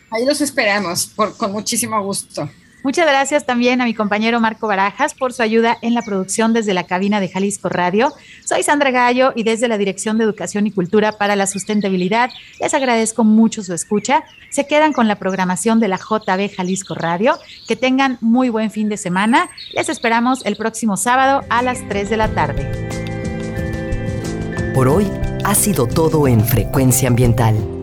Ahí 0.10 0.24
los 0.26 0.40
esperamos 0.40 1.08
con 1.08 1.52
muchísimo 1.52 2.02
gusto. 2.02 2.50
Muchas 2.84 3.08
gracias 3.08 3.46
también 3.46 3.80
a 3.80 3.86
mi 3.86 3.94
compañero 3.94 4.42
Marco 4.42 4.68
Barajas 4.68 5.14
por 5.14 5.32
su 5.32 5.42
ayuda 5.42 5.78
en 5.82 5.94
la 5.94 6.02
producción 6.02 6.52
desde 6.52 6.74
la 6.74 6.84
cabina 6.84 7.22
de 7.22 7.30
Jalisco 7.30 7.70
Radio. 7.70 8.12
Soy 8.44 8.62
Sandra 8.62 8.92
Gallo 8.92 9.32
y 9.38 9.44
desde 9.44 9.70
la 9.70 9.78
Dirección 9.78 10.18
de 10.18 10.26
Educación 10.26 10.68
y 10.68 10.72
Cultura 10.72 11.14
para 11.14 11.38
la 11.38 11.48
Sustentabilidad 11.48 12.30
les 12.60 12.74
agradezco 12.74 13.24
mucho 13.24 13.64
su 13.64 13.74
escucha. 13.74 14.26
Se 14.50 14.68
quedan 14.68 14.92
con 14.92 15.08
la 15.08 15.16
programación 15.16 15.80
de 15.80 15.88
la 15.88 15.98
JB 15.98 16.56
Jalisco 16.56 16.94
Radio. 16.94 17.40
Que 17.68 17.78
tengan 17.78 18.18
muy 18.20 18.50
buen 18.50 18.70
fin 18.70 18.90
de 18.90 18.98
semana. 18.98 19.50
Les 19.74 19.88
esperamos 19.88 20.46
el 20.46 20.58
próximo 20.58 20.98
sábado 20.98 21.42
a 21.50 21.62
las 21.62 21.88
3 21.88 22.10
de 22.10 22.18
la 22.18 22.28
tarde. 22.28 22.70
Por 24.74 24.90
hoy 24.90 25.10
ha 25.46 25.56
sido 25.56 25.88
todo 25.88 26.28
en 26.28 26.44
Frecuencia 26.46 27.08
Ambiental. 27.08 27.83